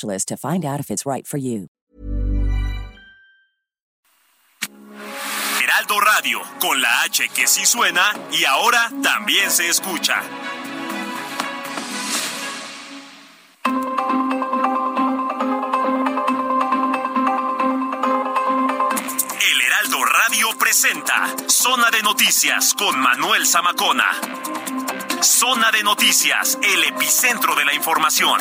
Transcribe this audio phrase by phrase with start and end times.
[0.00, 1.26] to find out if it's right.
[5.62, 10.22] Heraldo Radio, con la H que sí suena y ahora también se escucha.
[19.40, 24.10] El Heraldo Radio presenta Zona de Noticias con Manuel Zamacona.
[25.22, 28.40] Zona de Noticias, el epicentro de la información.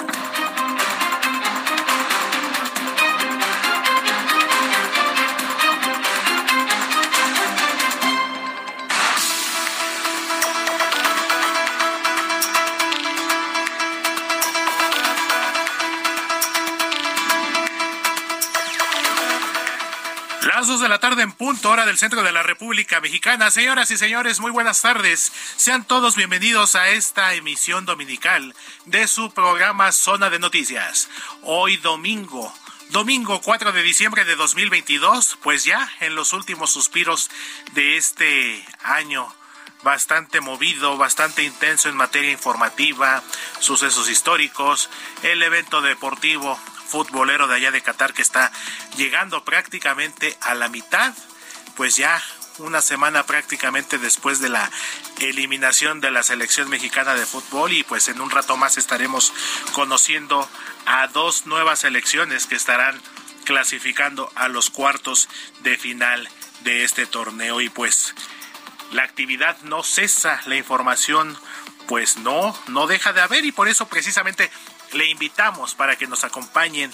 [20.79, 23.51] De la tarde en punto, hora del centro de la República Mexicana.
[23.51, 25.33] Señoras y señores, muy buenas tardes.
[25.57, 28.55] Sean todos bienvenidos a esta emisión dominical
[28.85, 31.09] de su programa Zona de Noticias.
[31.41, 32.53] Hoy domingo,
[32.89, 37.29] domingo 4 de diciembre de 2022, pues ya en los últimos suspiros
[37.73, 39.27] de este año
[39.83, 43.21] bastante movido, bastante intenso en materia informativa,
[43.59, 44.89] sucesos históricos,
[45.23, 46.57] el evento deportivo
[46.91, 48.51] futbolero de allá de Qatar que está
[48.97, 51.13] llegando prácticamente a la mitad,
[51.77, 52.21] pues ya
[52.59, 54.69] una semana prácticamente después de la
[55.19, 59.33] eliminación de la selección mexicana de fútbol y pues en un rato más estaremos
[59.73, 60.47] conociendo
[60.85, 63.01] a dos nuevas selecciones que estarán
[63.45, 65.29] clasificando a los cuartos
[65.61, 66.29] de final
[66.63, 67.61] de este torneo.
[67.61, 68.13] Y pues
[68.91, 71.37] la actividad no cesa, la información
[71.87, 74.51] pues no, no deja de haber y por eso precisamente
[74.93, 76.91] le invitamos para que nos acompañen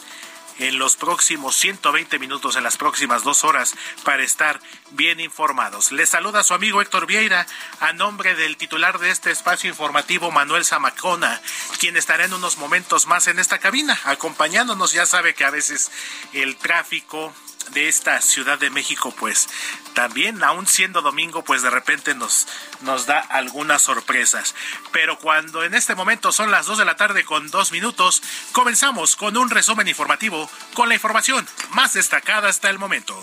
[0.59, 4.59] en los próximos 120 minutos, en las próximas dos horas, para estar
[4.91, 5.91] bien informados.
[5.91, 7.45] Les saluda su amigo Héctor Vieira
[7.79, 11.41] a nombre del titular de este espacio informativo, Manuel Zamacona,
[11.79, 14.93] quien estará en unos momentos más en esta cabina, acompañándonos.
[14.93, 15.91] Ya sabe que a veces
[16.33, 17.33] el tráfico
[17.71, 19.47] de esta Ciudad de México, pues
[19.93, 22.47] también, aún siendo domingo, pues de repente nos,
[22.81, 24.55] nos da algunas sorpresas.
[24.91, 29.15] Pero cuando en este momento son las 2 de la tarde con dos minutos, comenzamos
[29.15, 33.17] con un resumen informativo con la información más destacada hasta el momento.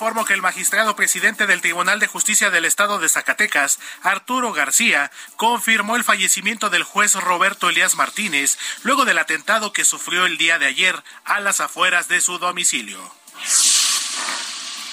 [0.00, 5.10] Informo que el magistrado presidente del Tribunal de Justicia del Estado de Zacatecas, Arturo García,
[5.36, 10.58] confirmó el fallecimiento del juez Roberto Elías Martínez luego del atentado que sufrió el día
[10.58, 12.98] de ayer a las afueras de su domicilio.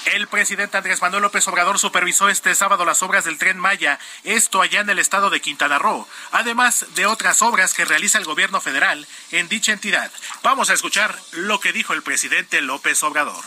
[0.08, 4.62] El presidente Andrés Manuel López Obrador supervisó este sábado las obras del tren Maya, esto
[4.62, 8.60] allá en el estado de Quintana Roo, además de otras obras que realiza el gobierno
[8.60, 10.12] federal en dicha entidad.
[10.44, 13.46] Vamos a escuchar lo que dijo el presidente López Obrador.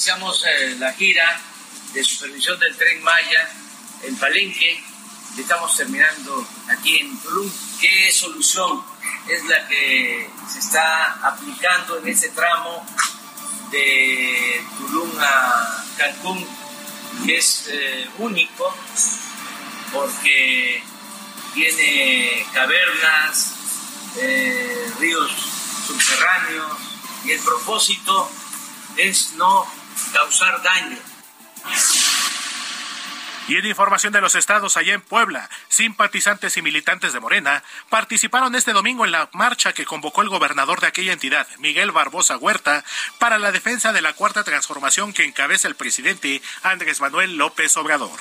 [0.00, 1.38] Iniciamos eh, la gira
[1.92, 3.50] de supervisión del tren Maya
[4.02, 4.82] en Palenque.
[5.36, 7.52] Estamos terminando aquí en Tulum.
[7.78, 8.82] ¿Qué solución
[9.28, 12.82] es la que se está aplicando en ese tramo
[13.70, 16.48] de Tulum a Cancún?
[17.26, 18.74] Que es eh, único
[19.92, 20.82] porque
[21.52, 23.52] tiene cavernas,
[24.16, 25.30] eh, ríos
[25.86, 26.78] subterráneos
[27.26, 28.30] y el propósito
[28.96, 29.79] es no
[30.12, 30.98] causar daño.
[33.48, 38.54] Y en información de los estados allá en Puebla, simpatizantes y militantes de Morena participaron
[38.54, 42.84] este domingo en la marcha que convocó el gobernador de aquella entidad, Miguel Barbosa Huerta,
[43.18, 48.20] para la defensa de la cuarta transformación que encabeza el presidente Andrés Manuel López Obrador.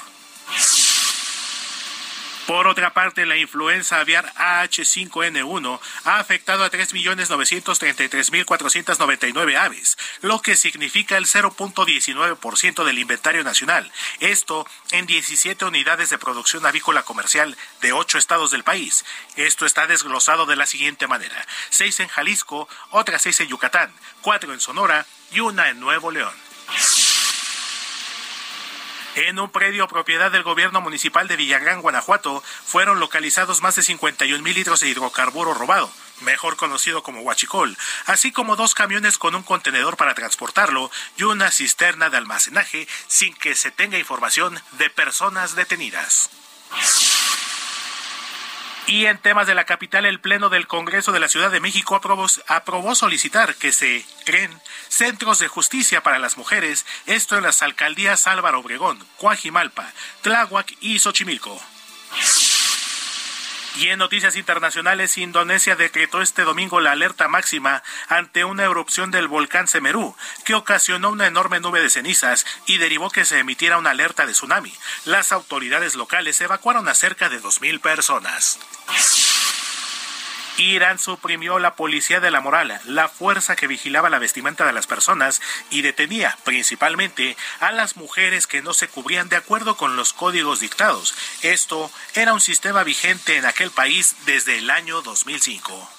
[2.49, 11.17] Por otra parte, la influenza aviar AH5N1 ha afectado a 3.933.499 aves, lo que significa
[11.17, 13.91] el 0.19% del inventario nacional.
[14.19, 19.05] Esto en 17 unidades de producción avícola comercial de ocho estados del país.
[19.35, 21.45] Esto está desglosado de la siguiente manera.
[21.69, 26.33] Seis en Jalisco, otras seis en Yucatán, cuatro en Sonora y una en Nuevo León.
[29.27, 34.41] En un predio propiedad del gobierno municipal de Villagrán, Guanajuato, fueron localizados más de 51
[34.41, 39.43] mil litros de hidrocarburo robado, mejor conocido como huachicol, así como dos camiones con un
[39.43, 45.53] contenedor para transportarlo y una cisterna de almacenaje sin que se tenga información de personas
[45.53, 46.29] detenidas.
[48.89, 51.95] Y en temas de la capital, el Pleno del Congreso de la Ciudad de México
[51.95, 54.51] aprobó, solicitar que se creen
[54.87, 59.93] centros de justicia para las mujeres, esto en las alcaldías Álvaro Obregón, Coajimalpa,
[60.23, 61.61] Tláhuac y Xochimilco.
[63.79, 69.29] Y en noticias internacionales, Indonesia decretó este domingo la alerta máxima ante una erupción del
[69.29, 73.91] volcán Semerú, que ocasionó una enorme nube de cenizas y derivó que se emitiera una
[73.91, 74.73] alerta de tsunami.
[75.05, 78.59] Las autoridades locales evacuaron a cerca de 2.000 personas.
[80.63, 84.87] Irán suprimió la policía de la moral, la fuerza que vigilaba la vestimenta de las
[84.87, 90.13] personas y detenía principalmente a las mujeres que no se cubrían de acuerdo con los
[90.13, 91.15] códigos dictados.
[91.41, 95.89] Esto era un sistema vigente en aquel país desde el año 2005.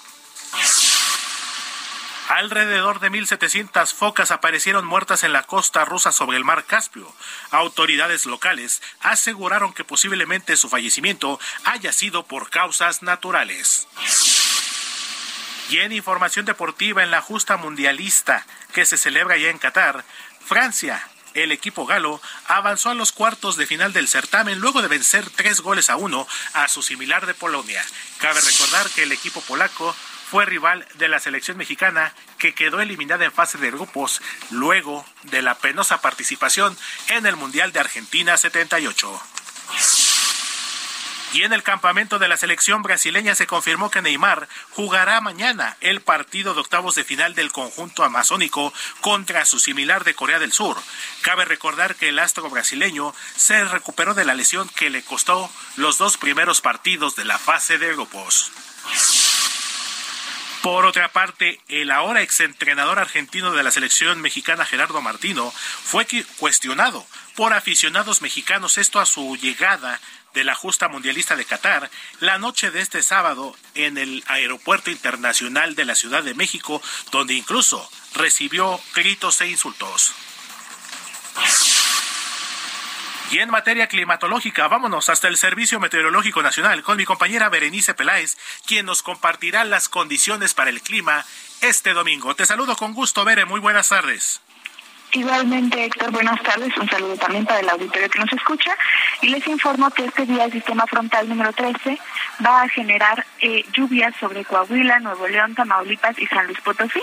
[2.31, 7.13] Alrededor de 1.700 focas aparecieron muertas en la costa rusa sobre el mar Caspio.
[7.51, 13.89] Autoridades locales aseguraron que posiblemente su fallecimiento haya sido por causas naturales.
[15.71, 20.05] Y en información deportiva en la justa mundialista que se celebra ya en Qatar,
[20.45, 25.31] Francia, el equipo galo, avanzó a los cuartos de final del certamen luego de vencer
[25.31, 27.85] tres goles a uno a su similar de Polonia.
[28.19, 29.95] Cabe recordar que el equipo polaco
[30.29, 34.21] fue rival de la selección mexicana que quedó eliminada en fase de grupos
[34.51, 36.77] luego de la penosa participación
[37.11, 39.23] en el Mundial de Argentina 78.
[41.33, 46.01] Y en el campamento de la selección brasileña se confirmó que Neymar jugará mañana el
[46.01, 50.77] partido de octavos de final del conjunto amazónico contra su similar de Corea del Sur.
[51.23, 55.99] Cabe recordar que el astro brasileño se recuperó de la lesión que le costó los
[55.99, 58.51] dos primeros partidos de la fase de grupos.
[60.63, 66.07] Por otra parte, el ahora exentrenador argentino de la selección mexicana Gerardo Martino fue
[66.37, 69.99] cuestionado por aficionados mexicanos esto a su llegada
[70.35, 71.91] de la justa mundialista de Qatar
[72.21, 77.35] la noche de este sábado en el Aeropuerto Internacional de la Ciudad de México, donde
[77.35, 80.15] incluso recibió gritos e insultos.
[83.31, 88.37] Y en materia climatológica, vámonos hasta el Servicio Meteorológico Nacional con mi compañera Berenice Peláez,
[88.67, 91.25] quien nos compartirá las condiciones para el clima
[91.61, 92.35] este domingo.
[92.35, 93.45] Te saludo con gusto, Bere.
[93.45, 94.41] Muy buenas tardes.
[95.13, 96.77] Igualmente, Héctor, buenas tardes.
[96.77, 98.77] Un saludo también para el auditorio que nos escucha.
[99.23, 101.99] Y les informo que este día el sistema frontal número 13
[102.47, 107.03] va a generar eh, lluvias sobre Coahuila, Nuevo León, Tamaulipas y San Luis Potosí.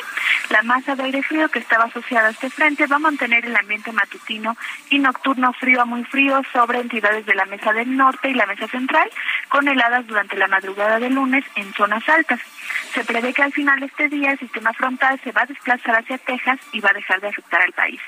[0.49, 3.55] La masa de aire frío que estaba asociada a este frente va a mantener el
[3.55, 4.55] ambiente matutino
[4.89, 8.45] y nocturno frío a muy frío sobre entidades de la mesa del norte y la
[8.45, 9.09] mesa central,
[9.49, 12.39] con heladas durante la madrugada del lunes en zonas altas.
[12.93, 15.99] Se prevé que al final de este día el sistema frontal se va a desplazar
[15.99, 17.99] hacia Texas y va a dejar de afectar al país.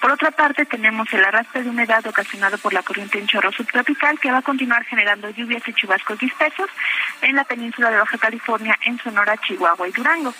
[0.00, 4.18] Por otra parte, tenemos el arrastre de humedad ocasionado por la corriente en chorro subtropical
[4.20, 6.68] que va a continuar generando lluvias y chubascos dispersos
[7.22, 10.34] en la península de Baja California, en Sonora, Chihuahua y Durango.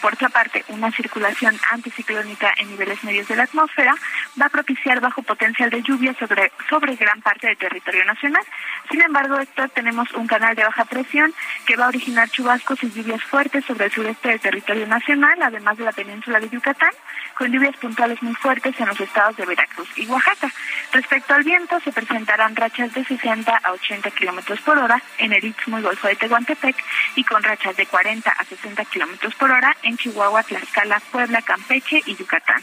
[0.00, 3.94] Por otra parte, una circulación anticiclónica en niveles medios de la atmósfera
[4.40, 8.42] va a propiciar bajo potencial de lluvia sobre, sobre gran parte del territorio nacional.
[8.90, 11.34] Sin embargo, Héctor, tenemos un canal de baja presión
[11.66, 15.76] que va a originar chubascos y lluvias fuertes sobre el sureste del territorio nacional, además
[15.78, 16.90] de la península de Yucatán,
[17.34, 20.50] con lluvias puntuales muy fuertes en los estados de Veracruz y Oaxaca.
[20.92, 25.44] Respecto al viento, se presentarán rachas de 60 a 80 kilómetros por hora en el
[25.44, 26.76] Istmo y Golfo de Tehuantepec
[27.14, 32.02] y con rachas de 40 a 60 kilómetros por hora en Chihuahua, Tlaxcala, Puebla, Campeche
[32.06, 32.62] y Yucatán.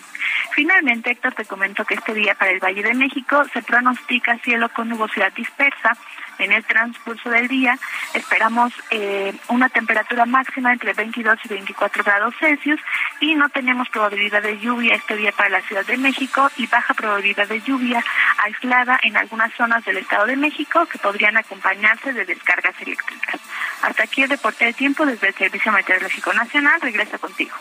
[0.51, 4.69] Finalmente, Héctor, te comento que este día para el Valle de México se pronostica cielo
[4.69, 5.97] con nubosidad dispersa
[6.39, 7.77] en el transcurso del día.
[8.13, 12.79] Esperamos eh, una temperatura máxima entre 22 y 24 grados Celsius
[13.19, 16.93] y no tenemos probabilidad de lluvia este día para la Ciudad de México y baja
[16.93, 18.03] probabilidad de lluvia
[18.37, 23.39] aislada en algunas zonas del Estado de México que podrían acompañarse de descargas eléctricas.
[23.81, 26.81] Hasta aquí el reporte de tiempo desde el Servicio Meteorológico Nacional.
[26.81, 27.55] Regreso contigo.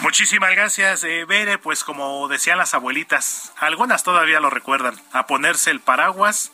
[0.00, 1.58] Muchísimas gracias, eh, Bere.
[1.58, 6.52] Pues como decían las abuelitas, algunas todavía lo recuerdan, a ponerse el paraguas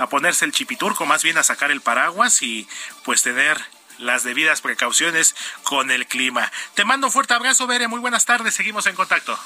[0.00, 2.66] a ponerse el chipiturco, más bien a sacar el paraguas y
[3.04, 3.60] pues tener
[3.98, 6.50] las debidas precauciones con el clima.
[6.74, 9.38] Te mando un fuerte abrazo, Bere, muy buenas tardes, seguimos en contacto.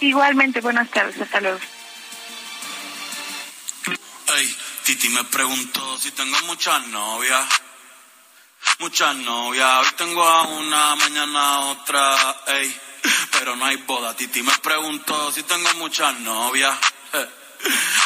[0.00, 1.58] Igualmente, buenas tardes, hasta luego.
[4.34, 7.46] Ay, Titi me preguntó si tengo muchas novias.
[8.78, 12.80] Muchas novias, hoy tengo a una, mañana otra, ey.
[13.32, 16.78] Pero no hay boda, Titi me preguntó si tengo muchas novias.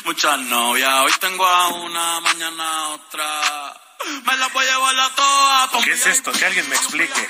[0.04, 3.26] Muchas novias, hoy tengo a una, mañana otra.
[4.24, 5.84] Me la voy a llevar a todas.
[5.84, 6.32] ¿Qué es esto?
[6.32, 7.28] Que alguien me explique.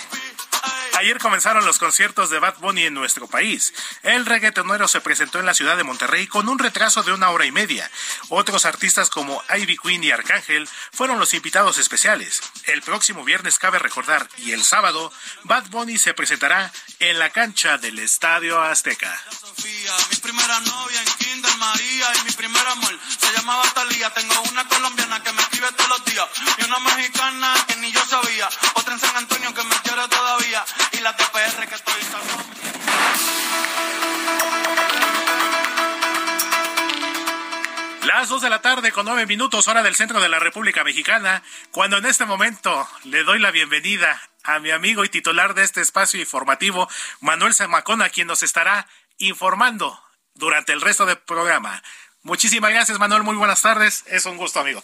[0.98, 3.74] Ayer comenzaron los conciertos de Bad Bunny en nuestro país.
[4.02, 7.44] El reggaetonero se presentó en la ciudad de Monterrey con un retraso de una hora
[7.44, 7.90] y media.
[8.30, 12.40] Otros artistas como Ivy Queen y Arcángel fueron los invitados especiales.
[12.64, 15.12] El próximo viernes cabe recordar y el sábado
[15.44, 19.22] Bad Bunny se presentará en la cancha del Estadio Azteca.
[19.64, 24.10] Mi primera novia en Kinder María y mi primer amor se llamaba Talía.
[24.10, 26.26] Tengo una colombiana que me escribe todos los días
[26.58, 28.48] y una mexicana que ni yo sabía.
[28.74, 31.94] Otra en San Antonio que me quiere todavía y la TPR que estoy
[38.06, 41.42] Las dos de la tarde con nueve minutos hora del centro de la República Mexicana,
[41.72, 45.80] cuando en este momento le doy la bienvenida a mi amigo y titular de este
[45.80, 46.88] espacio informativo,
[47.20, 48.86] Manuel Zamacona, quien nos estará
[49.18, 50.00] informando
[50.34, 51.82] durante el resto del programa.
[52.22, 53.22] Muchísimas gracias, Manuel.
[53.22, 54.04] Muy buenas tardes.
[54.06, 54.82] Es un gusto, amigo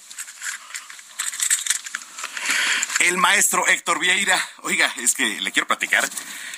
[3.08, 4.38] el maestro Héctor Vieira.
[4.62, 6.08] Oiga, es que le quiero platicar.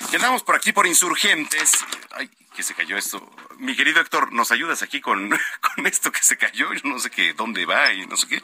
[0.09, 1.71] Que andamos por aquí por insurgentes.
[2.11, 3.21] Ay, que se cayó esto.
[3.57, 5.29] Mi querido Héctor, ¿nos ayudas aquí con,
[5.75, 6.73] con esto que se cayó?
[6.73, 8.41] Yo no sé qué, dónde va y no sé qué.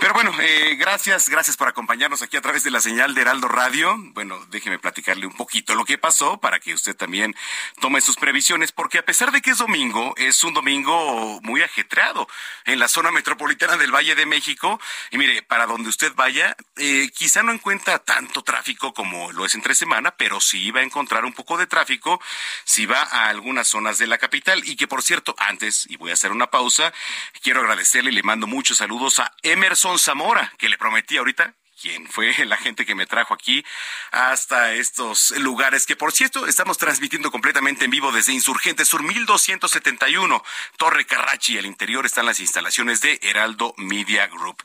[0.00, 3.48] Pero bueno, eh, gracias, gracias por acompañarnos aquí a través de la señal de Heraldo
[3.48, 3.96] Radio.
[4.14, 7.34] Bueno, déjeme platicarle un poquito lo que pasó para que usted también
[7.80, 12.26] tome sus previsiones, porque a pesar de que es domingo, es un domingo muy ajetreado
[12.64, 14.80] en la zona metropolitana del Valle de México.
[15.10, 19.54] Y mire, para donde usted vaya, eh, quizá no encuentra tanto tráfico como lo es
[19.54, 22.20] entre semana, pero sí va a encontrar un poco de tráfico
[22.64, 24.62] si va a algunas zonas de la capital.
[24.66, 26.92] Y que por cierto, antes, y voy a hacer una pausa,
[27.42, 32.08] quiero agradecerle y le mando muchos saludos a Emerson Zamora, que le prometí ahorita quien
[32.08, 33.64] fue la gente que me trajo aquí
[34.10, 40.42] hasta estos lugares que por cierto estamos transmitiendo completamente en vivo desde Insurgente Sur 1271
[40.78, 44.62] Torre Carrachi el interior están las instalaciones de Heraldo Media Group.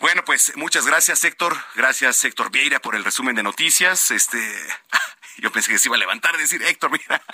[0.00, 4.10] Bueno, pues muchas gracias Héctor, gracias Héctor Vieira por el resumen de noticias.
[4.10, 4.38] Este
[5.40, 7.22] yo pensé que se iba a levantar y decir, Héctor, mira.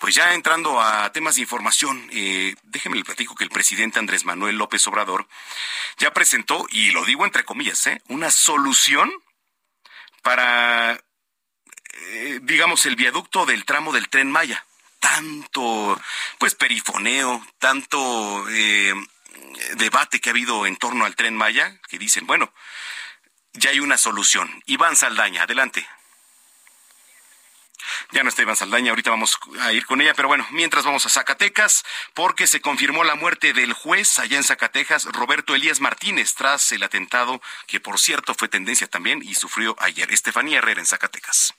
[0.06, 4.24] pues ya entrando a temas de información, eh, déjeme le platico que el presidente Andrés
[4.24, 5.28] Manuel López Obrador
[5.98, 8.00] ya presentó, y lo digo entre comillas, ¿eh?
[8.10, 9.12] una solución
[10.22, 11.04] para,
[11.94, 14.64] eh, digamos, el viaducto del tramo del tren Maya.
[15.00, 16.00] Tanto,
[16.38, 18.94] pues, perifoneo, tanto eh,
[19.78, 22.54] debate que ha habido en torno al tren Maya, que dicen, bueno,
[23.54, 24.62] ya hay una solución.
[24.68, 25.84] Iván Saldaña, adelante.
[28.12, 31.06] Ya no está Iván Saldaña, ahorita vamos a ir con ella, pero bueno, mientras vamos
[31.06, 36.34] a Zacatecas, porque se confirmó la muerte del juez allá en Zacatecas, Roberto Elías Martínez,
[36.36, 40.12] tras el atentado que por cierto fue tendencia también y sufrió ayer.
[40.12, 41.54] Estefanía Herrera en Zacatecas.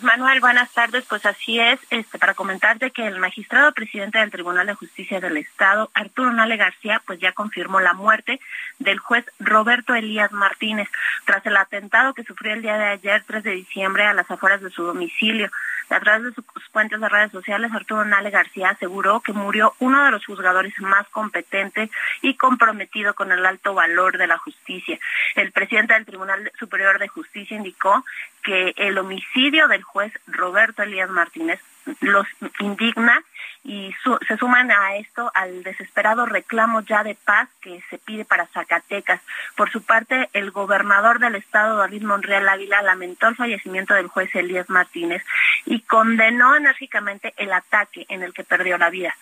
[0.00, 1.04] Manuel, buenas tardes.
[1.08, 5.36] Pues así es, este, para comentarte que el magistrado presidente del Tribunal de Justicia del
[5.36, 8.38] Estado, Arturo Nale García, pues ya confirmó la muerte
[8.78, 10.88] del juez Roberto Elías Martínez
[11.24, 14.60] tras el atentado que sufrió el día de ayer, 3 de diciembre, a las afueras
[14.60, 15.50] de su domicilio.
[15.90, 20.04] A través de sus cuentas de redes sociales, Arturo Nale García aseguró que murió uno
[20.04, 21.90] de los juzgadores más competentes
[22.22, 24.98] y comprometido con el alto valor de la justicia.
[25.34, 28.04] El presidente del Tribunal Superior de Justicia indicó
[28.42, 31.60] que el homicidio del juez Roberto Elías Martínez
[32.00, 32.26] los
[32.60, 33.22] indigna
[33.64, 33.94] y
[34.26, 39.20] se suman a esto al desesperado reclamo ya de paz que se pide para Zacatecas.
[39.56, 44.34] Por su parte, el gobernador del estado, David Monreal Ávila, lamentó el fallecimiento del juez
[44.34, 45.22] Elías Martínez
[45.66, 49.14] y condenó enérgicamente el ataque en el que perdió la vida.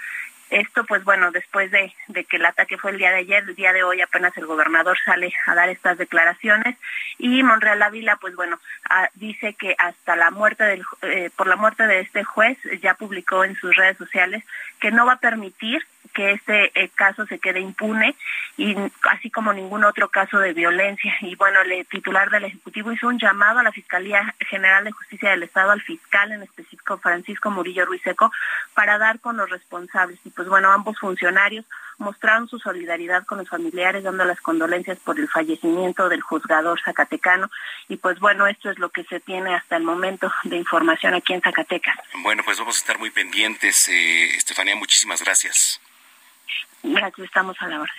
[0.51, 1.93] Esto, pues bueno, después de,
[2.25, 4.97] que el ataque fue el día de ayer, el día de hoy apenas el gobernador
[5.05, 6.77] sale a dar estas declaraciones
[7.19, 11.57] y Monreal Ávila, pues bueno, ah, dice que hasta la muerte del, eh, por la
[11.57, 14.45] muerte de este juez ya publicó en sus redes sociales
[14.79, 18.17] que no va a permitir que este eh, caso se quede impune
[18.57, 18.75] y
[19.11, 21.15] así como ningún otro caso de violencia.
[21.21, 25.31] Y bueno, el titular del Ejecutivo hizo un llamado a la Fiscalía General de Justicia
[25.31, 28.33] del Estado, al fiscal en específico Francisco Murillo Ruiseco,
[28.75, 30.19] para dar con los responsables.
[30.25, 31.65] Y pues bueno, ambos funcionarios
[31.99, 37.51] mostraron su solidaridad con los familiares, dando las condolencias por el fallecimiento del juzgador zacatecano.
[37.89, 41.33] Y pues bueno, esto es lo que se tiene hasta el momento de información aquí
[41.33, 41.97] en Zacatecas.
[42.23, 43.89] Bueno, pues vamos a estar muy pendientes.
[43.89, 45.81] Eh, Estefanía, muchísimas gracias.
[46.83, 47.93] Gracias, estamos a la hora.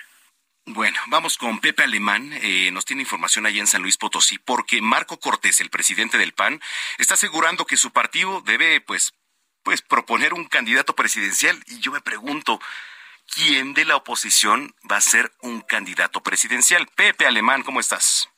[0.70, 2.30] Bueno, vamos con Pepe Alemán.
[2.42, 6.34] Eh, nos tiene información allá en San Luis Potosí, porque Marco Cortés, el presidente del
[6.34, 6.60] PAN,
[6.98, 9.14] está asegurando que su partido debe, pues,
[9.64, 11.58] pues, proponer un candidato presidencial.
[11.68, 12.60] Y yo me pregunto,
[13.34, 16.86] ¿quién de la oposición va a ser un candidato presidencial?
[16.98, 18.30] Pepe Alemán, ¿cómo estás?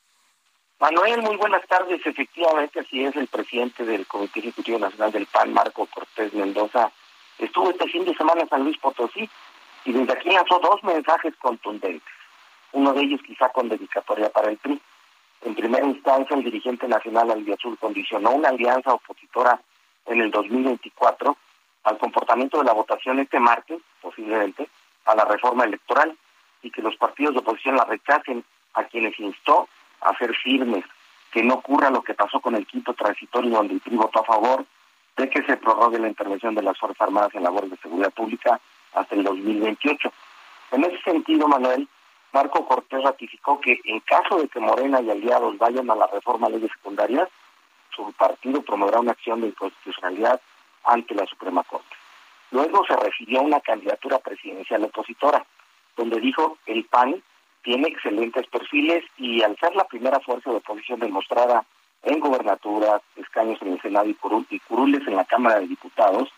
[0.78, 2.00] Manuel, muy buenas tardes.
[2.06, 6.92] Efectivamente, así es, el presidente del Comité Ejecutivo Nacional del PAN, Marco Cortés Mendoza,
[7.38, 9.28] estuvo este fin de semana en San Luis Potosí
[9.90, 12.14] y desde aquí lanzó dos mensajes contundentes.
[12.72, 14.80] Uno de ellos quizá con dedicatoria para el PRI.
[15.42, 19.60] En primera instancia, el dirigente nacional Azul condicionó una alianza opositora
[20.06, 21.36] en el 2024
[21.82, 24.68] al comportamiento de la votación este martes, posiblemente,
[25.06, 26.16] a la reforma electoral
[26.62, 28.44] y que los partidos de oposición la rechacen
[28.74, 29.68] a quienes instó
[30.02, 30.84] a ser firmes,
[31.32, 34.24] que no ocurra lo que pasó con el quinto transitorio donde el PRI votó a
[34.24, 34.64] favor
[35.16, 38.60] de que se prorrogue la intervención de las Fuerzas Armadas en labores de seguridad pública
[38.94, 40.12] hasta el 2028.
[40.72, 41.88] En ese sentido, Manuel,
[42.32, 46.48] Marco Cortés ratificó que en caso de que Morena y aliados vayan a la reforma
[46.48, 47.28] de leyes secundarias,
[47.94, 50.40] su partido promoverá una acción de inconstitucionalidad
[50.84, 51.96] ante la Suprema Corte.
[52.52, 55.44] Luego se refirió a una candidatura presidencial opositora,
[55.96, 57.22] donde dijo el PAN
[57.62, 61.64] tiene excelentes perfiles y al ser la primera fuerza de oposición demostrada
[62.02, 66.30] en gobernatura, escaños en el Senado y, curules en la Cámara de Diputados,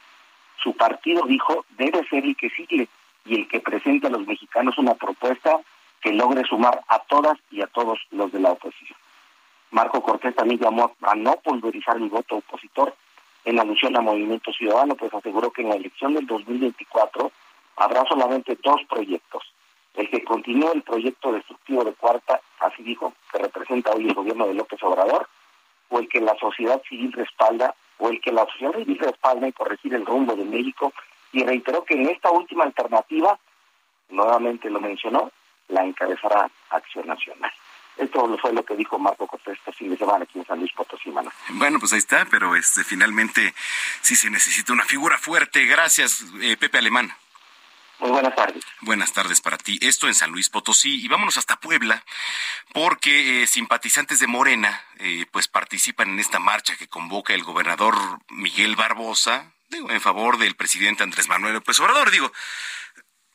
[0.63, 2.89] su partido dijo debe ser el que sigue
[3.25, 5.61] y el que presente a los mexicanos una propuesta
[6.01, 8.99] que logre sumar a todas y a todos los de la oposición.
[9.71, 12.95] Marco Cortés también llamó a no pulverizar el voto opositor
[13.45, 17.33] en alusión al Movimiento Ciudadano, pues aseguró que en la elección del 2024
[17.77, 19.43] habrá solamente dos proyectos.
[19.95, 24.47] El que continúe el proyecto destructivo de Cuarta, así dijo, que representa hoy el gobierno
[24.47, 25.29] de López Obrador,
[25.89, 29.53] o el que la sociedad civil respalda, o el que la sociedad civil respalda y
[29.53, 30.93] corregir el rumbo de México,
[31.31, 33.39] y reiteró que en esta última alternativa,
[34.11, 35.31] nuevamente lo mencionó,
[35.69, 37.53] la encabezará Acción Nacional.
[37.97, 40.73] Esto fue lo que dijo Marco Cortés este fin de semana aquí en San Luis
[40.73, 41.13] Potosí,
[41.51, 43.55] Bueno, pues ahí está, pero este finalmente
[44.01, 45.65] sí se necesita una figura fuerte.
[45.67, 47.13] Gracias, eh, Pepe Alemán.
[48.11, 48.65] Buenas tardes.
[48.81, 49.79] Buenas tardes para ti.
[49.81, 51.03] Esto en San Luis Potosí.
[51.03, 52.05] Y vámonos hasta Puebla,
[52.73, 57.95] porque eh, simpatizantes de Morena eh, pues participan en esta marcha que convoca el gobernador
[58.29, 62.11] Miguel Barbosa, en favor del presidente Andrés Manuel López Obrador.
[62.11, 62.33] Digo,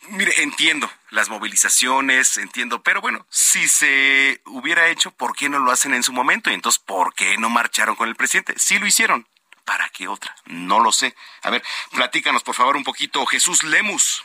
[0.10, 5.72] Mire, entiendo las movilizaciones, entiendo, pero bueno, si se hubiera hecho, ¿por qué no lo
[5.72, 6.50] hacen en su momento?
[6.50, 8.54] Y entonces, ¿por qué no marcharon con el presidente?
[8.58, 9.28] Sí lo hicieron.
[9.66, 10.34] ¿Para qué otra?
[10.46, 11.14] No lo sé.
[11.42, 14.24] A ver, platícanos por favor un poquito, Jesús Lemus.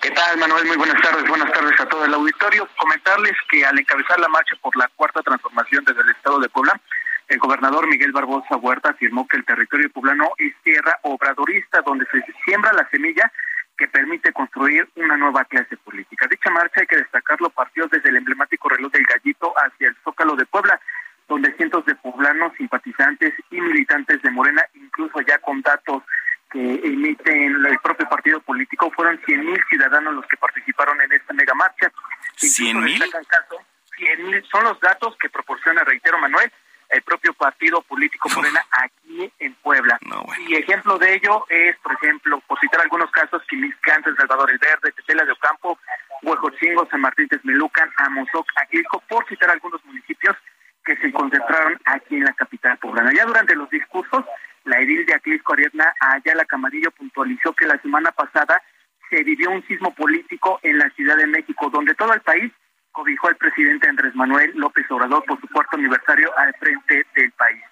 [0.00, 0.64] ¿Qué tal, Manuel?
[0.66, 1.28] Muy buenas tardes.
[1.28, 2.68] Buenas tardes a todo el auditorio.
[2.78, 6.80] Comentarles que al encabezar la marcha por la cuarta transformación desde el estado de Puebla,
[7.26, 12.24] el gobernador Miguel Barbosa Huerta afirmó que el territorio poblano es tierra obradorista donde se
[12.44, 13.32] siembra la semilla
[13.76, 16.28] que permite construir una nueva clase política.
[16.30, 20.36] Dicha marcha hay que destacarlo partió desde el emblemático reloj del Gallito hacia el Zócalo
[20.36, 20.80] de Puebla,
[21.26, 26.04] donde cientos de poblanos, simpatizantes y militantes de Morena, incluso ya con datos
[26.50, 31.54] que emiten el propio partido político, fueron 100.000 ciudadanos los que participaron en esta mega
[31.54, 31.92] marcha.
[32.36, 33.02] ¿100 mil?
[34.50, 36.50] son los datos que proporciona, reitero, Manuel,
[36.90, 39.98] el propio partido político Morena aquí en Puebla.
[40.46, 44.58] Y ejemplo de ello es, por ejemplo, por citar algunos casos, Quimiscán, San Salvador el
[44.58, 45.78] Verde, Tetela de Ocampo,
[46.22, 50.36] Huejotzingo, San Martín Texmelucan, Amozoc, Aquilco, por citar algunos municipios
[50.84, 53.12] que se concentraron aquí en la capital poblana.
[53.12, 54.24] Ya durante los discursos,
[54.68, 58.62] la edil de Aquilco Ariadna Ayala Camarillo puntualizó que la semana pasada
[59.08, 62.52] se vivió un sismo político en la Ciudad de México, donde todo el país
[62.92, 67.62] cobijó al presidente Andrés Manuel López Obrador por su cuarto aniversario al frente del país.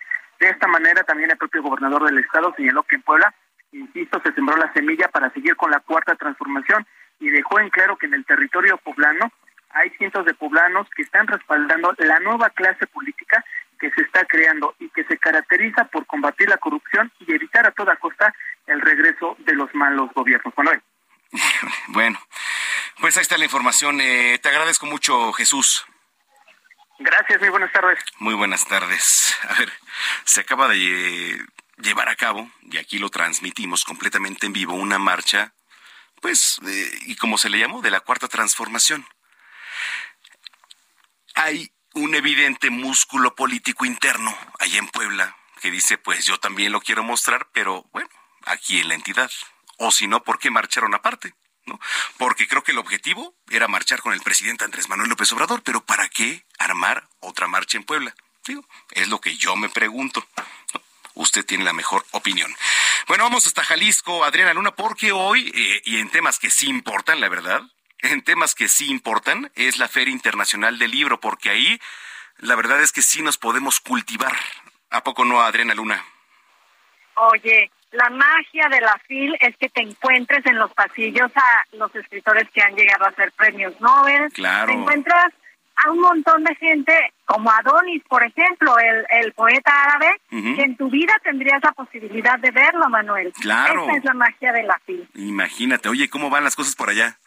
[0.40, 3.34] De esta manera, también el propio gobernador del estado señaló que en Puebla,
[3.72, 6.86] insisto, se sembró la semilla para seguir con la cuarta transformación
[7.20, 9.30] y dejó en claro que en el territorio poblano
[9.70, 13.44] hay cientos de poblanos que están respaldando la nueva clase política
[13.78, 17.72] que se está creando y que se caracteriza por combatir la corrupción y evitar a
[17.72, 18.34] toda costa
[18.66, 20.52] el regreso de los malos gobiernos.
[20.56, 20.82] Manuel.
[21.88, 22.20] Bueno,
[23.00, 24.00] pues ahí está la información.
[24.00, 25.86] Eh, te agradezco mucho, Jesús.
[26.98, 27.98] Gracias, muy buenas tardes.
[28.18, 29.36] Muy buenas tardes.
[29.48, 29.72] A ver,
[30.24, 31.38] se acaba de
[31.78, 35.52] llevar a cabo, y aquí lo transmitimos completamente en vivo, una marcha
[36.20, 39.06] pues, eh, y como se le llamó, de la cuarta transformación.
[41.34, 46.80] Hay un evidente músculo político interno allá en Puebla que dice, pues yo también lo
[46.80, 48.08] quiero mostrar, pero bueno,
[48.44, 49.30] aquí en la entidad.
[49.78, 51.34] O si no, ¿por qué marcharon aparte?
[51.64, 51.80] ¿No?
[52.18, 55.84] Porque creo que el objetivo era marchar con el presidente Andrés Manuel López Obrador, pero
[55.84, 58.14] ¿para qué armar otra marcha en Puebla?
[58.92, 60.24] es lo que yo me pregunto.
[61.14, 62.54] Usted tiene la mejor opinión.
[63.08, 67.20] Bueno, vamos hasta Jalisco, Adriana Luna, porque hoy, eh, y en temas que sí importan,
[67.20, 67.62] la verdad,
[68.00, 71.80] en temas que sí importan, es la Feria Internacional del Libro, porque ahí
[72.38, 74.34] la verdad es que sí nos podemos cultivar.
[74.90, 76.04] ¿A poco no, Adriana Luna?
[77.14, 81.94] Oye, la magia de la FIL es que te encuentres en los pasillos a los
[81.94, 84.30] escritores que han llegado a ser premios Nobel.
[84.32, 84.66] Claro.
[84.66, 85.32] Te encuentras
[85.76, 90.76] a un montón de gente como Adonis, por ejemplo, el, el poeta árabe, que en
[90.76, 93.32] tu vida tendrías la posibilidad de verlo, Manuel.
[93.40, 93.84] Claro.
[93.84, 95.08] Esa es la magia de la FIL.
[95.14, 97.18] Imagínate, oye, ¿cómo van las cosas por allá?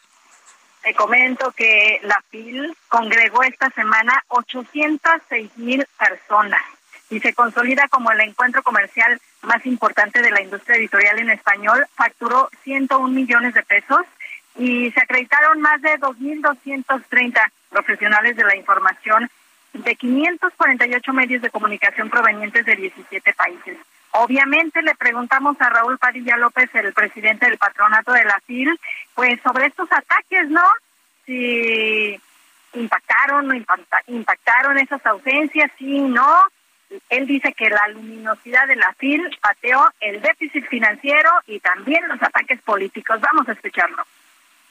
[0.83, 6.61] Te comento que la FIL congregó esta semana 806 mil personas
[7.09, 11.85] y se consolida como el encuentro comercial más importante de la industria editorial en español.
[11.95, 14.05] Facturó 101 millones de pesos
[14.57, 19.29] y se acreditaron más de 2.230 profesionales de la información
[19.73, 23.77] de 548 medios de comunicación provenientes de 17 países.
[24.11, 28.79] Obviamente le preguntamos a Raúl Padilla López, el presidente del patronato de la FIL,
[29.13, 30.63] pues sobre estos ataques, ¿no?
[31.25, 32.19] Si
[32.73, 33.53] impactaron o
[34.07, 36.43] impactaron esas ausencias, sí, no.
[37.09, 42.21] Él dice que la luminosidad de la FIL pateó el déficit financiero y también los
[42.21, 43.19] ataques políticos.
[43.21, 44.03] Vamos a escucharlo.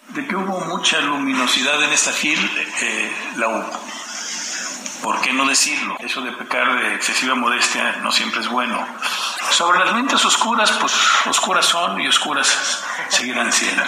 [0.09, 2.38] De que hubo mucha luminosidad en esta FIL,
[2.83, 3.48] eh, la
[5.03, 5.97] ¿Por qué no decirlo?
[6.01, 8.85] Eso de pecar de excesiva modestia no siempre es bueno.
[9.51, 10.93] Sobre las mentes oscuras, pues
[11.27, 13.83] oscuras son y oscuras seguirán siendo.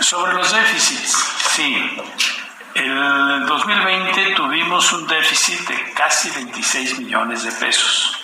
[0.00, 1.12] Sobre los déficits,
[1.54, 1.96] sí.
[2.74, 8.16] El 2020 tuvimos un déficit de casi 26 millones de pesos.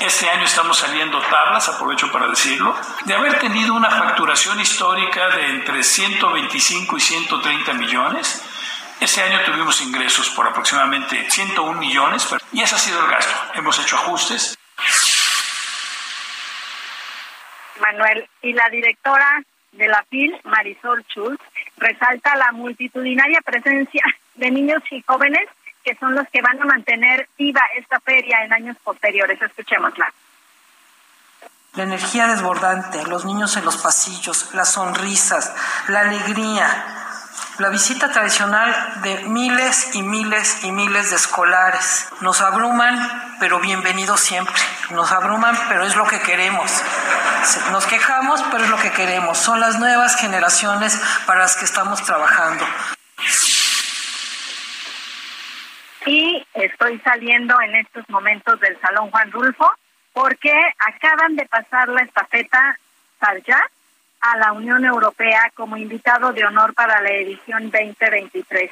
[0.00, 5.46] Este año estamos saliendo tablas, aprovecho para decirlo, de haber tenido una facturación histórica de
[5.50, 8.42] entre 125 y 130 millones
[9.00, 13.34] este año tuvimos ingresos por aproximadamente 101 millones y ese ha sido el gasto.
[13.54, 14.58] Hemos hecho ajustes.
[17.80, 21.42] Manuel, y la directora de la FIL, Marisol Schultz,
[21.78, 24.02] resalta la multitudinaria presencia
[24.34, 25.48] de niños y jóvenes
[25.82, 29.40] que son los que van a mantener viva esta feria en años posteriores.
[29.40, 30.12] Escuchémosla.
[31.74, 35.54] La energía desbordante, los niños en los pasillos, las sonrisas,
[35.88, 36.84] la alegría,
[37.60, 42.08] la visita tradicional de miles y miles y miles de escolares.
[42.22, 42.96] Nos abruman,
[43.38, 44.54] pero bienvenidos siempre.
[44.90, 46.82] Nos abruman, pero es lo que queremos.
[47.70, 49.36] Nos quejamos, pero es lo que queremos.
[49.36, 52.64] Son las nuevas generaciones para las que estamos trabajando.
[56.06, 59.70] Y estoy saliendo en estos momentos del Salón Juan Rulfo
[60.14, 62.78] porque acaban de pasar la estafeta
[63.20, 63.70] Sarjat
[64.20, 68.70] a la Unión Europea como invitado de honor para la edición 2023.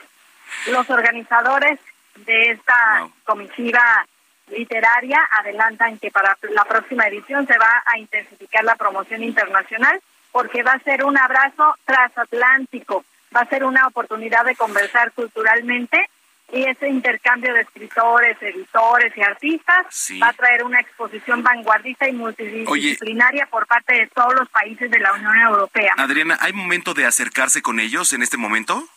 [0.68, 1.78] Los organizadores
[2.26, 4.06] de esta comisiva
[4.48, 10.00] literaria adelantan que para la próxima edición se va a intensificar la promoción internacional
[10.32, 16.08] porque va a ser un abrazo transatlántico, va a ser una oportunidad de conversar culturalmente
[16.50, 19.86] y ese intercambio de escritores, editores y artistas
[20.22, 24.98] va a traer una exposición vanguardista y multidisciplinaria por parte de todos los países de
[24.98, 25.92] la Unión Europea.
[25.98, 28.88] Adriana, ¿hay momento de acercarse con ellos en este momento?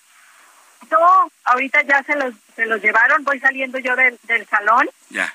[0.89, 4.89] No, ahorita ya se los, se los llevaron, voy saliendo yo del, del salón.
[5.09, 5.33] Ya.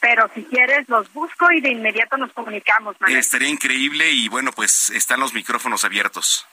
[0.00, 2.96] Pero si quieres, los busco y de inmediato nos comunicamos.
[3.08, 6.46] Estaría increíble y bueno, pues están los micrófonos abiertos.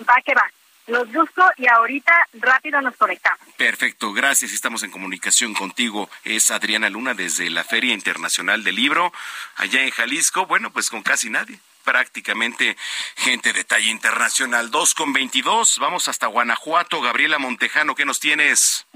[0.00, 0.50] Va que va
[0.86, 3.40] los busco y ahorita rápido nos conectamos.
[3.56, 4.52] Perfecto, gracias.
[4.52, 6.08] Estamos en comunicación contigo.
[6.24, 9.12] Es Adriana Luna desde la Feria Internacional del Libro,
[9.56, 10.46] allá en Jalisco.
[10.46, 11.58] Bueno, pues con casi nadie.
[11.84, 12.76] Prácticamente
[13.16, 14.70] gente de talla internacional.
[14.70, 15.78] 2 con 22.
[15.78, 17.00] Vamos hasta Guanajuato.
[17.00, 18.86] Gabriela Montejano, ¿qué nos tienes?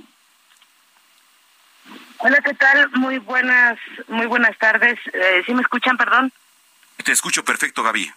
[2.18, 2.90] Hola, ¿qué tal?
[2.90, 4.98] Muy buenas, muy buenas tardes.
[5.12, 6.33] Eh, ¿Sí me escuchan, perdón?
[7.03, 8.12] Te escucho perfecto, Gaby.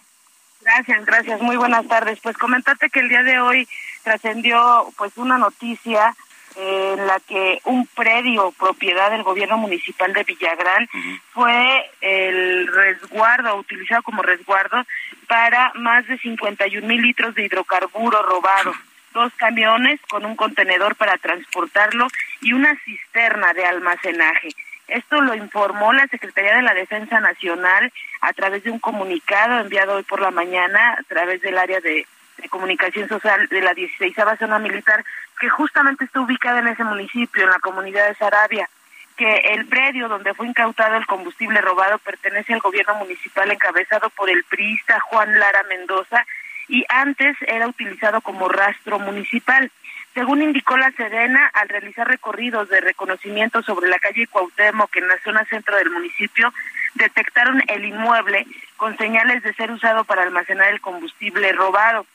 [0.64, 1.40] Gracias, gracias.
[1.42, 2.18] Muy buenas tardes.
[2.22, 3.68] Pues comentarte que el día de hoy
[4.02, 6.14] trascendió pues una noticia
[6.56, 10.88] en la que un predio propiedad del gobierno municipal de Villagrán
[11.32, 14.84] fue el resguardo, utilizado como resguardo
[15.26, 18.72] para más de 51 mil litros de hidrocarburo robado,
[19.12, 22.06] dos camiones con un contenedor para transportarlo
[22.40, 24.48] y una cisterna de almacenaje.
[24.88, 29.94] Esto lo informó la Secretaría de la Defensa Nacional a través de un comunicado enviado
[29.94, 32.06] hoy por la mañana a través del área de,
[32.50, 35.02] comunicación social de la 16 zona militar,
[35.40, 38.68] que justamente está ubicada en ese municipio, en la comunidad de Sarabia
[39.16, 44.28] que el predio donde fue incautado el combustible robado pertenece al gobierno municipal encabezado por
[44.28, 46.26] el priista Juan Lara Mendoza
[46.68, 49.70] y antes era utilizado como rastro municipal.
[50.14, 55.18] Según indicó la Sedena, al realizar recorridos de reconocimiento sobre la calle Cuauhtémoc en la
[55.18, 56.54] zona centro del municipio,
[56.94, 58.46] detectaron el inmueble
[58.76, 62.06] con señales de ser usado para almacenar el combustible robado.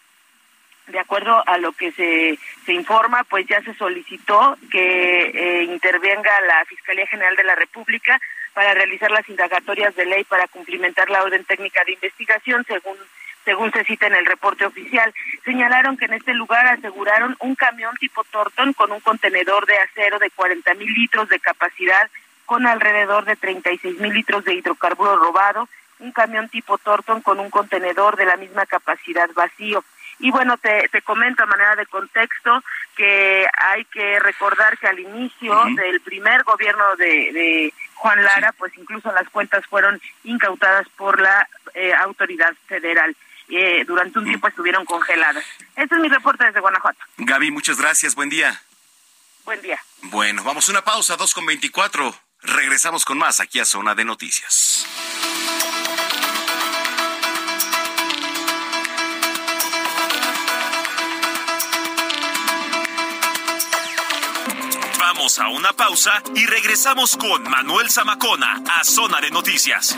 [0.87, 6.31] De acuerdo a lo que se, se informa, pues ya se solicitó que eh, intervenga
[6.47, 8.19] la Fiscalía General de la República
[8.53, 12.95] para realizar las indagatorias de ley para cumplimentar la orden técnica de investigación, según
[13.49, 15.11] según se cita en el reporte oficial.
[15.43, 20.19] Señalaron que en este lugar aseguraron un camión tipo Torton con un contenedor de acero
[20.19, 22.07] de 40 mil litros de capacidad
[22.45, 27.49] con alrededor de 36 mil litros de hidrocarburo robado, un camión tipo Torton con un
[27.49, 29.83] contenedor de la misma capacidad vacío.
[30.19, 32.63] Y bueno, te, te comento a manera de contexto
[32.95, 39.11] que hay que recordar que al inicio del primer gobierno de, Juan Lara, pues incluso
[39.11, 43.15] las cuentas fueron incautadas por la eh, autoridad federal.
[43.49, 45.43] Eh, durante un tiempo estuvieron congeladas.
[45.75, 46.99] Este es mi reporte desde Guanajuato.
[47.17, 48.15] Gaby, muchas gracias.
[48.15, 48.61] Buen día.
[49.43, 49.81] Buen día.
[50.03, 52.15] Bueno, vamos a una pausa, 2 con 24.
[52.41, 54.85] Regresamos con más aquí a Zona de Noticias.
[64.99, 69.97] Vamos a una pausa y regresamos con Manuel Zamacona a Zona de Noticias.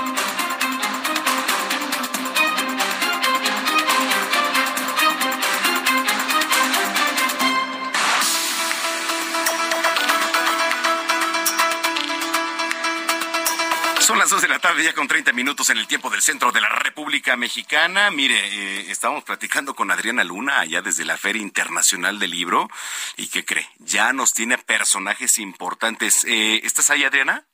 [14.11, 16.51] Son las 2 de la tarde, ya con 30 minutos en el tiempo del centro
[16.51, 18.11] de la República Mexicana.
[18.11, 22.67] Mire, eh, estábamos platicando con Adriana Luna allá desde la Feria Internacional del Libro.
[23.15, 23.69] ¿Y qué cree?
[23.79, 26.25] Ya nos tiene personajes importantes.
[26.25, 27.47] Eh, ¿Estás ahí, Adriana?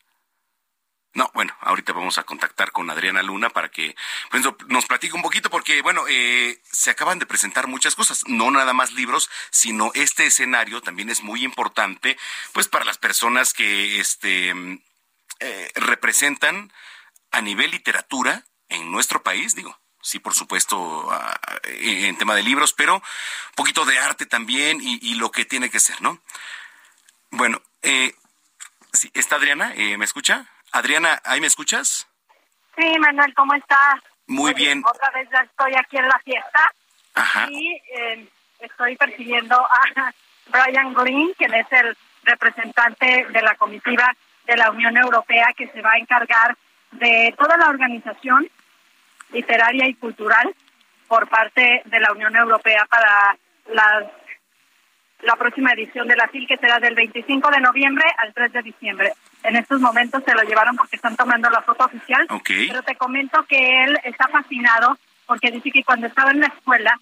[1.13, 3.95] No, bueno, ahorita vamos a contactar con Adriana Luna para que
[4.31, 8.49] pues, nos platique un poquito porque, bueno, eh, se acaban de presentar muchas cosas, no
[8.49, 12.17] nada más libros, sino este escenario también es muy importante,
[12.51, 14.53] pues para las personas que, este,
[15.39, 16.71] eh, representan
[17.31, 21.09] a nivel literatura en nuestro país, digo, sí, por supuesto,
[21.63, 23.01] en tema de libros, pero un
[23.55, 26.21] poquito de arte también y, lo que tiene que ser, ¿no?
[27.31, 28.13] Bueno, eh,
[29.13, 29.73] ¿está Adriana?
[29.75, 30.45] Eh, ¿Me escucha?
[30.71, 32.07] Adriana, ¿ahí me escuchas?
[32.75, 34.01] Sí, Manuel, ¿cómo estás?
[34.27, 34.83] Muy bien.
[34.85, 36.73] Otra vez ya estoy aquí en la fiesta
[37.15, 37.47] Ajá.
[37.49, 40.13] y eh, estoy persiguiendo a
[40.47, 44.15] Brian Green, quien es el representante de la comitiva
[44.47, 46.57] de la Unión Europea que se va a encargar
[46.91, 48.47] de toda la organización
[49.31, 50.53] literaria y cultural
[51.07, 53.37] por parte de la Unión Europea para
[53.73, 54.09] la,
[55.21, 58.61] la próxima edición de la FIL, que será del 25 de noviembre al 3 de
[58.61, 59.13] diciembre.
[59.43, 63.43] En estos momentos se lo llevaron porque están tomando la foto oficial, pero te comento
[63.43, 66.97] que él está fascinado porque dice que cuando estaba en la escuela,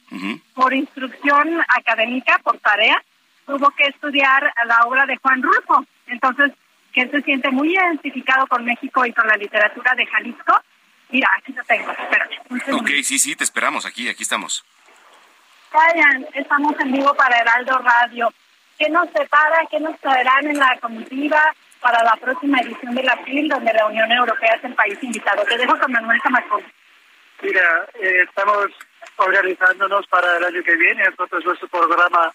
[0.56, 3.02] por instrucción académica, por tarea,
[3.46, 5.86] tuvo que estudiar la obra de Juan Rulfo.
[6.08, 6.52] Entonces,
[6.96, 10.62] que él se siente muy identificado con México y con la literatura de Jalisco.
[11.10, 12.40] Mira, aquí lo tengo, espérate.
[12.72, 14.64] Ok, sí, sí, te esperamos, aquí, aquí estamos.
[15.74, 18.34] Vayan, estamos en vivo para Heraldo Radio.
[18.80, 21.42] ¿Qué nos separa, qué nos traerán en la comitiva
[21.82, 25.44] para la próxima edición de la FIL, donde la Unión Europea es el país invitado?
[25.44, 26.64] Te dejo con Manuel Camacón.
[27.42, 28.68] Mira, eh, estamos
[29.18, 32.34] organizándonos para el año que viene, entonces nuestro programa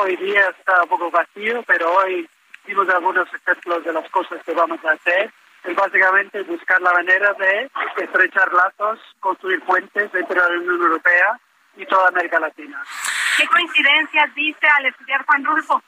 [0.00, 2.28] hoy día está un poco vacío, pero hoy
[2.66, 5.32] dimos algunos ejemplos de las cosas que vamos a hacer.
[5.64, 11.40] Es básicamente buscar la manera de estrechar lazos, construir puentes entre la Unión Europea
[11.76, 12.82] y toda América Latina.
[13.36, 15.82] ¿Qué coincidencias viste al estudiar Juan Rulfo?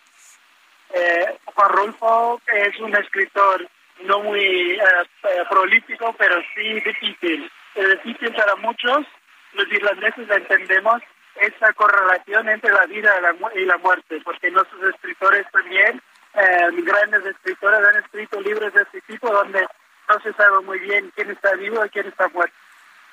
[0.90, 3.68] Eh, Juan Rulfo es un escritor
[4.00, 4.80] no muy eh,
[5.24, 7.50] eh, prolífico, pero sí difícil.
[7.74, 9.06] Es difícil para muchos,
[9.52, 11.02] los irlandeses la entendemos,
[11.36, 13.12] esa correlación entre la vida
[13.54, 16.02] y la muerte, porque nuestros escritores también
[16.38, 19.66] eh, grandes escritores han escrito libros de este tipo donde
[20.08, 22.54] no se sabe muy bien quién está vivo y quién está muerto.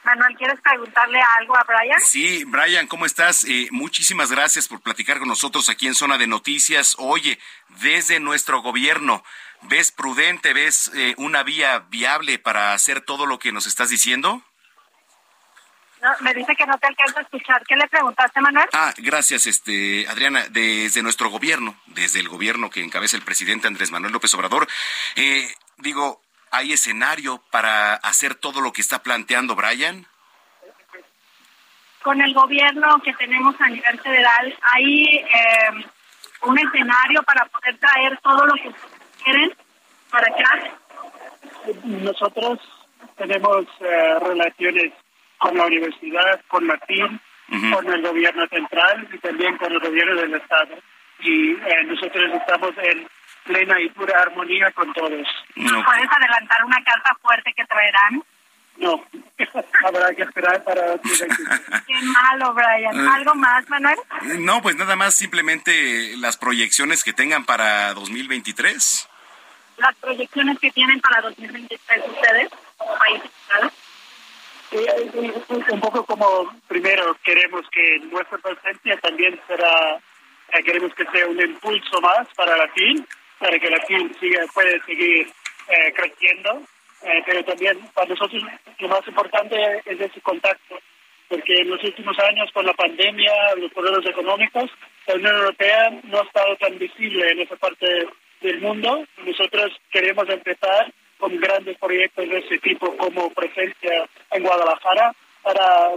[0.05, 1.99] Manuel, ¿quieres preguntarle algo a Brian?
[1.99, 3.43] Sí, Brian, ¿cómo estás?
[3.45, 6.95] Eh, muchísimas gracias por platicar con nosotros aquí en Zona de Noticias.
[6.99, 7.39] Oye,
[7.81, 9.23] desde nuestro gobierno,
[9.63, 14.43] ¿ves prudente, ves eh, una vía viable para hacer todo lo que nos estás diciendo?
[16.05, 17.63] No, me dice que no te alcanza a escuchar.
[17.67, 18.69] ¿Qué le preguntaste, Manuel?
[18.73, 20.45] Ah, gracias, este, Adriana.
[20.49, 24.67] Desde nuestro gobierno, desde el gobierno que encabeza el presidente Andrés Manuel López Obrador,
[25.15, 26.21] eh, digo,
[26.55, 30.05] ¿Hay escenario para hacer todo lo que está planteando Brian?
[32.01, 35.85] Con el gobierno que tenemos a nivel federal, ¿hay eh,
[36.43, 38.71] un escenario para poder traer todo lo que
[39.21, 39.53] quieren
[40.09, 40.71] para acá?
[41.83, 42.59] Nosotros
[43.17, 44.93] tenemos eh, relaciones
[45.37, 47.19] con la universidad, con Martín,
[47.71, 50.75] con el gobierno central y también con el gobierno del Estado.
[51.19, 53.07] Y eh, nosotros estamos en
[53.45, 55.27] plena y pura armonía con todos.
[55.55, 58.23] ¿Puedes adelantar una carta fuerte que traerán?
[58.77, 59.05] No,
[59.85, 60.81] habrá que esperar para...
[61.87, 62.95] Qué malo, Brian.
[62.95, 63.09] Eh.
[63.13, 63.97] ¿Algo más, Manuel?
[64.39, 69.09] No, pues nada más simplemente las proyecciones que tengan para 2023.
[69.77, 72.95] Las proyecciones que tienen para 2023 ustedes como
[74.83, 79.97] país un poco como primero queremos que nuestra presencia también será
[80.53, 83.05] eh, queremos que sea un impulso más para la FIL
[83.39, 85.27] para que la FIL siga, pueda seguir
[85.67, 86.61] eh, creciendo,
[87.03, 88.43] eh, pero también para nosotros
[88.79, 90.79] lo más importante es ese contacto,
[91.27, 94.69] porque en los últimos años con la pandemia, los problemas económicos,
[95.07, 98.07] la Unión Europea no ha estado tan visible en esa parte
[98.41, 99.05] del mundo.
[99.25, 105.91] Nosotros queremos empezar con grandes proyectos de ese tipo como presencia en Guadalajara para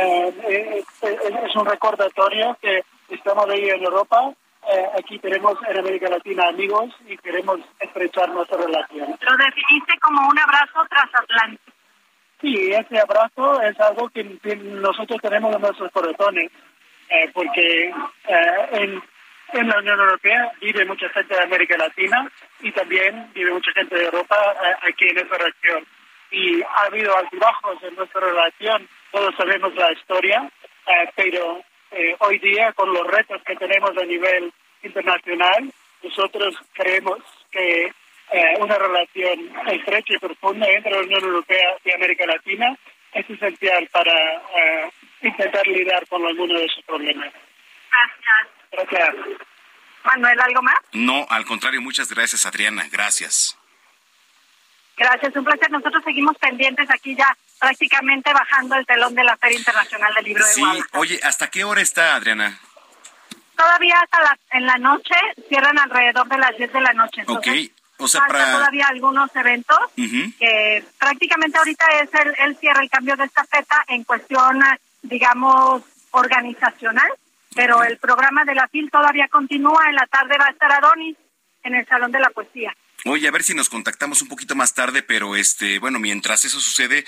[0.00, 4.34] eh, es un recordatorio que estamos ahí en Europa
[4.68, 9.16] eh, aquí tenemos en América Latina amigos y queremos estrechar nuestra relación.
[9.20, 11.72] Lo definiste como un abrazo transatlántico.
[12.40, 16.50] Sí, ese abrazo es algo que, nosotros tenemos en nuestros corazones,
[17.08, 17.94] eh, porque
[18.28, 19.02] eh, en,
[19.52, 22.28] en la Unión Europea vive mucha gente de América Latina
[22.60, 24.36] y también vive mucha gente de Europa
[24.82, 25.86] aquí en esa región.
[26.30, 30.50] Y ha habido altibajos en nuestra relación, todos sabemos la historia,
[31.14, 37.18] pero eh, hoy día con los retos que tenemos a nivel internacional, nosotros creemos
[37.50, 37.92] que
[38.32, 42.76] eh, una relación estrecha y profunda entre la Unión Europea y América Latina
[43.12, 44.90] es esencial para eh,
[45.22, 47.32] intentar lidiar con algunos de esos problemas.
[47.90, 48.90] Gracias.
[48.90, 49.46] Gracias.
[50.06, 50.76] Manuel, ¿algo más?
[50.92, 52.86] No, al contrario, muchas gracias, Adriana.
[52.90, 53.56] Gracias.
[54.96, 55.70] Gracias, un placer.
[55.70, 60.44] Nosotros seguimos pendientes aquí ya prácticamente bajando el telón de la Feria Internacional del Libro
[60.44, 62.58] sí, de Sí, oye, ¿hasta qué hora está, Adriana?
[63.56, 65.14] Todavía hasta la, en la noche,
[65.48, 67.24] cierran alrededor de las 10 de la noche.
[67.26, 67.46] ok,
[67.98, 68.52] o sea, para...
[68.52, 73.84] todavía algunos eventos que prácticamente ahorita es el, el cierre, el cambio de esta feta
[73.88, 74.62] en cuestión,
[75.02, 77.10] digamos, organizacional,
[77.56, 79.88] pero el programa de la FIL todavía continúa.
[79.88, 81.16] En la tarde va a estar Adonis
[81.64, 82.76] en el Salón de la Poesía.
[83.04, 86.60] Oye, a ver si nos contactamos un poquito más tarde, pero este, bueno, mientras eso
[86.60, 87.04] sucede,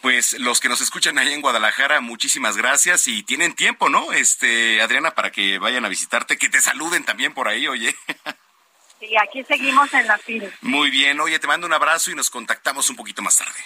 [0.00, 4.12] pues los que nos escuchan ahí en Guadalajara, muchísimas gracias y tienen tiempo, ¿no?
[4.12, 7.94] Este, Adriana, para que vayan a visitarte, que te saluden también por ahí, oye.
[9.00, 10.50] Sí, aquí seguimos en la fila.
[10.60, 13.58] Muy bien, oye, te mando un abrazo y nos contactamos un poquito más tarde.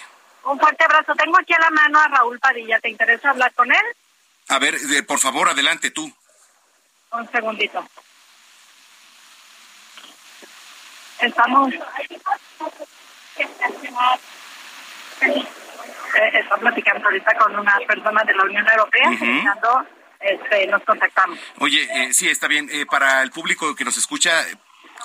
[0.45, 1.13] Un fuerte abrazo.
[1.15, 2.79] Tengo aquí a la mano a Raúl Padilla.
[2.79, 3.85] ¿Te interesa hablar con él?
[4.47, 6.09] A ver, por favor, adelante tú.
[7.11, 7.85] Un segundito.
[11.21, 11.73] estamos
[15.21, 19.85] eh, está platicando ahorita con una persona de la Unión Europea,
[20.19, 21.37] este, nos contactamos.
[21.59, 22.69] Oye, eh, sí, está bien.
[22.71, 24.31] Eh, para el público que nos escucha,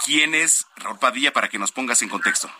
[0.04, 2.50] ¿quién es Raúl Padilla para que nos pongas en contexto?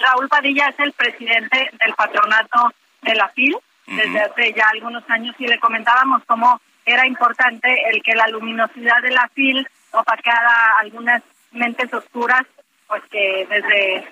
[0.00, 5.34] Raúl Padilla es el presidente del patronato de la FIL desde hace ya algunos años
[5.38, 6.60] y le comentábamos cómo
[6.92, 11.22] era importante el que la luminosidad de la FIL opacara algunas
[11.52, 12.42] mentes oscuras
[12.86, 14.08] pues que desde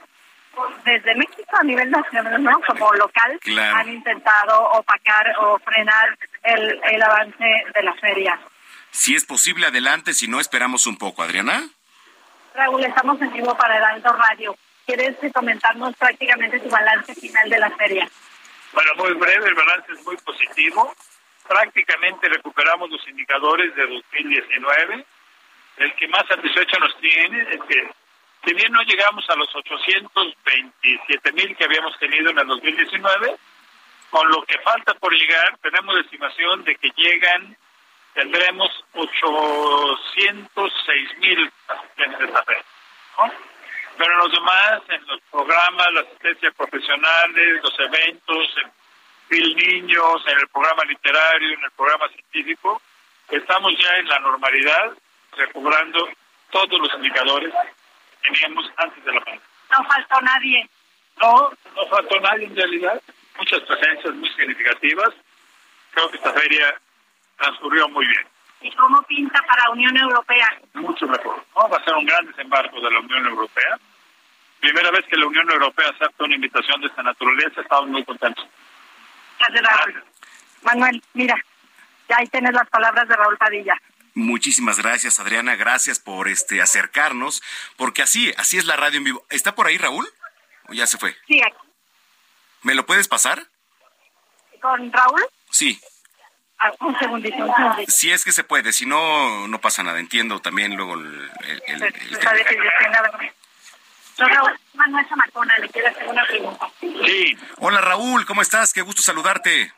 [0.84, 2.60] desde México a nivel nacional, ¿no?
[2.66, 3.38] Como local,
[3.74, 8.38] han intentado opacar o frenar el, el avance de la feria.
[8.90, 11.22] Si es posible, adelante, si no, esperamos un poco.
[11.22, 11.68] Adriana.
[12.54, 14.56] Raúl, estamos en vivo para Heraldo Radio.
[14.86, 18.08] ¿Quieres comentarnos prácticamente tu balance final de la feria?
[18.72, 20.94] Bueno, muy breve, el balance es muy positivo.
[21.48, 25.04] Prácticamente recuperamos los indicadores de 2019.
[25.76, 27.90] El que más satisfecho nos tiene es que
[28.46, 33.36] si bien no llegamos a los 827 mil que habíamos tenido en el 2019,
[34.10, 37.54] con lo que falta por llegar, tenemos estimación de que llegan,
[38.14, 42.44] tendremos 806 mil asistentes de esta
[43.98, 48.54] Pero en los demás, en los programas, la asistencia profesionales, los eventos,
[49.28, 52.80] Fil Niños, en el programa literario, en el programa científico,
[53.28, 54.92] estamos ya en la normalidad,
[55.36, 56.08] recobrando
[56.50, 57.52] todos los indicadores
[58.22, 59.46] que teníamos antes de la pandemia.
[59.76, 60.68] No faltó nadie.
[61.20, 63.02] No, no faltó nadie en realidad.
[63.38, 65.10] Muchas presencias muy significativas.
[65.92, 66.80] Creo que esta feria
[67.36, 68.26] transcurrió muy bien.
[68.60, 70.58] ¿Y cómo pinta para Unión Europea?
[70.74, 71.44] Mucho mejor.
[71.56, 73.78] Va a ser un gran desembarco de la Unión Europea.
[74.60, 78.46] Primera vez que la Unión Europea acepta una invitación de esta naturaleza, estamos muy contentos.
[79.38, 80.04] Gracias.
[80.62, 81.36] Manuel, mira,
[82.08, 83.74] ya ahí tienes las palabras de Raúl Padilla.
[84.14, 85.56] Muchísimas gracias, Adriana.
[85.56, 87.42] Gracias por este acercarnos,
[87.76, 89.26] porque así, así es la radio en vivo.
[89.28, 90.08] ¿Está por ahí, Raúl?
[90.68, 91.14] ¿O ya se fue?
[91.26, 91.56] Sí, aquí.
[92.62, 93.46] ¿Me lo puedes pasar?
[94.60, 95.22] ¿Con Raúl?
[95.50, 95.78] Sí.
[96.58, 97.92] Ah, un segundito, un segundito.
[97.92, 100.00] Si es que se puede, si no, no pasa nada.
[100.00, 101.30] Entiendo también luego el...
[101.66, 102.18] el, el,
[104.18, 106.70] Raúl Manuel Zamacona le quiero hacer una pregunta.
[106.80, 107.36] Sí.
[107.58, 108.72] Hola, Raúl, ¿cómo estás?
[108.72, 109.72] Qué gusto saludarte.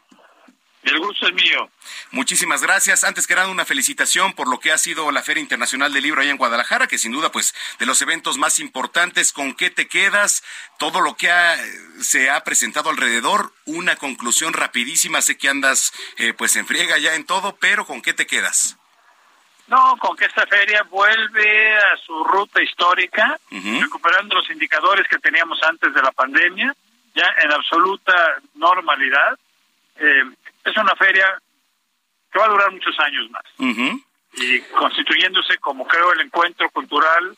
[0.84, 1.70] El gusto es mío.
[2.12, 3.04] Muchísimas gracias.
[3.04, 6.22] Antes que nada, una felicitación por lo que ha sido la Feria Internacional del Libro
[6.22, 9.32] ahí en Guadalajara, que sin duda, pues, de los eventos más importantes.
[9.32, 10.44] ¿Con qué te quedas?
[10.78, 11.30] Todo lo que
[12.00, 13.52] se ha presentado alrededor.
[13.66, 15.20] Una conclusión rapidísima.
[15.20, 18.77] Sé que andas, eh, pues, en friega ya en todo, pero ¿con qué te quedas?
[19.68, 25.62] No, con que esta feria vuelve a su ruta histórica, recuperando los indicadores que teníamos
[25.62, 26.74] antes de la pandemia,
[27.14, 29.38] ya en absoluta normalidad.
[29.96, 30.24] Eh,
[30.64, 31.38] es una feria
[32.32, 33.44] que va a durar muchos años más.
[34.34, 37.36] Y constituyéndose como creo el encuentro cultural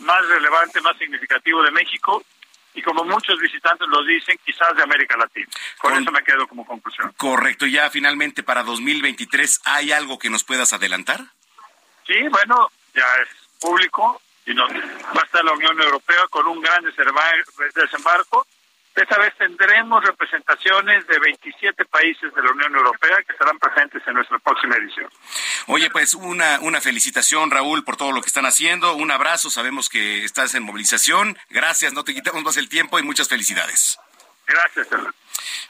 [0.00, 2.22] más relevante, más significativo de México
[2.74, 5.48] y como muchos visitantes lo dicen, quizás de América Latina.
[5.78, 7.12] Con, eso me quedo como conclusión.
[7.16, 7.66] Correcto.
[7.66, 11.20] Ya finalmente para 2023, ¿hay algo que nos puedas adelantar?
[12.06, 13.28] Sí, bueno, ya es
[13.60, 18.46] público y no, va a estar la Unión Europea con un gran desembarco
[19.00, 24.14] esta vez tendremos representaciones de 27 países de la Unión Europea que estarán presentes en
[24.14, 25.08] nuestra próxima edición.
[25.68, 28.94] Oye, pues una, una felicitación, Raúl, por todo lo que están haciendo.
[28.94, 31.38] Un abrazo, sabemos que estás en movilización.
[31.48, 33.98] Gracias, no te quitamos más el tiempo y muchas felicidades.
[34.50, 34.88] Gracias,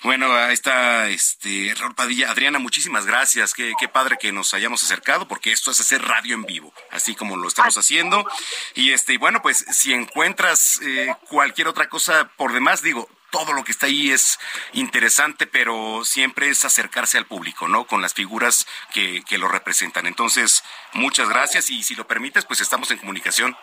[0.03, 2.31] Bueno, ahí está este Raúl Padilla.
[2.31, 3.53] Adriana, muchísimas gracias.
[3.53, 7.15] Qué, qué padre que nos hayamos acercado, porque esto es hacer radio en vivo, así
[7.15, 8.27] como lo estamos haciendo.
[8.75, 13.65] Y este, bueno, pues si encuentras eh, cualquier otra cosa por demás, digo, todo lo
[13.65, 14.39] que está ahí es
[14.73, 17.87] interesante, pero siempre es acercarse al público, ¿no?
[17.87, 20.07] Con las figuras que, que lo representan.
[20.07, 20.65] Entonces,
[20.95, 23.57] muchas gracias y si lo permites, pues estamos en comunicación.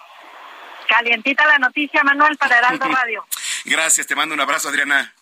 [0.87, 3.25] Calientita la noticia, Manuel, para Heraldo Radio.
[3.65, 5.13] gracias, te mando un abrazo, Adriana.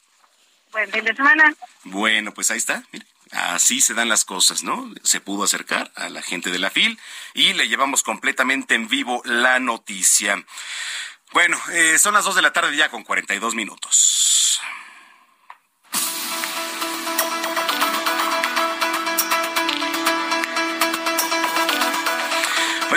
[0.71, 1.53] Buen fin de semana.
[1.83, 2.83] Bueno, pues ahí está.
[3.31, 4.93] Así se dan las cosas, ¿no?
[5.03, 6.99] Se pudo acercar a la gente de la FIL
[7.33, 10.43] y le llevamos completamente en vivo la noticia.
[11.33, 14.61] Bueno, eh, son las 2 de la tarde ya con 42 minutos.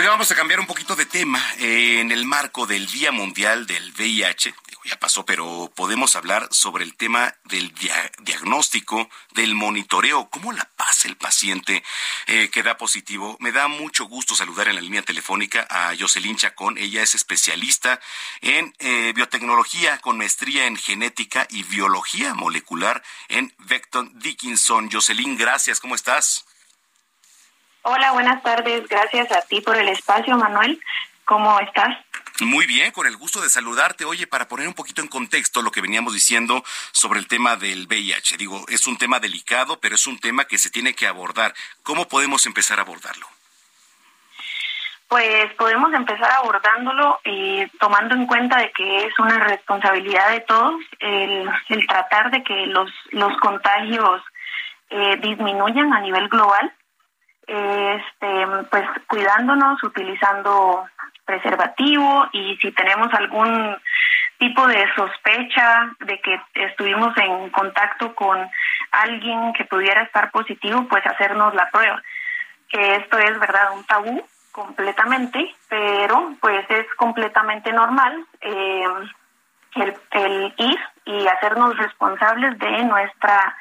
[0.09, 3.93] Vamos a cambiar un poquito de tema eh, en el marco del Día Mundial del
[3.93, 4.55] VIH
[4.89, 7.73] ya pasó, pero podemos hablar sobre el tema del
[8.23, 11.83] diagnóstico, del monitoreo, cómo la pasa el paciente
[12.27, 13.37] eh, que da positivo.
[13.39, 16.77] Me da mucho gusto saludar en la línea telefónica a Jocelyn Chacón.
[16.77, 17.99] Ella es especialista
[18.41, 24.89] en eh, biotecnología con maestría en genética y biología molecular en Vecton Dickinson.
[24.91, 25.79] Jocelyn, gracias.
[25.79, 26.45] ¿Cómo estás?
[27.83, 28.87] Hola, buenas tardes.
[28.87, 30.81] Gracias a ti por el espacio, Manuel.
[31.25, 31.97] ¿Cómo estás?
[32.41, 34.05] Muy bien, con el gusto de saludarte.
[34.05, 37.87] Oye, para poner un poquito en contexto lo que veníamos diciendo sobre el tema del
[37.87, 38.37] VIH.
[38.37, 41.53] Digo, es un tema delicado, pero es un tema que se tiene que abordar.
[41.83, 43.27] ¿Cómo podemos empezar a abordarlo?
[45.07, 50.75] Pues podemos empezar abordándolo eh, tomando en cuenta de que es una responsabilidad de todos
[50.99, 51.49] el,
[51.87, 54.21] tratar de que los, los contagios
[54.91, 56.71] eh, disminuyan a nivel global.
[57.49, 60.85] Este, pues cuidándonos, utilizando
[61.25, 63.75] preservativo y si tenemos algún
[64.37, 68.49] tipo de sospecha de que estuvimos en contacto con
[68.91, 72.01] alguien que pudiera estar positivo, pues hacernos la prueba.
[72.69, 78.85] Que esto es, ¿verdad?, un tabú completamente, pero pues es completamente normal eh,
[79.75, 83.55] el, el ir y hacernos responsables de nuestra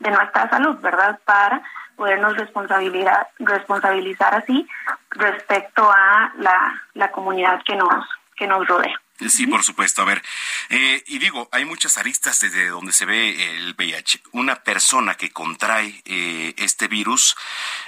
[0.00, 1.18] de nuestra salud, ¿verdad?
[1.24, 1.62] Para
[1.96, 4.66] podernos responsabilidad, responsabilizar así
[5.10, 9.00] respecto a la, la comunidad que nos, que nos rodea.
[9.28, 10.02] Sí, por supuesto.
[10.02, 10.22] A ver,
[10.70, 14.22] eh, y digo, hay muchas aristas desde donde se ve el VIH.
[14.32, 17.36] Una persona que contrae eh, este virus,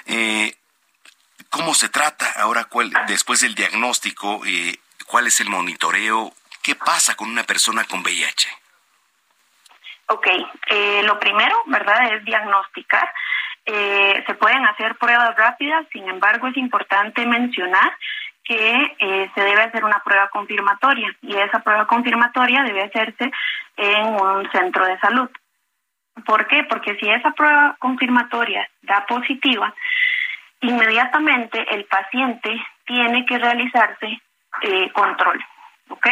[0.06, 0.56] eh,
[1.50, 2.64] ¿cómo se trata ahora?
[2.64, 4.40] Cuál, después del diagnóstico,
[5.06, 6.32] ¿cuál es el monitoreo?
[6.62, 8.48] ¿Qué pasa con una persona con VIH?
[10.08, 10.26] Ok,
[10.68, 13.12] eh, lo primero, ¿verdad?, es diagnosticar.
[13.66, 17.92] Eh, se pueden hacer pruebas rápidas, sin embargo, es importante mencionar
[18.44, 23.32] que eh, se debe hacer una prueba confirmatoria y esa prueba confirmatoria debe hacerse
[23.76, 25.28] en un centro de salud.
[26.24, 26.62] ¿Por qué?
[26.64, 29.74] Porque si esa prueba confirmatoria da positiva,
[30.60, 32.56] inmediatamente el paciente
[32.86, 34.20] tiene que realizarse
[34.62, 35.44] eh, control,
[35.88, 36.06] ¿ok?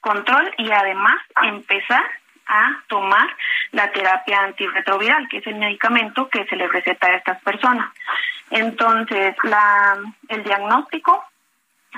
[0.00, 2.04] Control y además empezar
[2.46, 3.28] a tomar
[3.72, 7.90] la terapia antirretroviral, que es el medicamento que se le receta a estas personas.
[8.50, 11.24] Entonces, la, el diagnóstico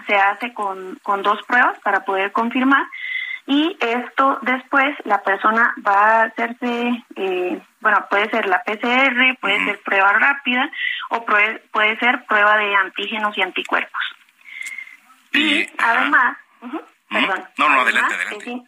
[0.07, 2.87] se hace con, con dos pruebas para poder confirmar
[3.51, 9.65] y esto después la persona va a hacerse, eh, bueno, puede ser la PCR, puede
[9.65, 10.71] ser prueba rápida
[11.09, 14.03] o puede, puede ser prueba de antígenos y anticuerpos.
[15.33, 16.37] Y, además,
[17.09, 18.68] perdón, no, no, adelante, adelante.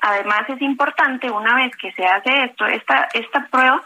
[0.00, 3.82] Además es importante una vez que se hace esto, esta, esta prueba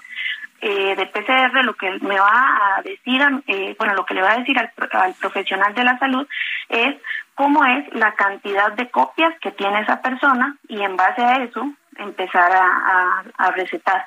[0.61, 4.33] eh, de PCR lo que me va a decir, eh, bueno, lo que le va
[4.33, 6.27] a decir al, profesional de la salud
[6.71, 6.97] es
[7.35, 11.71] cómo es la cantidad de copias que tiene esa persona y en base a eso
[11.99, 14.07] empezar a, recetar.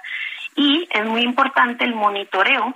[0.56, 2.76] Y es muy importante el monitoreo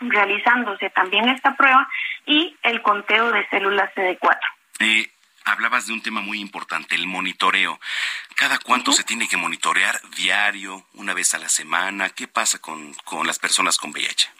[0.00, 1.88] realizándose también esta prueba
[2.26, 4.38] y el conteo de células CD4.
[4.80, 5.10] Eh,
[5.50, 7.78] hablabas de un tema muy importante, el monitoreo.
[8.36, 10.00] ¿Cada cuánto se tiene que monitorear?
[10.16, 10.84] ¿Diario?
[10.94, 12.10] ¿Una vez a la semana?
[12.10, 14.30] ¿Qué pasa con, con las personas con VIH?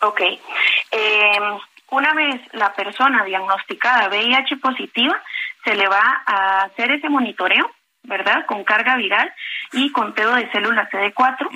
[0.00, 0.20] Ok.
[0.90, 1.40] Eh,
[1.90, 5.20] una vez la persona diagnosticada VIH positiva,
[5.64, 7.70] se le va a hacer ese monitoreo,
[8.04, 8.46] ¿verdad?
[8.46, 9.32] Con carga viral
[9.72, 11.48] y conteo de células CD4.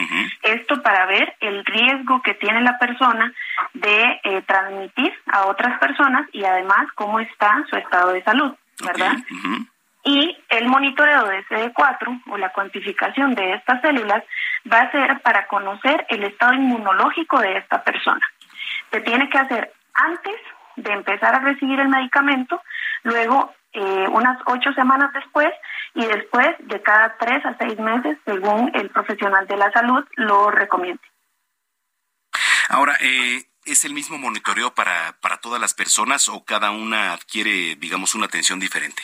[0.42, 3.32] Esto para ver el riesgo que tiene la persona
[3.74, 9.16] de eh, transmitir a otras personas y además cómo está su estado de salud, ¿verdad?
[10.04, 14.24] Y el monitoreo de CD4 o la cuantificación de estas células
[14.70, 18.26] va a ser para conocer el estado inmunológico de esta persona.
[18.90, 20.34] Se tiene que hacer antes
[20.76, 22.62] de empezar a recibir el medicamento,
[23.04, 25.50] luego eh, unas ocho semanas después
[25.94, 30.50] y después de cada tres a seis meses, según el profesional de la salud lo
[30.50, 31.02] recomiende.
[32.68, 37.76] Ahora, eh, ¿es el mismo monitoreo para, para todas las personas o cada una adquiere,
[37.76, 39.02] digamos, una atención diferente?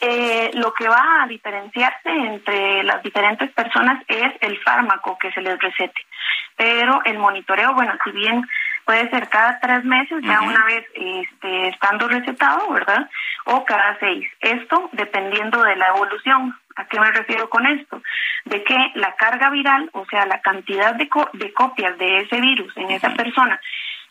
[0.00, 5.40] Eh, lo que va a diferenciarse entre las diferentes personas es el fármaco que se
[5.40, 6.06] les recete.
[6.54, 8.46] Pero el monitoreo, bueno, si bien
[8.86, 13.10] puede ser cada tres meses, ya una vez este, estando recetado, ¿verdad?
[13.44, 14.26] O cada seis.
[14.40, 16.56] Esto dependiendo de la evolución.
[16.76, 18.00] ¿A qué me refiero con esto?
[18.44, 22.76] De que la carga viral, o sea, la cantidad de, de copias de ese virus
[22.76, 23.60] en esa persona,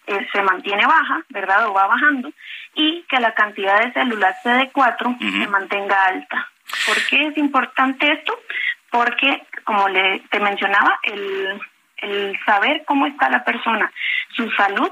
[0.07, 1.67] eh, se mantiene baja, ¿verdad?
[1.67, 2.31] O va bajando,
[2.73, 6.49] y que la cantidad de células CD4 se mantenga alta.
[6.85, 8.37] ¿Por qué es importante esto?
[8.91, 11.61] Porque, como le, te mencionaba, el,
[12.05, 13.91] el saber cómo está la persona,
[14.35, 14.91] su salud,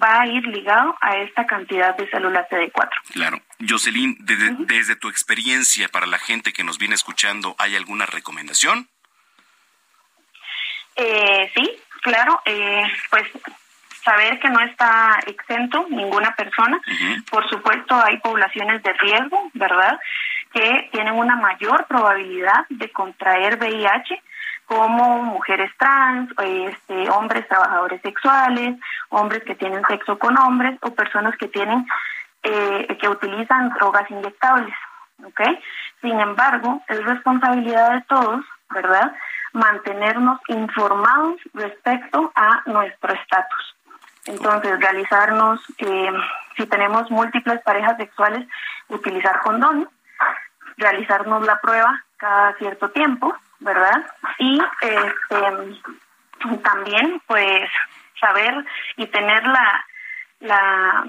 [0.00, 2.90] va a ir ligado a esta cantidad de células CD4.
[3.12, 3.40] Claro.
[3.66, 8.88] Jocelyn, desde, tu experiencia para la gente que nos viene escuchando, ¿hay alguna recomendación?
[10.96, 11.70] Eh, sí,
[12.02, 12.40] claro.
[12.44, 13.26] Eh, pues
[14.04, 16.80] saber que no está exento ninguna persona.
[17.30, 19.98] Por supuesto, hay poblaciones de riesgo, ¿verdad?
[20.52, 24.22] Que tienen una mayor probabilidad de contraer VIH
[24.70, 28.76] como mujeres trans, este, hombres trabajadores sexuales,
[29.08, 31.84] hombres que tienen sexo con hombres o personas que tienen
[32.44, 34.72] eh, que utilizan drogas inyectables,
[35.24, 35.40] ¿ok?
[36.00, 39.12] Sin embargo, es responsabilidad de todos, ¿verdad?
[39.54, 43.76] Mantenernos informados respecto a nuestro estatus.
[44.26, 46.12] Entonces, realizarnos, eh,
[46.56, 48.46] si tenemos múltiples parejas sexuales,
[48.86, 49.88] utilizar condón,
[50.76, 54.06] realizarnos la prueba cada cierto tiempo, ¿verdad?
[54.38, 55.80] Y este,
[56.62, 57.70] también, pues,
[58.18, 58.64] saber
[58.96, 59.86] y tener la,
[60.40, 61.04] la,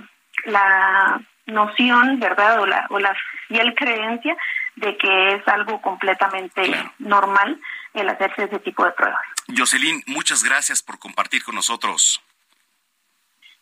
[0.46, 2.62] la noción, ¿verdad?
[2.62, 3.16] O la, o la
[3.48, 4.38] fiel creencia
[4.76, 6.62] de que es algo completamente
[7.00, 7.60] normal
[7.94, 9.22] el hacerse ese tipo de pruebas.
[9.56, 12.22] Jocelyn, muchas gracias por compartir con nosotros.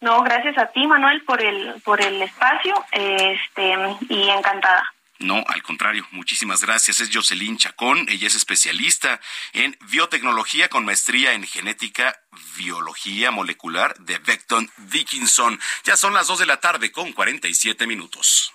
[0.02, 3.76] No, gracias a ti, Manuel, por el por el espacio, este
[4.08, 4.94] y encantada.
[5.20, 7.02] No, al contrario, muchísimas gracias.
[7.02, 9.20] Es Jocelyn Chacón, ella es especialista
[9.52, 12.22] en biotecnología con maestría en genética,
[12.56, 15.60] biología molecular de Vecton Dickinson.
[15.84, 18.54] Ya son las 2 de la tarde con 47 minutos.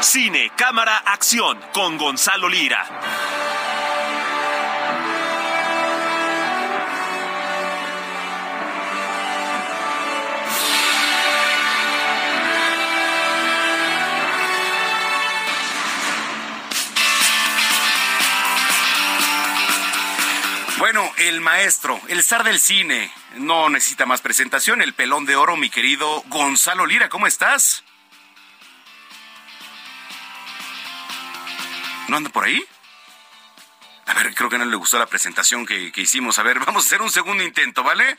[0.00, 3.37] Cine, cámara, acción con Gonzalo Lira.
[20.78, 25.56] Bueno, el maestro, el zar del cine, no necesita más presentación, el pelón de oro,
[25.56, 27.82] mi querido Gonzalo Lira, ¿cómo estás?
[32.06, 32.64] ¿No anda por ahí?
[34.06, 36.38] A ver, creo que no le gustó la presentación que, hicimos.
[36.38, 38.16] A ver, vamos a hacer un segundo intento, ¿vale?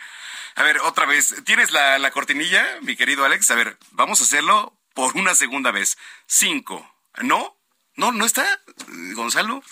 [0.56, 1.42] A ver, otra vez.
[1.46, 3.50] ¿Tienes la, la cortinilla, mi querido Alex?
[3.52, 5.98] A ver, vamos a hacerlo por una segunda vez.
[6.28, 6.94] Cinco.
[7.22, 7.58] ¿No?
[7.96, 8.12] ¿No?
[8.12, 8.46] ¿No está?
[9.16, 9.64] ¿Gonzalo?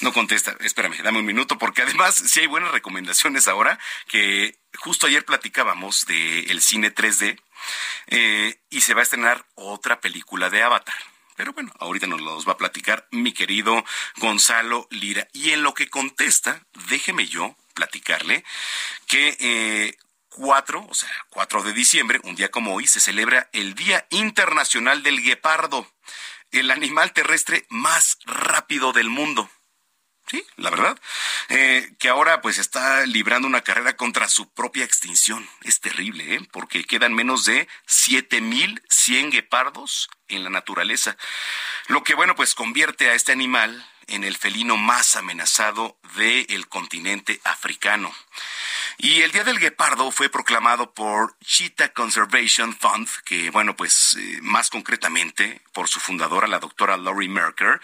[0.00, 0.56] No contesta.
[0.60, 3.78] Espérame, dame un minuto, porque además sí hay buenas recomendaciones ahora,
[4.08, 7.40] que justo ayer platicábamos del cine 3D
[8.08, 10.96] eh, y se va a estrenar otra película de Avatar.
[11.36, 13.84] Pero bueno, ahorita nos los va a platicar mi querido
[14.16, 15.28] Gonzalo Lira.
[15.32, 18.42] Y en lo que contesta, déjeme yo platicarle
[19.06, 19.98] que eh,
[20.30, 25.02] 4, o sea, 4 de diciembre, un día como hoy, se celebra el Día Internacional
[25.02, 25.90] del Guepardo,
[26.50, 29.50] el animal terrestre más rápido del mundo.
[30.28, 31.00] Sí, la verdad.
[31.50, 35.48] Eh, que ahora pues está librando una carrera contra su propia extinción.
[35.62, 36.40] Es terrible, ¿eh?
[36.50, 41.16] Porque quedan menos de 7100 guepardos en la naturaleza.
[41.86, 47.40] Lo que, bueno, pues convierte a este animal en el felino más amenazado del continente
[47.44, 48.12] africano.
[48.98, 54.38] Y el Día del Guepardo fue proclamado por Cheetah Conservation Fund, que bueno, pues eh,
[54.40, 57.80] más concretamente por su fundadora, la doctora Laurie Merker,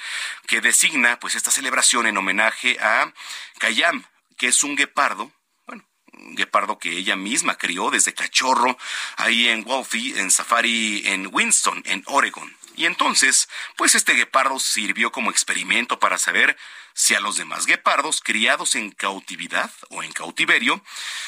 [0.46, 3.12] que designa pues esta celebración en homenaje a
[3.58, 4.06] Kayam,
[4.38, 5.30] que es un guepardo,
[5.66, 5.84] bueno,
[6.14, 8.78] un guepardo que ella misma crió desde cachorro
[9.16, 12.56] ahí en Wolfie, en Safari en Winston, en Oregon.
[12.74, 16.56] Y entonces, pues este guepardo sirvió como experimento para saber
[16.95, 20.82] si a los demás guepardos criados en cautividad o en cautiverio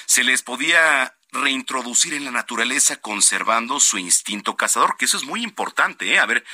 [0.06, 5.42] se les podía reintroducir en la naturaleza conservando su instinto cazador, que eso es muy
[5.42, 6.18] importante, ¿eh?
[6.18, 6.44] A ver,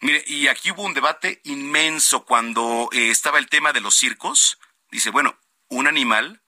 [0.00, 4.58] mire, y aquí hubo un debate inmenso cuando eh, estaba el tema de los circos.
[4.90, 5.38] Dice, bueno,
[5.68, 6.42] un animal,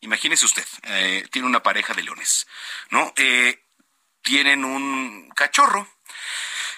[0.00, 2.46] imagínese usted, eh, tiene una pareja de leones,
[2.90, 3.12] ¿no?
[3.16, 3.62] Eh,
[4.22, 5.86] tienen un cachorro.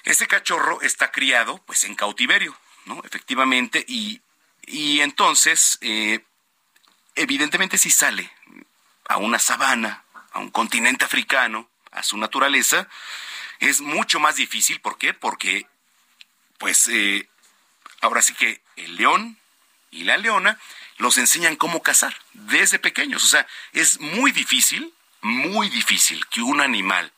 [0.02, 3.00] Ese cachorro está criado, pues, en cautiverio, ¿no?
[3.04, 4.20] Efectivamente, y
[4.66, 6.24] y entonces, eh,
[7.14, 8.30] evidentemente si sale
[9.08, 12.88] a una sabana, a un continente africano, a su naturaleza,
[13.60, 14.80] es mucho más difícil.
[14.80, 15.14] ¿Por qué?
[15.14, 15.66] Porque,
[16.58, 17.28] pues, eh,
[18.00, 19.38] ahora sí que el león
[19.90, 20.58] y la leona
[20.98, 23.24] los enseñan cómo cazar desde pequeños.
[23.24, 24.92] O sea, es muy difícil,
[25.22, 27.12] muy difícil que un animal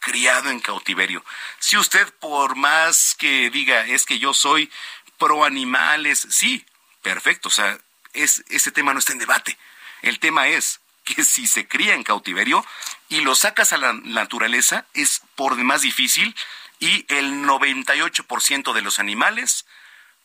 [0.00, 1.24] criado en cautiverio,
[1.58, 4.70] si usted por más que diga es que yo soy
[5.16, 6.64] pro animales, sí,
[7.04, 7.78] Perfecto, o sea,
[8.14, 9.58] es, ese tema no está en debate.
[10.00, 12.64] El tema es que si se cría en cautiverio
[13.10, 16.34] y lo sacas a la naturaleza es por demás difícil
[16.80, 19.66] y el 98% de los animales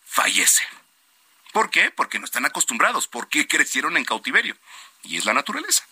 [0.05, 0.69] fallecen.
[1.51, 1.91] ¿Por qué?
[1.91, 4.55] Porque no están acostumbrados, porque crecieron en cautiverio.
[5.03, 5.85] Y es la naturaleza.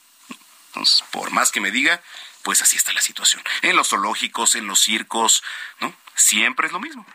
[0.67, 2.01] Entonces, por más que me diga,
[2.43, 3.43] pues así está la situación.
[3.61, 5.43] En los zoológicos, en los circos,
[5.81, 5.93] ¿no?
[6.15, 7.05] Siempre es lo mismo.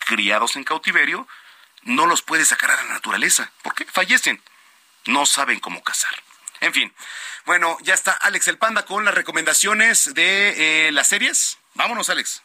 [0.00, 1.26] Criados en cautiverio,
[1.82, 3.50] no los puede sacar a la naturaleza.
[3.62, 3.84] ¿Por qué?
[3.84, 4.42] Fallecen.
[5.06, 6.12] No saben cómo cazar.
[6.60, 6.92] En fin,
[7.46, 11.58] bueno, ya está Alex el Panda con las recomendaciones de eh, las series.
[11.74, 12.42] Vámonos, Alex.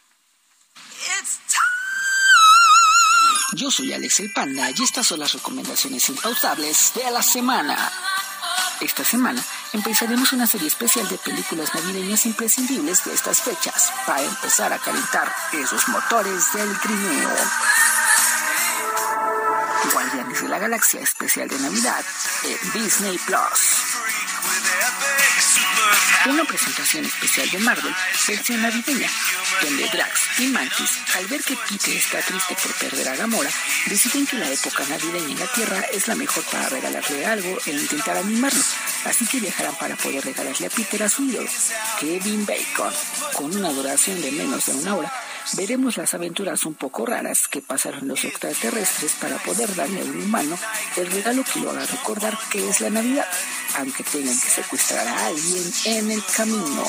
[3.53, 7.91] Yo soy Alex el Panda y estas son las recomendaciones impautables de la semana.
[8.81, 14.73] Esta semana empezaremos una serie especial de películas navideñas imprescindibles de estas fechas para empezar
[14.73, 17.29] a calentar esos motores del trineo.
[20.43, 22.03] De la Galaxia especial de Navidad
[22.43, 23.39] en Disney Plus.
[26.25, 27.95] Una presentación especial de Marvel,
[28.27, 29.09] versión navideña,
[29.61, 33.49] donde Drax y Mantis, al ver que Peter está triste por perder a Gamora,
[33.85, 37.71] deciden que la época navideña en la Tierra es la mejor para regalarle algo e
[37.71, 38.63] intentar animarlo.
[39.05, 41.49] Así que viajarán para poder regalarle a Peter a su ídolo,
[41.99, 42.93] Kevin Bacon,
[43.35, 45.13] con una duración de menos de una hora
[45.57, 50.23] veremos las aventuras un poco raras que pasaron los extraterrestres para poder darle a un
[50.23, 50.57] humano
[50.95, 53.25] el regalo que lo haga recordar que es la Navidad,
[53.77, 56.83] aunque tengan que secuestrar a alguien en el camino.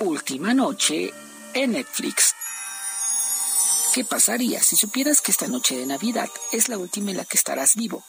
[0.00, 1.12] Última noche
[1.52, 2.34] en Netflix.
[3.92, 7.36] ¿Qué pasaría si supieras que esta noche de Navidad es la última en la que
[7.36, 8.04] estarás vivo?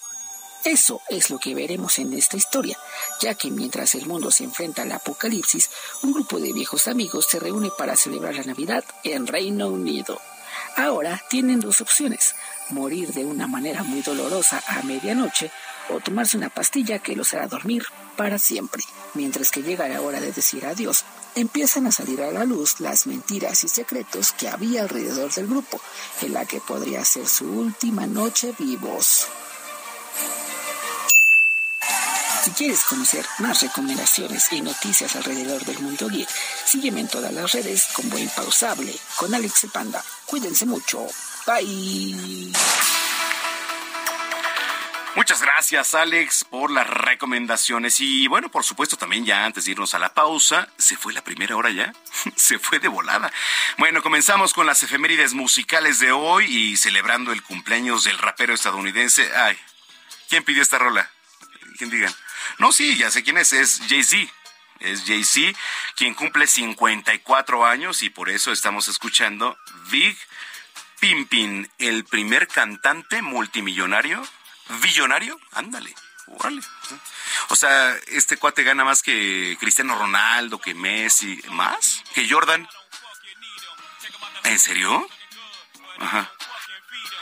[0.66, 2.76] Eso es lo que veremos en esta historia,
[3.22, 5.70] ya que mientras el mundo se enfrenta al apocalipsis,
[6.02, 10.20] un grupo de viejos amigos se reúne para celebrar la Navidad en Reino Unido.
[10.76, 12.34] Ahora tienen dos opciones,
[12.70, 15.52] morir de una manera muy dolorosa a medianoche
[15.90, 17.84] o tomarse una pastilla que los hará dormir
[18.18, 18.84] para siempre.
[19.14, 21.06] Mientras que llega la hora de decir adiós,
[21.36, 25.80] empiezan a salir a la luz las mentiras y secretos que había alrededor del grupo,
[26.24, 29.28] en la que podría ser su última noche vivos.
[32.46, 36.30] Si quieres conocer más recomendaciones y noticias alrededor del mundo geek,
[36.64, 40.06] sígueme en todas las redes como Impausable con Alex Panda.
[40.28, 41.08] Cuídense mucho.
[41.48, 42.54] Bye.
[45.16, 48.00] Muchas gracias, Alex, por las recomendaciones.
[48.00, 51.24] Y bueno, por supuesto, también ya antes de irnos a la pausa, ¿se fue la
[51.24, 51.96] primera hora ya?
[52.36, 53.34] se fue de volada.
[53.80, 59.36] Bueno, comenzamos con las efemérides musicales de hoy y celebrando el cumpleaños del rapero estadounidense.
[59.36, 59.58] Ay,
[60.30, 61.10] ¿quién pidió esta rola?
[61.80, 62.14] ¿Quién digan?
[62.58, 64.32] No, sí, ya sé quién es, es Jay-Z.
[64.80, 65.58] Es Jay-Z,
[65.96, 69.58] quien cumple 54 años y por eso estamos escuchando
[69.90, 70.18] Big
[71.00, 74.22] Pimpin, el primer cantante multimillonario
[74.82, 75.40] ¿Billonario?
[75.52, 75.94] Ándale.
[76.28, 76.62] Órale.
[77.50, 82.68] O sea, este cuate gana más que Cristiano Ronaldo, que Messi, más que Jordan.
[84.44, 85.08] ¿En serio?
[86.00, 86.32] Ajá.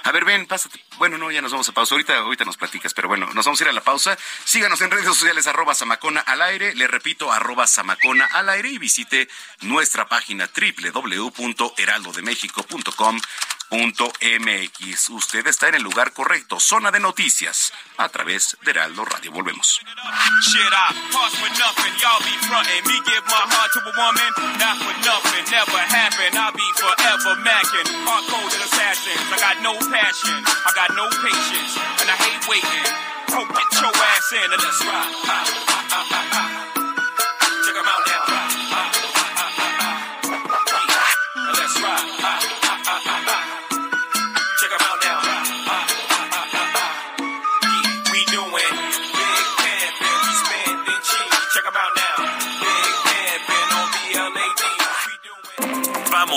[0.03, 0.79] A ver, ven, pásate.
[0.97, 1.95] Bueno, no, ya nos vamos a pausa.
[1.95, 4.17] Ahorita, ahorita nos platicas, pero bueno, nos vamos a ir a la pausa.
[4.43, 6.75] Síganos en redes sociales, arroba Samacona al aire.
[6.75, 9.29] Le repito, arroba Samacona al aire y visite
[9.61, 13.21] nuestra página www.heraldodemexico.com
[13.73, 15.09] MX.
[15.09, 16.59] Usted está en el lugar correcto.
[16.59, 17.73] Zona de noticias.
[17.97, 19.31] A través de Heraldo Radio.
[19.31, 19.81] Volvemos.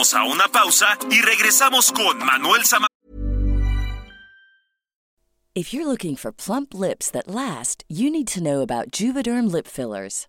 [0.07, 2.87] Vamos a una pausa y regresamos con Manuel Sama.
[5.55, 9.67] If you're looking for plump lips that last, you need to know about Juvederm lip
[9.67, 10.29] fillers.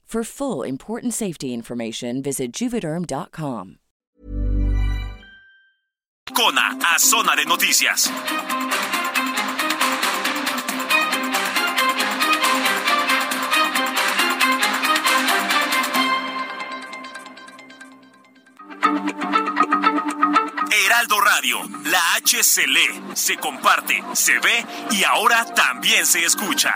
[0.11, 3.77] For full important safety information, visit juvederm.com.
[6.35, 8.11] Cona a Zona de Noticias.
[20.73, 26.75] Heraldo Radio, la H se lee, se comparte, se ve y ahora también se escucha.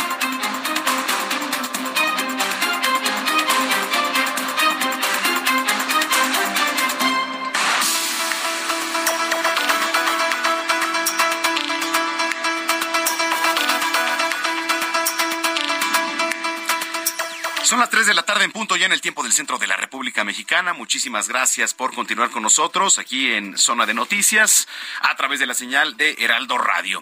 [17.71, 19.65] Son las 3 de la tarde en punto ya en el tiempo del centro de
[19.65, 20.73] la República Mexicana.
[20.73, 24.67] Muchísimas gracias por continuar con nosotros aquí en Zona de Noticias
[24.99, 27.01] a través de la señal de Heraldo Radio.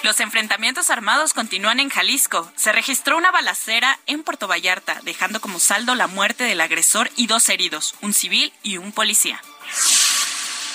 [0.03, 2.49] Los enfrentamientos armados continúan en Jalisco.
[2.55, 7.27] Se registró una balacera en Puerto Vallarta, dejando como saldo la muerte del agresor y
[7.27, 9.41] dos heridos, un civil y un policía.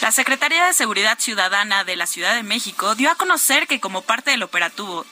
[0.03, 4.03] La Secretaría de Seguridad Ciudadana de la Ciudad de México dio a conocer que como
[4.03, 5.07] parte del operativo,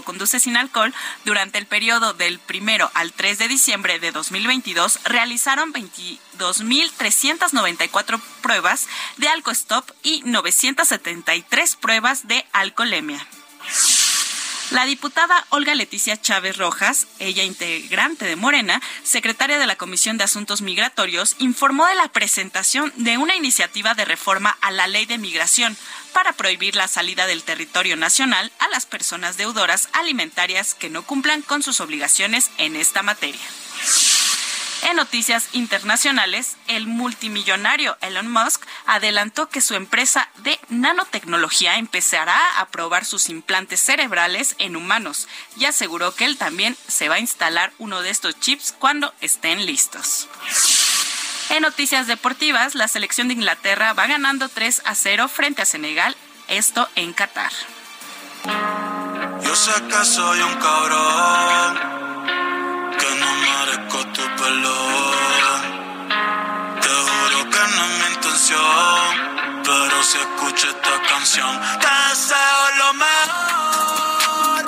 [0.00, 0.94] Conduce sin alcohol,
[1.26, 8.86] durante el periodo del primero al 3 de diciembre de 2022 realizaron 22.394 pruebas
[9.18, 13.26] de alcohol-stop y 973 pruebas de alcoholemia.
[14.70, 20.24] La diputada Olga Leticia Chávez Rojas, ella integrante de Morena, secretaria de la Comisión de
[20.24, 25.18] Asuntos Migratorios, informó de la presentación de una iniciativa de reforma a la ley de
[25.18, 25.76] migración
[26.12, 31.42] para prohibir la salida del territorio nacional a las personas deudoras alimentarias que no cumplan
[31.42, 33.40] con sus obligaciones en esta materia.
[34.82, 42.66] En noticias internacionales, el multimillonario Elon Musk adelantó que su empresa de nanotecnología empezará a
[42.68, 47.72] probar sus implantes cerebrales en humanos y aseguró que él también se va a instalar
[47.78, 50.28] uno de estos chips cuando estén listos.
[51.50, 56.16] En noticias deportivas, la selección de Inglaterra va ganando 3 a 0 frente a Senegal,
[56.48, 57.52] esto en Qatar.
[59.42, 62.05] Yo sé que soy un cabrón
[64.46, 65.62] perdón.
[66.80, 69.08] Te juro que no es mi intención,
[69.64, 74.62] pero si escucho esta canción, te deseo lo mejor.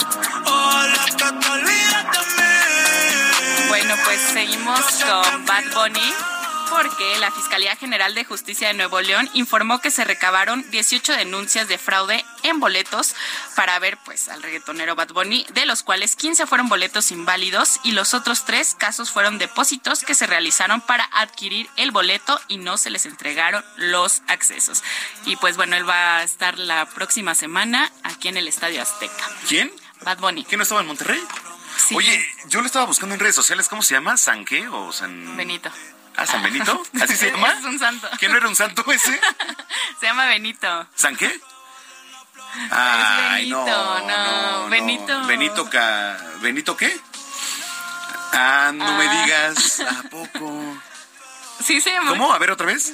[0.47, 3.69] Ojalá que te olvides de mí.
[3.69, 6.38] Bueno, pues seguimos con Bad Bunny
[6.71, 11.69] porque la Fiscalía General de Justicia de Nuevo León informó que se recabaron 18 denuncias
[11.69, 13.15] de fraude en boletos
[13.57, 17.93] para ver pues al reggaetonero Bad Bunny, de los cuales 15 fueron boletos inválidos y
[17.93, 22.77] los otros tres casos fueron depósitos que se realizaron para adquirir el boleto y no
[22.77, 24.83] se les entregaron los accesos.
[25.25, 29.29] Y pues bueno, él va a estar la próxima semana aquí en el Estadio Azteca.
[29.49, 29.73] ¿Quién?
[30.03, 30.45] Bad Bunny.
[30.45, 31.21] ¿Quién no estaba en Monterrey?
[31.77, 31.95] Sí.
[31.95, 34.17] Oye, yo lo estaba buscando en redes sociales, ¿cómo se llama?
[34.17, 35.37] ¿San qué o San...?
[35.37, 35.71] Benito.
[36.19, 36.83] Ah, ¿San Benito?
[37.01, 37.49] ¿Así se llama?
[37.53, 38.09] Es un santo.
[38.19, 39.21] ¿Que no era un santo ese?
[40.01, 40.87] se llama Benito.
[40.95, 41.41] ¿San qué?
[42.71, 45.27] Ay, Benito, no, no, no, Benito.
[45.27, 46.19] Benito ca...
[46.41, 46.99] ¿Benito qué?
[48.33, 48.99] Ah, no Ah.
[48.99, 49.81] me digas.
[49.81, 50.79] ¿A poco?
[51.65, 52.11] Sí se llama.
[52.11, 52.33] ¿Cómo?
[52.33, 52.93] A ver otra vez.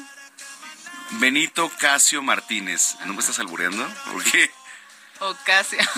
[1.12, 2.97] Benito Casio Martínez.
[3.07, 3.87] ¿No me estás albureando?
[4.12, 4.51] ¿Por qué?
[5.31, 5.79] Ocasio.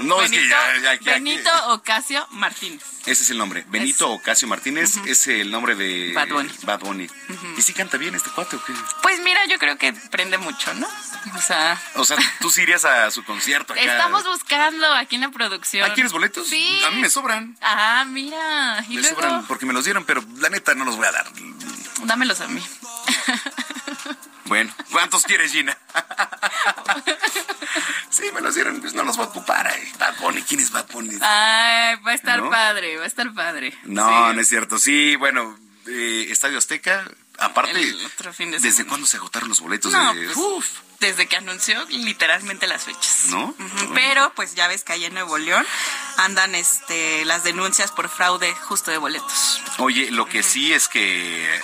[0.00, 2.82] No, es que Benito, ya- ya- ya- Benito Ocasio Martínez.
[3.06, 3.64] Ese es el nombre.
[3.68, 6.50] Benito Ocasio Martínez es el nombre de Bad Bunny.
[6.64, 7.06] Bad Bunny.
[7.56, 8.72] ¿Y si canta bien este cuate o qué?
[9.02, 10.88] Pues mira, yo creo que prende mucho, ¿no?
[11.34, 13.80] O sea, O sea, tú sí irías a su concierto acá.
[13.82, 15.88] estamos buscando aquí en la producción.
[15.88, 16.48] ¿Ah, quieres boletos?
[16.48, 16.82] Sí.
[16.84, 17.56] A mí me sobran.
[17.62, 18.84] Ah, mira.
[18.88, 21.12] Y Me luego, sobran porque me los dieron, pero la neta no los voy a
[21.12, 21.26] dar.
[22.02, 22.62] dámelos a mí.
[24.46, 25.76] Bueno, ¿cuántos quieres, Gina?
[28.10, 29.66] sí, me los dieron, pues no los voy a ocupar.
[29.66, 31.16] Ay, Bad Bunny, ¿quién es Bad Bunny?
[31.20, 32.50] Ay, va a estar ¿No?
[32.50, 33.76] padre, va a estar padre.
[33.84, 34.34] No, Sí.
[34.36, 34.78] no es cierto.
[34.78, 37.04] Sí, bueno, eh, Estadio Azteca,
[37.38, 39.92] aparte, El otro fin de ¿desde cuándo se agotaron los boletos?
[39.92, 40.66] No, de- pues, Uf,
[41.00, 43.26] desde que anunció literalmente las fechas.
[43.28, 43.54] ¿no?
[43.94, 45.66] Pero pues ya ves que allá en Nuevo León
[46.18, 49.60] andan este las denuncias por fraude justo de boletos.
[49.78, 51.60] Oye, lo que sí es que, eh,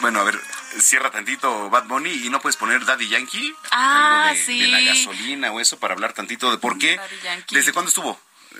[0.00, 0.40] bueno, a ver,
[0.80, 3.54] cierra tantito Bad Bunny y no puedes poner Daddy Yankee.
[3.70, 4.60] Ah, algo de, sí.
[4.60, 7.00] de la gasolina o eso para hablar tantito de por qué.
[7.50, 8.20] ¿Desde cuándo estuvo?
[8.52, 8.58] Eh,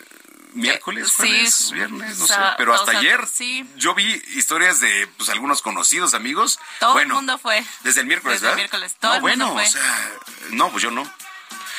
[0.55, 2.19] ¿Miércoles, sí, jueves, viernes?
[2.19, 2.35] No sé.
[2.57, 3.69] Pero hasta o sea, ayer sí.
[3.77, 4.05] yo vi
[4.37, 6.59] historias de pues, algunos conocidos, amigos.
[6.81, 7.65] Todo bueno, el mundo fue.
[7.83, 8.81] Desde el miércoles, Desde el ¿verdad?
[8.81, 9.69] miércoles, todo no, el bueno, mundo fue.
[9.69, 10.11] o sea,
[10.51, 11.13] no, pues yo no.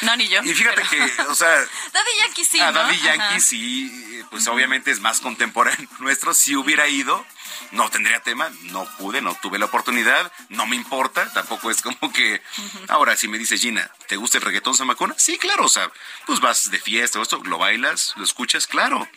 [0.01, 0.43] No, ni yo.
[0.43, 1.47] Y fíjate pero- que, o sea,
[1.93, 2.79] Daddy Yankee sí, a ¿no?
[2.79, 3.39] Daddy Yankee Ajá.
[3.39, 6.33] sí, pues obviamente es más contemporáneo nuestro.
[6.33, 7.25] Si hubiera ido,
[7.71, 12.11] no tendría tema, no pude, no tuve la oportunidad, no me importa, tampoco es como
[12.13, 12.41] que...
[12.87, 15.15] Ahora, si me dice Gina, ¿te gusta el reggaetón zamacona?
[15.17, 15.91] Sí, claro, o sea,
[16.25, 19.07] pues vas de fiesta o esto, lo bailas, lo escuchas, claro.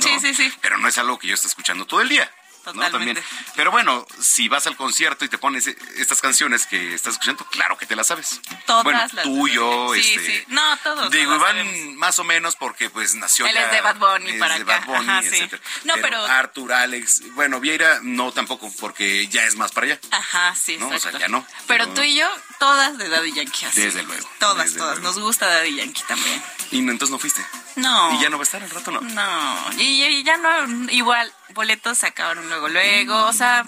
[0.00, 0.52] Sí, sí, sí.
[0.60, 2.30] Pero no es algo que yo esté escuchando todo el día.
[2.72, 2.82] ¿No?
[2.84, 3.20] Totalmente.
[3.22, 3.52] También.
[3.56, 7.76] Pero bueno, si vas al concierto y te pones estas canciones que estás escuchando, claro
[7.76, 8.40] que te las sabes.
[8.66, 10.44] Todas bueno, las tú, yo, Sí, este, sí.
[10.48, 11.10] No, todos.
[11.10, 11.74] Digo, sabemos.
[11.96, 14.62] más o menos porque pues nació Él ya- es de Bad Bunny es para de
[14.62, 14.86] acá.
[14.86, 15.50] Bad Bunny, Ajá, sí.
[15.84, 20.00] No, pero- Arthur, Alex, bueno, Vieira no tampoco porque ya es más para allá.
[20.10, 23.32] Ajá, sí, No, o sea, ya no, Pero pero- tú y yo, todas de Daddy
[23.32, 23.66] Yankee.
[23.66, 23.80] así.
[23.82, 24.98] Desde luego, Todas, desde todas.
[24.98, 25.08] luego.
[25.14, 26.42] Nos gusta Daddy Yankee también.
[26.70, 27.44] Y no, entonces no fuiste.
[27.76, 28.14] No.
[28.14, 29.00] Y ya no va a estar al rato, ¿no?
[29.00, 33.66] No, y, y ya no, igual, boletos se acabaron luego, luego, o sea,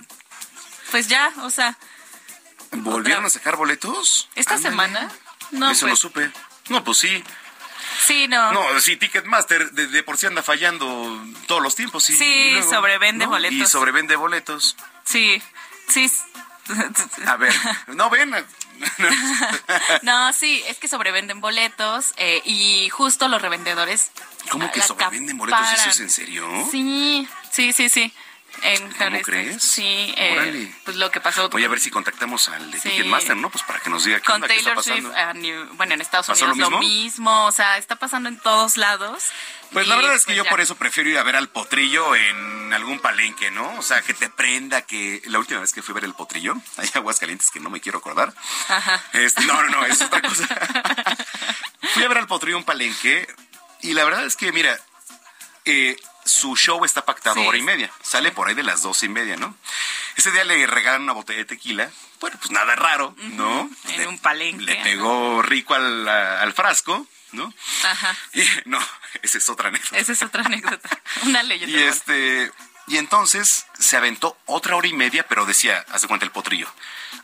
[0.90, 1.76] pues ya, o sea,
[2.72, 4.28] ¿Volvieron a sacar boletos?
[4.34, 4.70] esta Ándale.
[4.70, 5.12] semana,
[5.52, 6.30] no, Eso pues, supe.
[6.68, 7.24] No, pues sí.
[8.04, 8.52] Sí, no.
[8.52, 12.04] No, sí, Ticketmaster de, por sí anda fallando todos los tiempos.
[12.04, 13.58] Sí, sí sobrevende boletos.
[13.58, 14.76] Y sobrevende boletos.
[15.04, 15.42] Sí,
[15.88, 16.10] sí.
[17.26, 17.54] A ver,
[17.88, 18.32] no ven.
[20.02, 24.10] no, sí, es que sobrevenden boletos eh, y justo los revendedores.
[24.50, 25.72] ¿Cómo que sobrevenden boletos?
[25.72, 26.46] ¿Eso es en serio?
[26.70, 28.12] Sí, sí, sí, sí.
[28.62, 29.62] En ¿Cómo crees?
[29.62, 31.48] Sí, eh, pues lo que pasó.
[31.48, 33.50] Voy a ver si contactamos al de Ticketmaster, ¿no?
[33.50, 35.12] Pues para que nos diga qué, Con onda, Taylor está pasando.
[35.12, 36.70] Swift, bueno, en Estados Unidos lo mismo?
[36.70, 37.46] lo mismo?
[37.46, 39.24] o sea, está pasando en todos lados.
[39.72, 42.14] Pues la verdad es que pues yo por eso prefiero ir a ver al potrillo
[42.14, 43.74] en algún palenque, ¿no?
[43.78, 46.54] O sea, que te prenda que la última vez que fui a ver el potrillo,
[46.76, 48.32] hay aguas calientes que no me quiero acordar.
[48.68, 49.02] Ajá.
[49.12, 50.46] Este, no, no, no, es otra cosa.
[51.94, 53.26] fui a ver al potrillo un palenque
[53.82, 54.78] y la verdad es que, mira,
[55.64, 55.96] eh,
[56.26, 57.90] su show está pactado hora y media.
[58.02, 59.56] Sale por ahí de las doce y media, ¿no?
[60.16, 61.90] Ese día le regalan una botella de tequila.
[62.20, 63.70] Bueno, pues nada raro, ¿no?
[63.88, 64.64] En un palenque.
[64.64, 67.52] Le pegó rico al, al frasco, ¿no?
[67.84, 68.16] Ajá.
[68.34, 68.78] Y, no,
[69.22, 69.98] esa es otra anécdota.
[69.98, 70.88] Esa es otra anécdota.
[71.22, 71.78] Una leyenda.
[71.78, 72.52] Y este.
[72.88, 76.72] Y entonces se aventó otra hora y media, pero decía, hace cuenta el potrillo.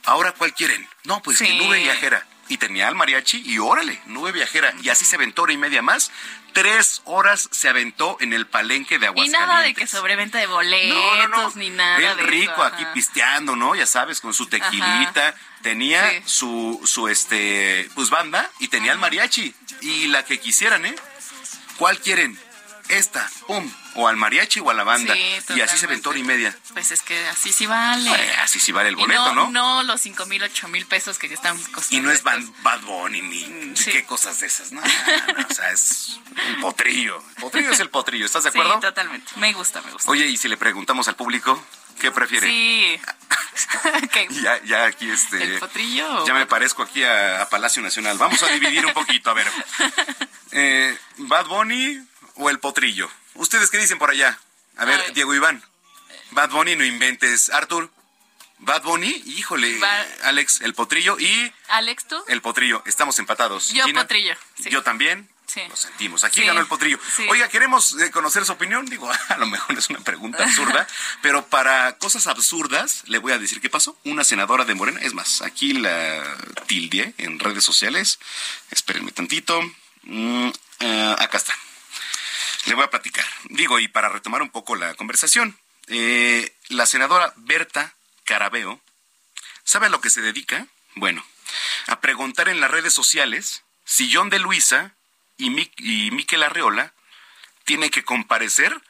[0.05, 0.89] ¿Ahora cuál quieren?
[1.05, 4.73] No, pues que nube viajera y tenía al mariachi y órale, nube viajera.
[4.83, 6.11] Y así se aventó hora y media más.
[6.53, 9.41] Tres horas se aventó en el palenque de Aguascalientes.
[9.41, 13.75] Y nada de que sobreventa de boletos, ni nada Bien rico aquí pisteando, ¿no?
[13.75, 15.35] Ya sabes, con su tequilita.
[15.63, 19.55] Tenía su, su, este, pues banda y tenía el mariachi.
[19.81, 20.95] Y la que quisieran, ¿eh?
[21.79, 22.39] ¿Cuál quieren?
[22.89, 25.15] esta, pum, o al mariachi o a la banda.
[25.17, 26.57] y así se ventó hora y media.
[26.73, 28.11] Pues es que así sí vale.
[28.43, 29.83] así sí vale el boleto, no, ¿no?
[29.83, 31.97] los cinco mil, ocho mil pesos que están costando.
[31.97, 34.81] Y no es Bad, Bunny ni qué cosas de esas, ¿no?
[34.81, 36.19] o sea, es
[36.55, 37.23] un potrillo.
[37.37, 38.75] El potrillo es el potrillo, ¿estás de acuerdo?
[38.75, 39.33] Sí, totalmente.
[39.37, 40.11] Me gusta, me gusta.
[40.11, 41.63] Oye, y si le preguntamos al público,
[42.01, 42.47] ¿qué prefiere?
[42.47, 43.01] Sí.
[44.43, 45.43] ya, ya aquí este.
[45.43, 46.27] ¿El potrillo?
[46.27, 48.19] Ya me parezco aquí a, Palacio Nacional.
[48.19, 49.47] Vamos a dividir un poquito, a ver.
[50.55, 51.99] Eh, Bad Bunny
[52.35, 53.11] o el potrillo?
[53.35, 54.39] ¿Ustedes qué dicen por allá?
[54.77, 55.63] A ver, Diego Iván.
[56.31, 57.51] Bad Bunny, no inventes.
[57.51, 57.91] Arthur.
[58.59, 59.77] Bad Bunny, híjole,
[60.23, 61.53] Alex, el potrillo y...
[61.67, 62.23] Alex, ¿tú?
[62.29, 63.73] El potrillo, estamos empatados.
[63.73, 64.37] Yo potrillo.
[64.71, 65.29] Yo también.
[65.47, 65.61] Sí.
[65.69, 66.23] Lo sentimos.
[66.23, 66.99] Aquí ganó el potrillo.
[67.29, 68.87] Oiga, queremos eh, conocer su opinión.
[68.87, 70.87] Digo, a lo mejor es una pregunta absurda,
[71.23, 73.99] pero para cosas absurdas le voy a decir qué pasó.
[74.05, 76.23] Una senadora de Morena, es más, aquí la
[76.67, 78.21] tildie en redes sociales.
[78.71, 79.61] Espérenme tantito.
[80.05, 81.55] Mm, eh, acá está.
[82.67, 83.25] Le voy a platicar.
[83.45, 85.59] Digo, y para retomar un poco la conversación,
[85.89, 87.95] eh, la senadora Berta
[88.25, 88.81] Carabeo,
[89.65, 90.67] ¿sabe a lo que se dedica?
[90.95, 91.25] Bueno,
[91.87, 94.95] a preguntar en las redes sociales si John de Luisa
[95.37, 96.93] y, Miquel Arreola
[97.65, 98.81] tienen que comparecer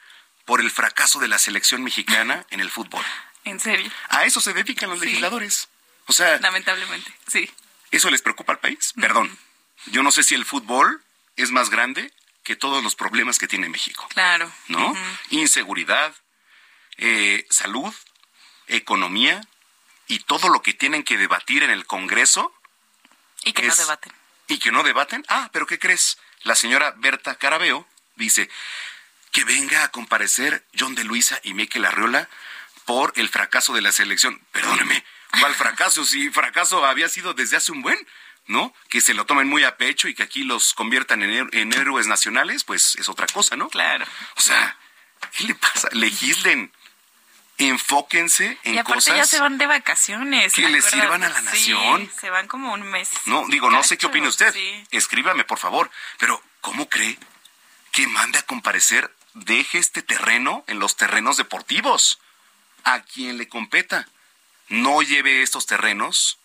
[0.44, 3.04] por el fracaso de la selección mexicana en el fútbol.
[3.44, 3.90] ¿En serio?
[4.08, 5.68] A eso se dedican los legisladores.
[6.06, 7.50] O sea, lamentablemente, sí.
[7.90, 8.92] ¿Eso les preocupa al país?
[9.00, 9.38] Perdón.
[9.86, 11.02] Yo no sé si el fútbol
[11.36, 12.12] es más grande
[12.42, 14.06] que todos los problemas que tiene México.
[14.10, 14.50] Claro.
[14.68, 14.94] ¿No?
[15.30, 16.14] Inseguridad,
[16.96, 17.94] eh, salud,
[18.66, 19.40] economía
[20.08, 22.54] y todo lo que tienen que debatir en el Congreso.
[23.44, 24.12] Y que no debaten.
[24.48, 25.24] Y que no debaten.
[25.28, 26.18] Ah, pero ¿qué crees?
[26.42, 27.86] La señora Berta Carabeo
[28.16, 28.50] dice
[29.30, 32.28] que venga a comparecer John de Luisa y Miquel Arriola
[32.84, 34.40] por el fracaso de la selección.
[34.52, 35.04] Perdóneme,
[35.40, 36.04] ¿cuál fracaso?
[36.04, 37.98] Si fracaso había sido desde hace un buen.
[38.52, 38.72] ¿No?
[38.88, 42.62] Que se lo tomen muy a pecho y que aquí los conviertan en, héroes nacionales,
[42.62, 43.68] pues es otra cosa, ¿no?
[43.68, 44.04] Claro.
[44.36, 44.76] O sea,
[45.36, 45.88] ¿qué le pasa?
[45.92, 46.70] Legislen,
[47.58, 50.52] enfóquense en y aparte cosas ya se van de vacaciones.
[50.52, 52.08] Que les sirvan a la nación.
[52.20, 53.10] se van como un mes.
[53.26, 54.54] No, digo, no sé qué opina usted.
[54.90, 55.90] Escríbame, por favor.
[56.18, 57.18] Pero, ¿cómo cree
[57.90, 59.12] que mande a comparecer?
[59.34, 62.20] Deje este terreno en los terrenos deportivos.
[62.84, 64.06] A quien le competa.
[64.68, 66.38] No lleve estos terrenos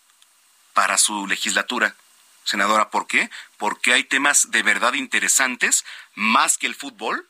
[0.78, 1.96] para su legislatura.
[2.44, 3.30] Senadora, ¿por qué?
[3.56, 7.26] Porque hay temas de verdad interesantes, más que el fútbol,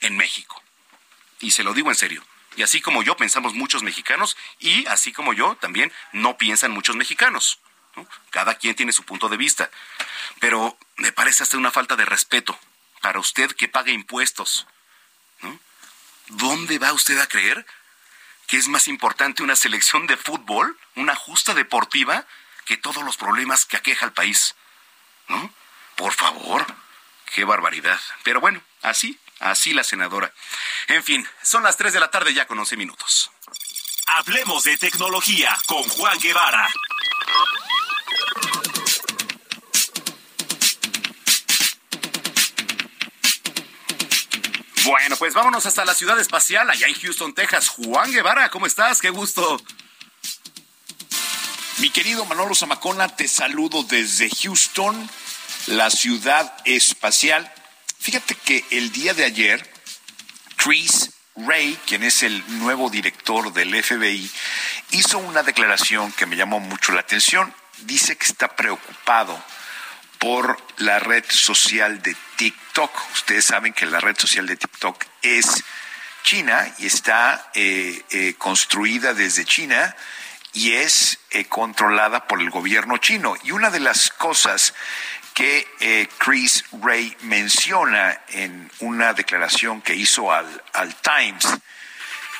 [0.00, 0.62] en México.
[1.40, 2.24] Y se lo digo en serio.
[2.56, 6.96] Y así como yo pensamos muchos mexicanos, y así como yo también no piensan muchos
[6.96, 7.60] mexicanos.
[8.30, 9.70] Cada quien tiene su punto de vista.
[10.40, 12.58] Pero me parece hasta una falta de respeto
[13.02, 14.66] para usted que pague impuestos.
[16.28, 17.66] ¿Dónde va usted a creer
[18.48, 22.26] que es más importante una selección de fútbol, una justa deportiva,
[22.64, 24.56] que todos los problemas que aqueja al país.
[25.28, 25.52] ¿No?
[25.96, 26.66] Por favor,
[27.34, 28.00] qué barbaridad.
[28.24, 30.32] Pero bueno, así, así la senadora.
[30.88, 33.30] En fin, son las 3 de la tarde ya con 11 minutos.
[34.06, 36.68] Hablemos de tecnología con Juan Guevara.
[44.88, 47.68] Bueno, pues vámonos hasta la ciudad espacial, allá en Houston, Texas.
[47.68, 49.02] Juan Guevara, ¿cómo estás?
[49.02, 49.60] Qué gusto.
[51.80, 55.10] Mi querido Manolo Zamacona, te saludo desde Houston
[55.66, 57.52] la ciudad espacial.
[57.98, 59.70] Fíjate que el día de ayer,
[60.56, 64.30] Chris Ray, quien es el nuevo director del FBI,
[64.92, 67.54] hizo una declaración que me llamó mucho la atención.
[67.82, 69.38] Dice que está preocupado
[70.18, 72.90] por la red social de TikTok.
[73.12, 75.64] Ustedes saben que la red social de TikTok es
[76.22, 79.94] China y está eh, eh, construida desde China
[80.52, 83.34] y es eh, controlada por el gobierno chino.
[83.44, 84.74] Y una de las cosas
[85.34, 91.46] que Chris Ray menciona en una declaración que hizo al, al Times,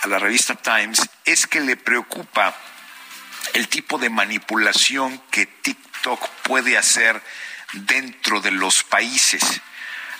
[0.03, 2.57] a la revista Times, es que le preocupa
[3.55, 7.23] el tipo de manipulación que TikTok puede hacer
[7.73, 9.43] dentro de los países.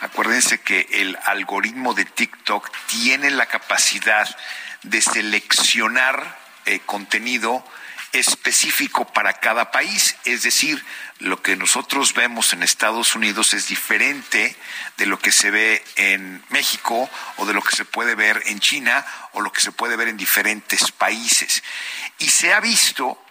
[0.01, 4.29] Acuérdense que el algoritmo de TikTok tiene la capacidad
[4.83, 7.65] de seleccionar eh, contenido
[8.13, 10.17] específico para cada país.
[10.25, 10.85] Es decir,
[11.19, 14.57] lo que nosotros vemos en Estados Unidos es diferente
[14.97, 18.61] de lo que se ve en México o de lo que se puede ver en
[18.61, 21.63] China o lo que se puede ver en diferentes países.
[22.19, 23.23] Y se ha visto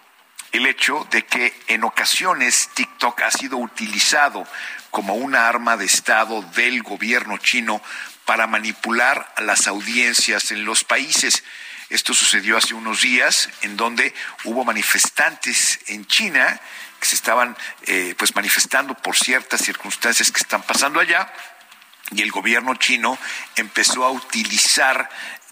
[0.52, 4.48] el hecho de que en ocasiones TikTok ha sido utilizado
[4.92, 7.82] como una arma de Estado del gobierno chino
[8.26, 11.44] para manipular a las audiencias en los países.
[11.90, 16.60] Esto sucedió hace unos días, en donde hubo manifestantes en China
[17.00, 21.32] que se estaban eh, pues manifestando por ciertas circunstancias que están pasando allá
[22.12, 23.18] y el gobierno chino
[23.56, 25.10] empezó a utilizar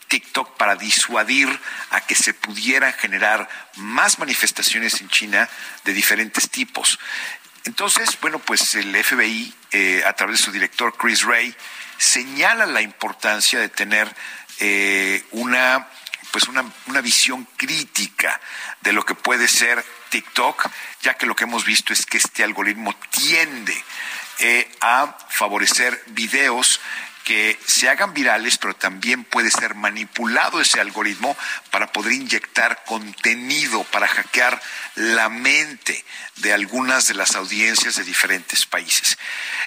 [0.07, 1.47] TikTok para disuadir
[1.89, 5.49] a que se pudieran generar más manifestaciones en China
[5.83, 6.99] de diferentes tipos.
[7.65, 11.55] Entonces, bueno, pues el FBI, eh, a través de su director Chris Ray,
[11.97, 14.13] señala la importancia de tener
[14.59, 15.87] eh, una
[16.31, 18.41] pues una, una, visión crítica
[18.81, 20.69] de lo que puede ser TikTok,
[21.01, 23.73] ya que lo que hemos visto es que este algoritmo tiende
[24.39, 26.81] eh, a favorecer videos
[27.25, 31.35] que se hagan virales, pero también puede ser manipulado ese algoritmo
[31.71, 34.61] para poder inyectar contenido, para hackear
[34.93, 36.05] la mente
[36.37, 39.17] de algunas de las audiencias de diferentes países.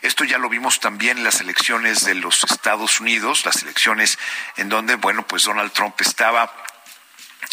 [0.03, 4.19] Esto ya lo vimos también en las elecciones de los Estados Unidos, las elecciones
[4.57, 6.55] en donde, bueno, pues Donald Trump estaba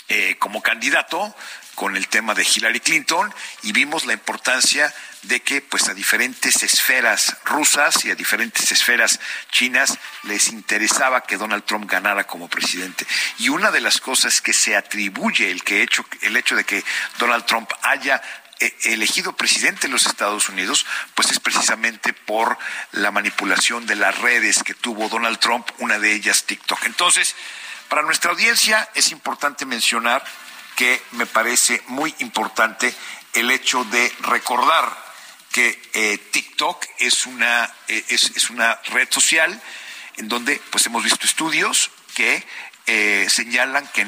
[0.08, 1.36] eh, como candidato
[1.76, 6.64] con el tema de Hillary Clinton y vimos la importancia de que pues a diferentes
[6.64, 9.20] esferas rusas y a diferentes esferas
[9.52, 13.06] chinas les interesaba que Donald Trump ganara como presidente.
[13.40, 16.84] Y una de las cosas que se atribuye el que hecho el hecho de que
[17.20, 18.22] Donald Trump haya
[18.60, 22.58] eh, elegido presidente de los Estados Unidos, pues es precisamente por
[22.94, 26.86] la manipulación de las redes que tuvo Donald Trump, una de ellas TikTok.
[26.86, 27.36] Entonces,
[27.90, 30.24] para nuestra audiencia es importante mencionar
[30.76, 32.94] que me parece muy importante
[33.34, 35.06] el hecho de recordar
[35.52, 39.62] que eh, TikTok es una, eh, es, una red social
[40.18, 42.44] en donde pues hemos visto estudios que
[42.88, 44.06] eh, señalan que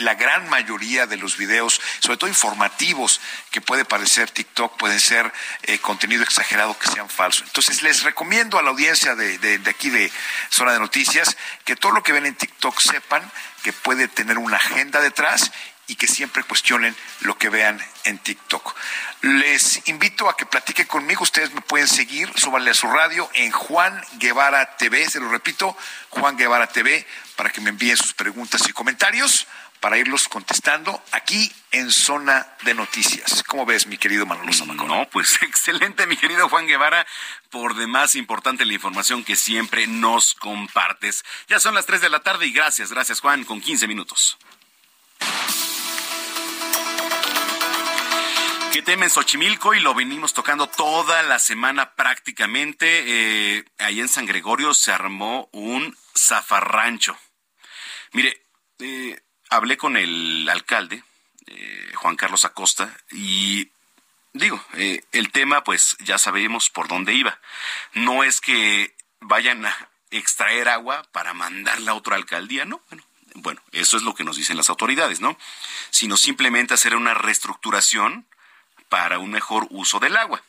[0.00, 3.20] la gran mayoría de los videos, sobre todo informativos,
[3.50, 5.32] que puede parecer TikTok, pueden ser
[5.80, 7.46] contenido exagerado que sean falsos.
[7.46, 10.10] Entonces les recomiendo a la audiencia de, de, aquí de
[10.50, 13.22] Zona de Noticias que todo lo que ven en TikTok sepan
[13.62, 15.52] que puede tener una agenda detrás
[15.88, 18.74] y que siempre cuestionen lo que vean en TikTok.
[19.22, 21.22] Les invito a que platiquen conmigo.
[21.22, 25.08] Ustedes me pueden seguir, súbanle a su radio en Juan Guevara TV.
[25.08, 25.76] Se lo repito,
[26.10, 27.06] Juan Guevara TV,
[27.42, 29.48] para que me envíen sus preguntas y comentarios
[29.80, 33.42] para irlos contestando aquí en Zona de Noticias.
[33.48, 34.86] ¿Cómo ves, mi querido Manolo Zamacón?
[34.86, 37.04] No, pues excelente, mi querido Juan Guevara.
[37.50, 41.24] Por demás, importante la información que siempre nos compartes.
[41.48, 44.38] Ya son las 3 de la tarde y gracias, gracias, Juan, con 15 minutos.
[48.72, 49.74] ¿Qué temen Xochimilco?
[49.74, 53.56] Y lo venimos tocando toda la semana prácticamente.
[53.56, 57.18] Eh, ahí en San Gregorio se armó un zafarrancho.
[58.12, 58.42] Mire,
[58.78, 59.20] eh,
[59.50, 61.02] hablé con el alcalde,
[61.46, 63.70] eh, Juan Carlos Acosta, y
[64.32, 67.38] digo, el tema pues ya sabemos por dónde iba.
[67.94, 73.62] No es que vayan a extraer agua para mandarla a otra alcaldía, no, bueno, bueno,
[73.72, 75.38] eso es lo que nos dicen las autoridades, ¿no?
[75.90, 78.26] Sino simplemente hacer una reestructuración
[78.88, 80.42] para un mejor uso del agua.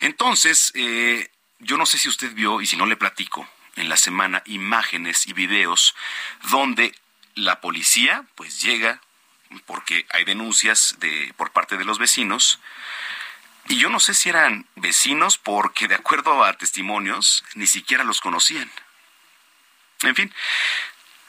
[0.00, 3.96] Entonces, eh, yo no sé si usted vio, y si no le platico, en la
[3.96, 5.94] semana imágenes y videos
[6.50, 6.94] donde
[7.34, 9.00] la policía pues llega
[9.66, 12.60] porque hay denuncias de por parte de los vecinos
[13.68, 18.20] y yo no sé si eran vecinos porque de acuerdo a testimonios ni siquiera los
[18.20, 18.70] conocían.
[20.02, 20.34] En fin,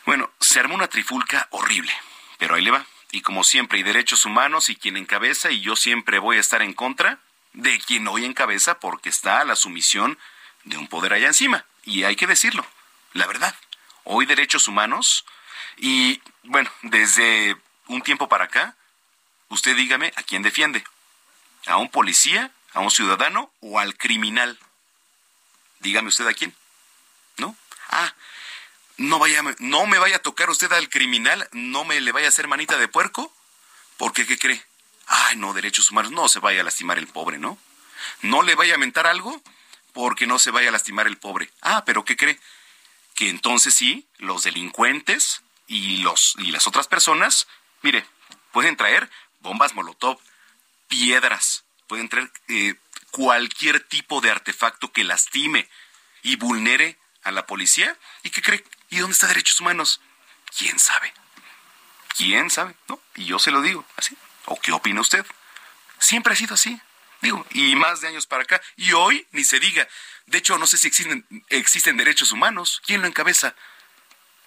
[0.05, 1.93] bueno, se armó una trifulca horrible,
[2.37, 5.75] pero ahí le va y como siempre, y derechos humanos y quien encabeza, y yo
[5.75, 7.19] siempre voy a estar en contra,
[7.53, 10.17] de quien hoy encabeza porque está a la sumisión
[10.63, 11.65] de un poder allá encima.
[11.83, 12.65] Y hay que decirlo,
[13.13, 13.55] la verdad.
[14.03, 15.25] Hoy derechos humanos
[15.77, 17.55] y, bueno, desde
[17.87, 18.75] un tiempo para acá,
[19.49, 20.83] usted dígame a quién defiende.
[21.67, 24.59] ¿A un policía, a un ciudadano o al criminal?
[25.79, 26.55] Dígame usted a quién.
[27.37, 27.55] ¿No?
[27.89, 28.13] Ah,
[28.97, 32.29] no, vaya, no me vaya a tocar usted al criminal, no me le vaya a
[32.29, 33.33] hacer manita de puerco,
[33.97, 34.63] porque ¿qué cree?
[35.07, 37.57] Ay, no, derechos humanos, no se vaya a lastimar el pobre, ¿no?
[38.21, 39.41] No le vaya a mentar algo
[39.93, 41.49] porque no se vaya a lastimar el pobre.
[41.61, 42.39] Ah, pero ¿qué cree?
[43.15, 47.47] Que entonces sí, los delincuentes y, los, y las otras personas,
[47.81, 48.05] mire,
[48.51, 49.09] pueden traer
[49.39, 50.19] bombas Molotov,
[50.87, 52.75] piedras, pueden traer eh,
[53.11, 55.69] cualquier tipo de artefacto que lastime
[56.23, 57.97] y vulnere a la policía.
[58.23, 58.63] ¿Y qué cree?
[58.89, 60.01] ¿Y dónde está derechos humanos?
[60.57, 61.13] ¿Quién sabe?
[62.15, 62.75] ¿Quién sabe?
[62.87, 63.01] ¿No?
[63.15, 64.17] Y yo se lo digo, así.
[64.45, 65.25] ¿O qué opina usted?
[65.99, 66.79] Siempre ha sido así.
[67.21, 68.61] Digo, y más de años para acá.
[68.75, 69.87] Y hoy ni se diga.
[70.25, 70.87] De hecho, no sé si
[71.49, 72.81] existen, derechos humanos.
[72.85, 73.55] ¿Quién lo encabeza?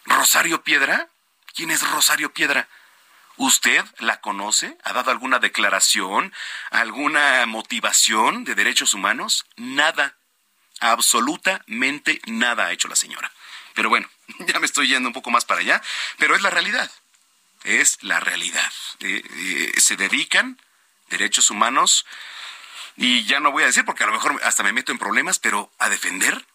[0.05, 1.09] ¿Rosario Piedra?
[1.55, 2.69] ¿Quién es Rosario Piedra?
[3.37, 4.77] ¿Usted la conoce?
[4.83, 6.33] ¿Ha dado alguna declaración?
[6.71, 9.47] ¿Alguna motivación de derechos humanos?
[9.57, 10.17] Nada.
[10.81, 13.33] Absolutamente nada ha hecho la señora.
[13.75, 14.09] Pero bueno,
[14.41, 15.83] ya me estoy yendo un poco más para allá,
[16.19, 16.91] pero es la realidad.
[17.63, 18.73] Es la realidad.
[19.01, 20.61] Eh, eh, se dedican
[21.09, 22.05] derechos humanos
[22.97, 25.39] y ya no voy a decir porque a lo mejor hasta me meto en problemas,
[25.39, 26.47] pero a defender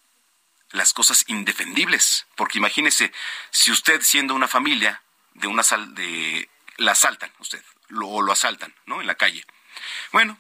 [0.72, 2.28] las cosas indefendibles.
[2.36, 3.12] Porque imagínese,
[3.52, 5.02] si usted siendo una familia
[5.34, 7.64] de una sal de la asaltan usted,
[8.02, 9.02] o lo asaltan, ¿no?
[9.02, 9.46] En la calle.
[10.12, 10.40] Bueno,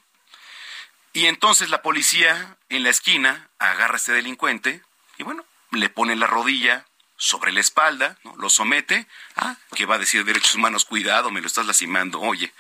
[1.14, 4.84] y entonces la policía en la esquina agarra a este delincuente
[5.18, 6.86] y bueno, le pone la rodilla
[7.18, 8.36] sobre la espalda, ¿no?
[8.38, 9.08] lo somete.
[9.36, 10.86] Ah, ¿qué va a decir derechos humanos?
[10.86, 12.22] Cuidado, me lo estás lastimando.
[12.22, 12.54] Oye,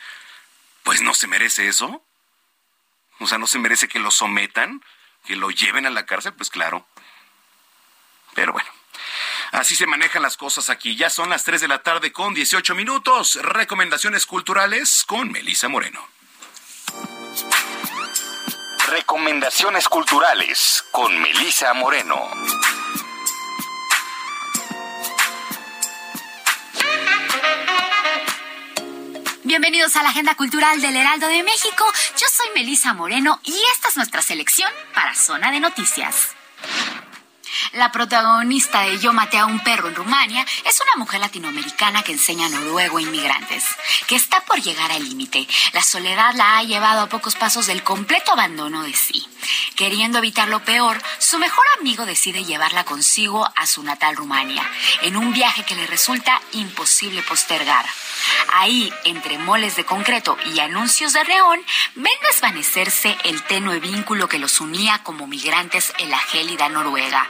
[0.83, 2.03] pues no se merece eso.
[3.19, 4.83] O sea, no se merece que lo sometan,
[5.25, 6.87] que lo lleven a la cárcel, pues claro.
[8.33, 8.69] Pero bueno,
[9.51, 10.95] así se manejan las cosas aquí.
[10.95, 13.35] Ya son las 3 de la tarde con 18 minutos.
[13.41, 16.07] Recomendaciones culturales con Melisa Moreno.
[18.87, 22.31] Recomendaciones culturales con Melisa Moreno.
[29.49, 31.83] Bienvenidos a la Agenda Cultural del Heraldo de México.
[32.19, 36.35] Yo soy Melisa Moreno y esta es nuestra selección para Zona de Noticias.
[37.73, 42.11] La protagonista de Yo maté a un perro en Rumania es una mujer latinoamericana que
[42.11, 43.65] enseña noruego a inmigrantes,
[44.05, 45.47] que está por llegar al límite.
[45.73, 49.27] La soledad la ha llevado a pocos pasos del completo abandono de sí.
[49.75, 54.69] Queriendo evitar lo peor, su mejor amigo decide llevarla consigo a su natal Rumania,
[55.01, 57.85] en un viaje que le resulta imposible postergar.
[58.53, 61.59] Ahí, entre moles de concreto y anuncios de reón,
[61.95, 67.27] ven desvanecerse el tenue vínculo que los unía como migrantes en la gélida Noruega.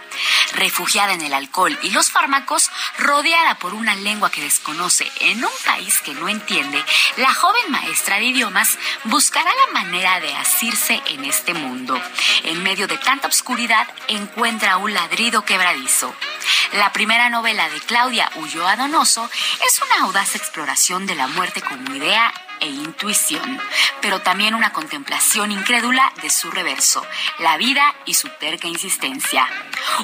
[0.54, 5.52] Refugiada en el alcohol y los fármacos, rodeada por una lengua que desconoce en un
[5.66, 6.84] país que no entiende,
[7.18, 12.02] la joven maestra de idiomas buscará la manera de asirse en este mundo.
[12.44, 16.16] En medio de tanta oscuridad, encuentra un ladrido quebradizo.
[16.74, 19.30] La primera novela de Claudia Ulloa Donoso
[19.66, 23.60] es una audaz exploración de la muerte como idea e intuición,
[24.02, 27.06] pero también una contemplación incrédula de su reverso,
[27.40, 29.46] la vida y su terca insistencia.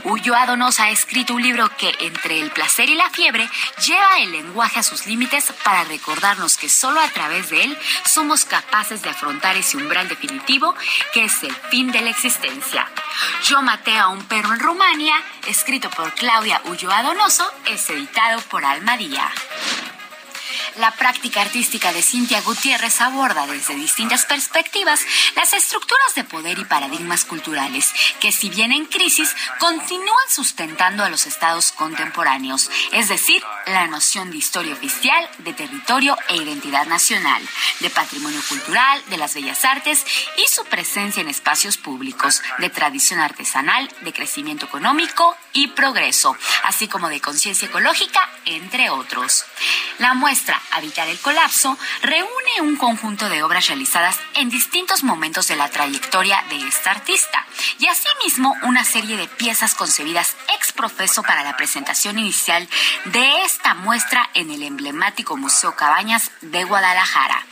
[0.03, 3.49] Ulloa Donoso ha escrito un libro que, entre el placer y la fiebre,
[3.85, 8.43] lleva el lenguaje a sus límites para recordarnos que solo a través de él somos
[8.43, 10.75] capaces de afrontar ese umbral definitivo
[11.13, 12.85] que es el fin de la existencia.
[13.45, 15.15] Yo maté a un perro en Rumania,
[15.47, 19.31] escrito por Claudia Ulloa Donoso, es editado por Almadía.
[20.77, 24.99] La práctica artística de Cintia Gutiérrez aborda desde distintas perspectivas
[25.35, 31.09] las estructuras de poder y paradigmas culturales que, si bien en crisis, continúan sustentando a
[31.09, 37.41] los estados contemporáneos, es decir, la noción de historia oficial, de territorio e identidad nacional,
[37.79, 40.05] de patrimonio cultural, de las bellas artes
[40.37, 46.87] y su presencia en espacios públicos, de tradición artesanal, de crecimiento económico y progreso, así
[46.87, 49.45] como de conciencia ecológica, entre otros.
[49.99, 55.55] La muestra Habitar el Colapso reúne un conjunto de obras realizadas en distintos momentos de
[55.55, 57.45] la trayectoria de esta artista
[57.79, 62.67] y asimismo una serie de piezas concebidas ex profeso para la presentación inicial
[63.05, 67.45] de esta muestra en el emblemático Museo Cabañas de Guadalajara.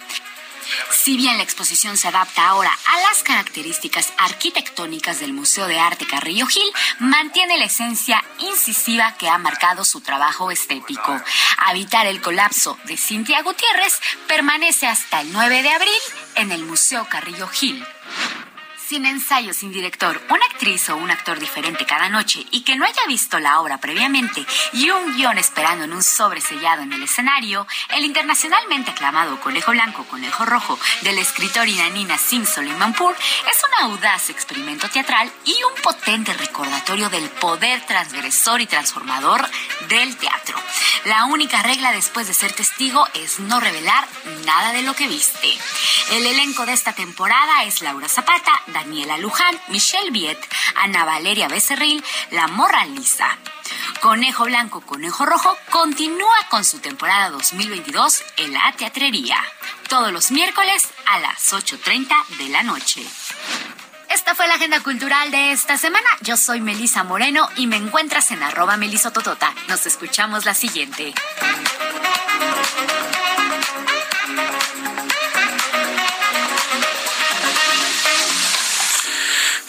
[0.91, 6.05] Si bien la exposición se adapta ahora a las características arquitectónicas del Museo de Arte
[6.05, 11.19] Carrillo Gil, mantiene la esencia incisiva que ha marcado su trabajo estético.
[11.57, 16.01] Habitar el colapso de Cintia Gutiérrez permanece hasta el 9 de abril
[16.35, 17.85] en el Museo Carrillo Gil.
[18.93, 22.85] Sin ensayo, sin director, una actriz o un actor diferente cada noche y que no
[22.85, 27.01] haya visto la obra previamente y un guion esperando en un sobre sellado en el
[27.01, 33.15] escenario, el internacionalmente aclamado Conejo Blanco, Conejo Rojo del escritor Inanina Simpson Manpur
[33.51, 39.43] es un audaz experimento teatral y un potente recordatorio del poder transgresor y transformador
[39.89, 40.55] del teatro.
[41.05, 44.07] La única regla después de ser testigo es no revelar
[44.45, 45.51] nada de lo que viste.
[46.11, 50.37] El elenco de esta temporada es Laura Zapata, Daniela Luján, Michelle Viet,
[50.75, 53.37] Ana Valeria Becerril, La Morra Lisa.
[54.01, 59.37] Conejo Blanco, Conejo Rojo continúa con su temporada 2022 en la teatrería.
[59.87, 63.05] Todos los miércoles a las 8.30 de la noche.
[64.09, 66.09] Esta fue la agenda cultural de esta semana.
[66.19, 69.53] Yo soy Melisa Moreno y me encuentras en arroba melisototota.
[69.69, 71.13] Nos escuchamos la siguiente.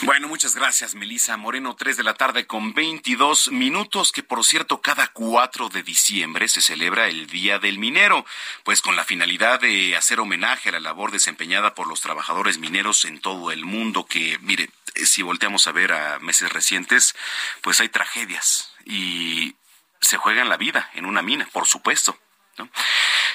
[0.05, 1.76] Bueno, muchas gracias, Melisa Moreno.
[1.76, 6.60] Tres de la tarde con 22 minutos, que por cierto, cada 4 de diciembre se
[6.60, 8.26] celebra el Día del Minero,
[8.64, 13.06] pues con la finalidad de hacer homenaje a la labor desempeñada por los trabajadores mineros
[13.06, 17.16] en todo el mundo, que, mire, si volteamos a ver a meses recientes,
[17.62, 19.55] pues hay tragedias y
[20.02, 22.18] se juegan la vida en una mina, por supuesto.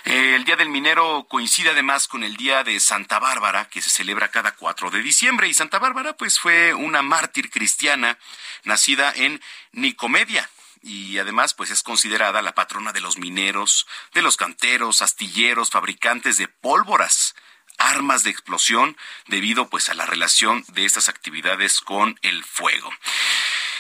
[0.06, 3.90] Eh, el Día del Minero coincide además con el Día de Santa Bárbara, que se
[3.90, 5.48] celebra cada 4 de diciembre.
[5.48, 8.18] Y Santa Bárbara, pues, fue una mártir cristiana
[8.64, 9.42] nacida en
[9.72, 10.50] Nicomedia,
[10.82, 16.38] y además pues es considerada la patrona de los mineros, de los canteros, astilleros, fabricantes
[16.38, 17.36] de pólvoras,
[17.78, 18.98] armas de explosión
[19.28, 22.90] debido pues a la relación de estas actividades con el fuego.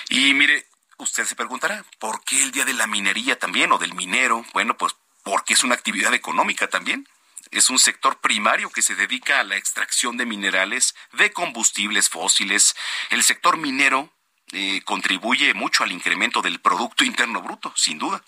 [0.10, 0.68] Y mire,
[0.98, 4.46] usted se preguntará, ¿por qué el día de la minería también o del minero?
[4.54, 7.08] Bueno, pues porque es una actividad económica también.
[7.52, 12.76] Es un sector primario que se dedica a la extracción de minerales, de combustibles fósiles.
[13.10, 14.14] El sector minero
[14.52, 18.24] eh, contribuye mucho al incremento del Producto Interno Bruto, sin duda.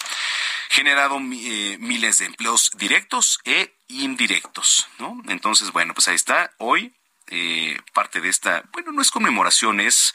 [0.69, 5.21] Generado eh, miles de empleos directos e indirectos, ¿no?
[5.27, 6.51] Entonces, bueno, pues ahí está.
[6.57, 6.95] Hoy,
[7.27, 10.13] eh, parte de esta, bueno, no es conmemoración, es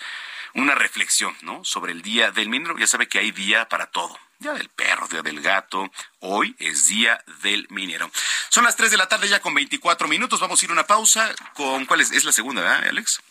[0.55, 1.65] una reflexión, ¿no?
[1.65, 2.79] Sobre el Día del Minero.
[2.79, 4.19] Ya sabe que hay día para todo.
[4.39, 5.91] Día del perro, día del gato.
[6.21, 8.11] Hoy es día del minero.
[8.51, 10.41] Son las 3 de la tarde ya con 24 minutos.
[10.41, 13.23] Vamos a ir a una pausa con cuál es, es la segunda, ¿verdad, Alex?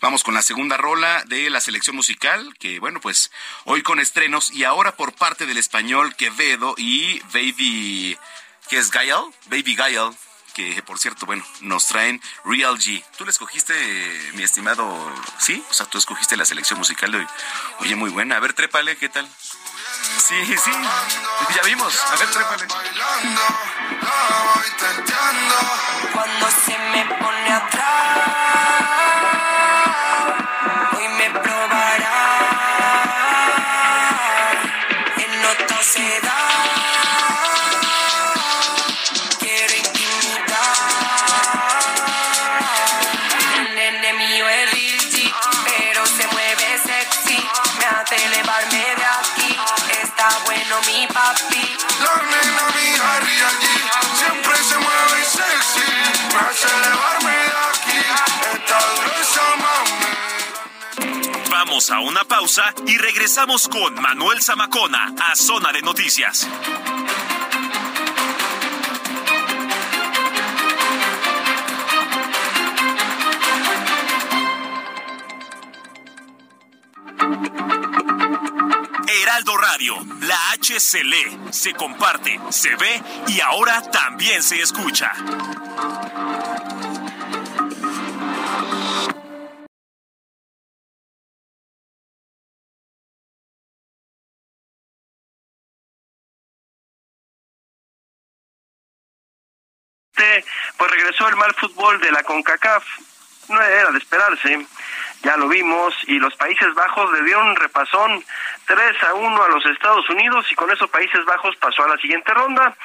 [0.00, 3.30] Vamos con la segunda rola de la selección musical, que bueno, pues
[3.64, 8.18] hoy con estrenos y ahora por parte del español Quevedo y Baby,
[8.70, 9.34] ¿qué es Gael?
[9.46, 10.12] Baby Gael
[10.54, 13.04] que por cierto, bueno, nos traen Real G.
[13.18, 13.74] Tú le escogiste,
[14.34, 15.62] mi estimado, ¿sí?
[15.68, 17.26] O sea, tú escogiste la selección musical de hoy.
[17.80, 18.36] Oye, muy buena.
[18.36, 19.28] A ver, trépale, ¿qué tal?
[20.18, 20.72] Sí, sí,
[21.54, 21.94] ya vimos.
[22.10, 22.66] A ver, trépale.
[26.12, 28.43] Cuando se me pone atrás,
[51.14, 51.64] papi.
[52.02, 53.10] La nena mía
[53.60, 53.64] G
[54.20, 55.90] siempre se mueve sexy.
[56.32, 58.00] Me hace elevarme de aquí.
[58.54, 60.12] Está gruesa, mami.
[61.50, 66.48] Vamos a una pausa y regresamos con Manuel Zamacona a Zona de Noticias.
[79.76, 85.12] La H se lee, se comparte, se ve y ahora también se escucha.
[100.78, 102.84] pues regresó el mal fútbol de la CONCACAF.
[103.48, 104.66] No era de esperarse,
[105.24, 108.22] ya lo vimos, y los Países Bajos le dieron un repasón
[108.66, 111.96] 3 a 1 a los Estados Unidos y con eso Países Bajos pasó a la
[111.96, 112.76] siguiente ronda.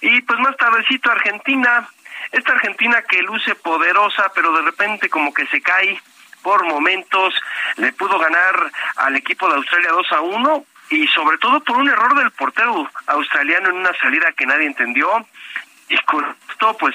[0.00, 1.88] Y pues más tardecito Argentina,
[2.32, 6.00] esta Argentina que luce poderosa, pero de repente como que se cae
[6.42, 7.32] por momentos,
[7.76, 11.88] le pudo ganar al equipo de Australia 2 a 1 y sobre todo por un
[11.88, 15.26] error del portero australiano en una salida que nadie entendió
[15.88, 16.94] y con esto pues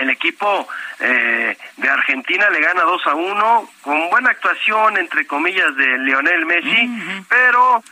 [0.00, 0.68] el equipo
[1.00, 6.46] eh, de Argentina le gana 2 a 1 con buena actuación entre comillas de Lionel
[6.46, 6.90] Messi,
[7.28, 7.82] pero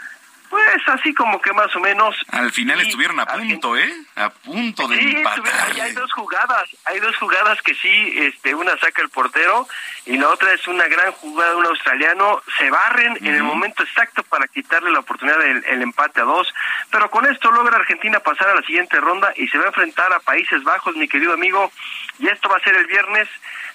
[0.55, 2.15] Pues así como que más o menos.
[2.31, 3.93] Al final estuvieron a punto, ¿eh?
[4.15, 5.81] A punto de sí, empatar.
[5.83, 9.67] Hay dos jugadas, hay dos jugadas que sí, este, una saca el portero
[10.07, 12.41] y la otra es una gran jugada de un australiano.
[12.57, 16.55] Se barren en el momento exacto para quitarle la oportunidad del el empate a dos.
[16.89, 20.13] Pero con esto logra Argentina pasar a la siguiente ronda y se va a enfrentar
[20.13, 21.73] a Países Bajos, mi querido amigo.
[22.21, 23.29] Y esto va a ser el viernes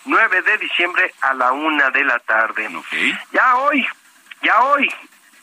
[0.05, 2.69] 9 de diciembre a la una de la tarde.
[3.33, 3.85] Ya hoy,
[4.41, 4.89] ya hoy,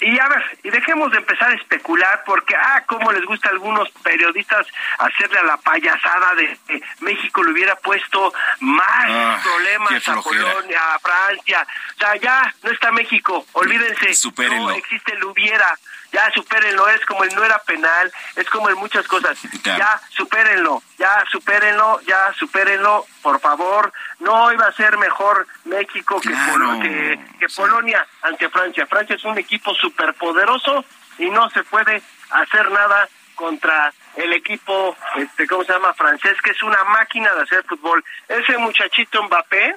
[0.01, 3.53] y a ver, y dejemos de empezar a especular porque, ah, cómo les gusta a
[3.53, 4.67] algunos periodistas
[4.99, 10.81] hacerle a la payasada de que México le hubiera puesto más ah, problemas a Polonia,
[10.95, 11.67] a Francia.
[11.95, 14.13] O sea, ya no está México, olvídense.
[14.39, 15.79] No existe el hubiera
[16.13, 20.83] ya supérenlo, es como el no era penal, es como en muchas cosas, ya supérenlo,
[20.99, 28.07] ya supérenlo, ya supérenlo, por favor, no iba a ser mejor México que, que, Polonia
[28.23, 30.85] ante Francia, Francia es un equipo superpoderoso
[31.19, 35.95] y no se puede hacer nada contra el equipo, este, ¿cómo se llama?
[35.95, 38.03] Francés, que es una máquina de hacer fútbol.
[38.29, 39.75] Ese muchachito Mbappé.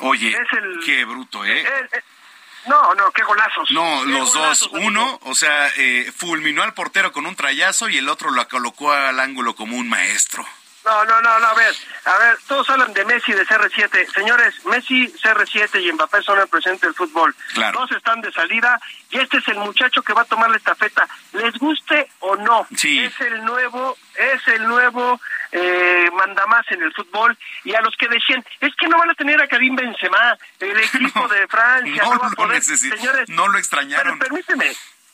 [0.00, 1.64] Oye, es el, qué bruto, ¿eh?
[2.66, 3.70] No, no, qué golazos.
[3.70, 4.70] No, los dos.
[4.72, 8.92] Uno, o sea, eh, fulminó al portero con un trayazo y el otro lo colocó
[8.92, 10.46] al ángulo como un maestro.
[10.84, 14.12] No, no, no, no, a ver, a ver, todos hablan de Messi, de CR7.
[14.12, 17.34] Señores, Messi, CR7 y Mbappé son el presente del fútbol.
[17.54, 17.80] Claro.
[17.80, 18.80] Dos están de salida
[19.10, 21.08] y este es el muchacho que va a tomar la estafeta.
[21.32, 22.98] Les guste o no, sí.
[22.98, 25.20] es el nuevo, es el nuevo
[25.52, 29.10] eh, manda más en el fútbol y a los que decían, es que no van
[29.10, 33.48] a tener a Karim Benzema, el equipo de Francia, no, va a poder, señores, no
[33.48, 34.18] lo extrañaron.
[34.18, 34.72] Pero permíteme,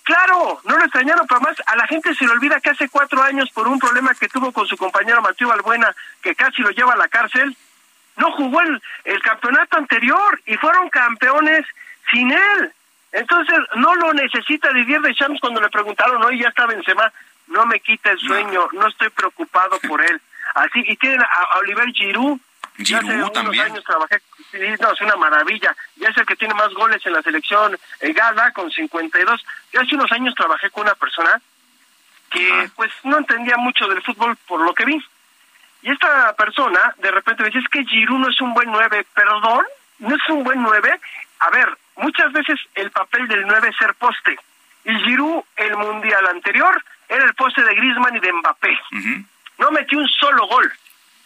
[0.09, 3.22] Claro, no lo extrañaron, pero más a la gente se le olvida que hace cuatro
[3.22, 6.94] años por un problema que tuvo con su compañero Mateo Albuena, que casi lo lleva
[6.94, 7.55] a la cárcel,
[8.16, 11.66] no jugó el, el campeonato anterior y fueron campeones
[12.10, 12.72] sin él.
[13.12, 17.12] Entonces, no lo necesita Didier Deschamps cuando le preguntaron, hoy ya está Benzema,
[17.48, 20.18] no me quita el sueño, no, estoy preocupado por él.
[20.55, 22.40] Así, y tienen a Oliver Giroud,
[22.84, 23.66] Giroud también.
[23.66, 24.20] años trabajé,
[24.80, 25.74] no, es una maravilla.
[25.96, 29.44] Ya es el que tiene más goles en la selección eh, Gala con 52.
[29.72, 31.40] Yo hace unos años trabajé con una persona
[32.30, 35.02] que pues no entendía mucho del fútbol por lo que vi.
[35.82, 39.05] Y esta persona de repente me dice, es que Giroud no es un buen nueve.
[39.14, 39.64] Perdón,
[39.98, 41.00] no es un buen nueve.
[41.40, 44.38] A ver, muchas veces el papel del nueve es ser poste.
[44.84, 48.78] Y Giroud, el mundial anterior, era el poste de Griezmann y de Mbappé.
[49.59, 50.72] No metió un solo gol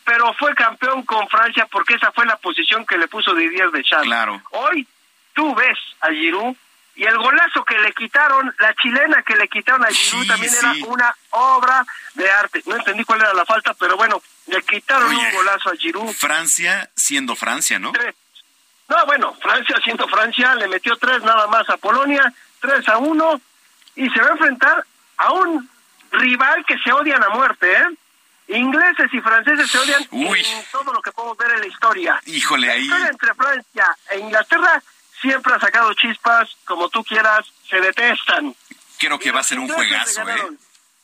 [0.04, 4.04] pero fue campeón con Francia porque esa fue la posición que le puso Didier Deschamps.
[4.04, 4.42] Claro.
[4.50, 4.86] Hoy
[5.32, 6.56] tú ves a Giroud
[6.94, 10.72] y el golazo que le quitaron, la chilena que le quitaron a Giroud también era
[10.86, 12.62] una obra de arte.
[12.66, 16.12] No entendí cuál era la falta, pero bueno, le quitaron un golazo a Giroud.
[16.12, 17.92] Francia siendo Francia, ¿no?
[18.88, 22.30] No, bueno, Francia siendo Francia, le metió tres nada más a Polonia,
[22.60, 23.40] tres a uno,
[23.94, 24.84] y se va a enfrentar
[25.16, 25.70] a un
[26.10, 27.86] rival que se odian a muerte, ¿eh?
[28.56, 32.20] Ingleses y franceses se odian en todo lo que podemos ver en la historia.
[32.26, 32.86] Híjole, ahí.
[32.86, 34.82] La entre Francia e Inglaterra
[35.20, 38.54] siempre ha sacado chispas, como tú quieras, se detestan.
[38.98, 40.50] Creo que va a ser un juegazo, ¿eh?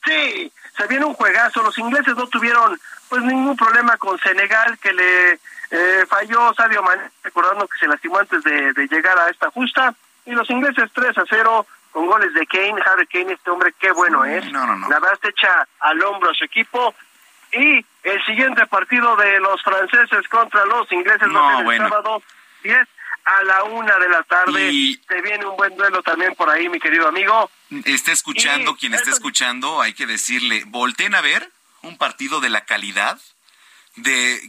[0.05, 1.61] Sí, se viene un juegazo.
[1.61, 5.31] Los ingleses no tuvieron pues ningún problema con Senegal, que le
[5.71, 9.93] eh, falló Sadio Mané, recordando que se lastimó antes de, llegar a esta justa.
[10.25, 13.91] Y los ingleses 3 a 0 con goles de Kane, Harry Kane, este hombre qué
[13.91, 14.45] bueno es.
[14.51, 14.89] No, no, no.
[14.89, 16.93] La verdad se echa al hombro a su equipo
[17.51, 22.23] y el siguiente partido de los franceses contra los ingleses va a ser el sábado
[22.63, 22.87] 10
[23.25, 24.71] a la una de la tarde.
[24.71, 25.01] Y...
[25.07, 27.49] Se viene un buen duelo también por ahí, mi querido amigo.
[27.85, 31.51] Está escuchando, quien está escuchando, hay que decirle, volten a ver
[31.81, 33.19] un partido de la calidad
[33.95, 34.39] de,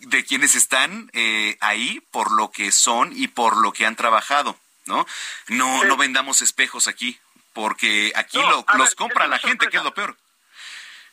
[0.00, 4.56] de quienes están eh, ahí por lo que son y por lo que han trabajado,
[4.86, 5.06] ¿no?
[5.48, 7.18] No, no vendamos espejos aquí,
[7.52, 10.16] porque aquí lo, los compra la gente, que es lo peor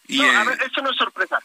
[0.07, 1.39] no, a ver, esto no es sorpresa.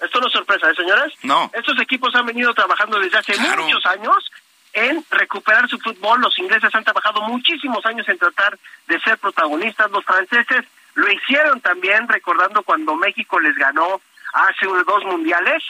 [0.00, 1.12] Esto no es sorpresa, ¿eh, señores?
[1.22, 1.50] No.
[1.54, 4.30] Estos equipos han venido trabajando desde hace muchos años
[4.72, 6.20] en recuperar su fútbol.
[6.20, 8.58] Los ingleses han trabajado muchísimos años en tratar
[8.88, 9.90] de ser protagonistas.
[9.90, 14.00] Los franceses lo hicieron también, recordando cuando México les ganó
[14.34, 15.62] hace dos mundiales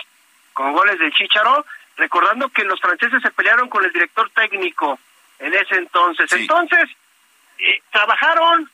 [0.52, 1.64] con goles de Chicharo,
[1.96, 4.98] recordando que los franceses se pelearon con el director técnico
[5.38, 6.32] en ese entonces.
[6.32, 6.88] Entonces,
[7.58, 8.68] eh, trabajaron,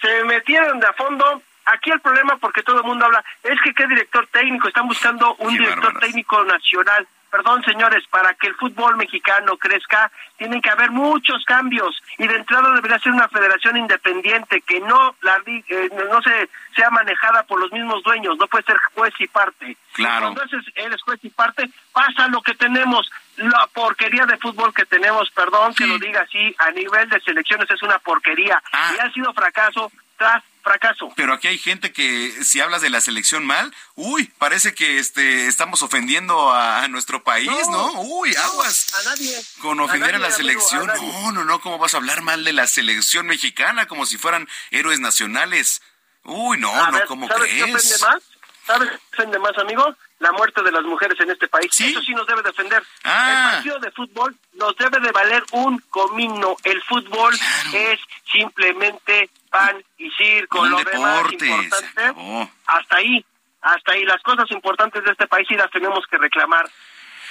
[0.00, 3.74] se metieron de a fondo Aquí el problema, porque todo el mundo habla, es que
[3.74, 7.06] qué director técnico, están buscando un director técnico nacional.
[7.32, 12.36] Perdón, señores, para que el fútbol mexicano crezca, tienen que haber muchos cambios y de
[12.36, 17.58] entrada debería ser una federación independiente que no la eh, no se sea manejada por
[17.58, 19.78] los mismos dueños, no puede ser juez y parte.
[19.94, 20.28] Claro.
[20.28, 24.84] Entonces él es juez y parte, pasa lo que tenemos, la porquería de fútbol que
[24.84, 28.92] tenemos, perdón que lo diga así, a nivel de selecciones es una porquería ah.
[28.94, 31.12] y ha sido fracaso tras fracaso.
[31.16, 35.46] Pero aquí hay gente que si hablas de la selección mal, uy, parece que este
[35.46, 37.92] estamos ofendiendo a, nuestro país, ¿no?
[38.02, 38.86] Uy, aguas.
[38.94, 39.40] A nadie.
[39.60, 40.86] Con ofender a, la selección.
[40.86, 44.48] no, no, no, ¿cómo vas a hablar mal de la selección mexicana como si fueran
[44.70, 45.82] héroes nacionales?
[46.24, 47.54] Uy, no, no, ¿cómo crees?
[47.54, 48.22] Qué ofende más?
[48.66, 49.96] ¿Sabes qué ofende más, amigo?
[50.20, 51.68] La muerte de las mujeres en este país.
[51.80, 52.82] Eso sí nos debe defender.
[53.02, 53.30] Ah.
[53.30, 56.56] El partido de fútbol nos debe de valer un comino.
[56.62, 57.34] El fútbol
[57.72, 57.98] es
[58.30, 60.62] simplemente pan y circo.
[60.62, 63.24] Un lo deporte, demás importante, hasta ahí,
[63.60, 64.04] hasta ahí.
[64.04, 66.68] Las cosas importantes de este país sí las tenemos que reclamar.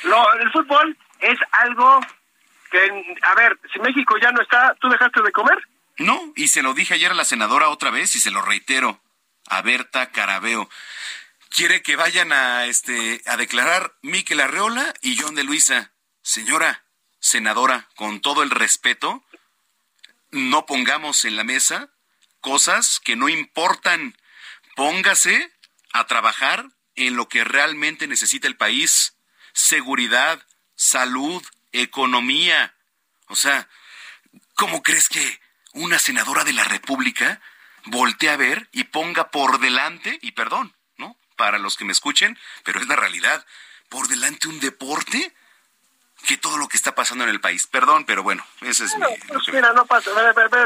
[0.03, 1.99] Lo, el fútbol es algo
[2.69, 5.57] que, a ver, si México ya no está, ¿tú dejaste de comer?
[5.97, 9.01] No, y se lo dije ayer a la senadora otra vez y se lo reitero.
[9.49, 10.69] A Berta Carabeo.
[11.49, 15.91] Quiere que vayan a este a declarar Miquel Arreola y John de Luisa.
[16.21, 16.83] Señora
[17.19, 19.23] senadora, con todo el respeto,
[20.31, 21.89] no pongamos en la mesa
[22.41, 24.17] cosas que no importan.
[24.75, 25.51] Póngase
[25.93, 29.15] a trabajar en lo que realmente necesita el país.
[29.53, 30.45] Seguridad,
[30.75, 32.75] salud, economía.
[33.27, 33.69] O sea,
[34.55, 35.39] ¿cómo crees que
[35.73, 37.41] una senadora de la República
[37.85, 41.17] voltee a ver y ponga por delante, y perdón, ¿no?
[41.35, 43.45] Para los que me escuchen, pero es la realidad,
[43.89, 45.33] por delante un deporte
[46.27, 47.67] que todo lo que está pasando en el país.
[47.67, 49.05] Perdón, pero bueno, ese es mi...
[49.27, 50.11] Pues mira, no pasa,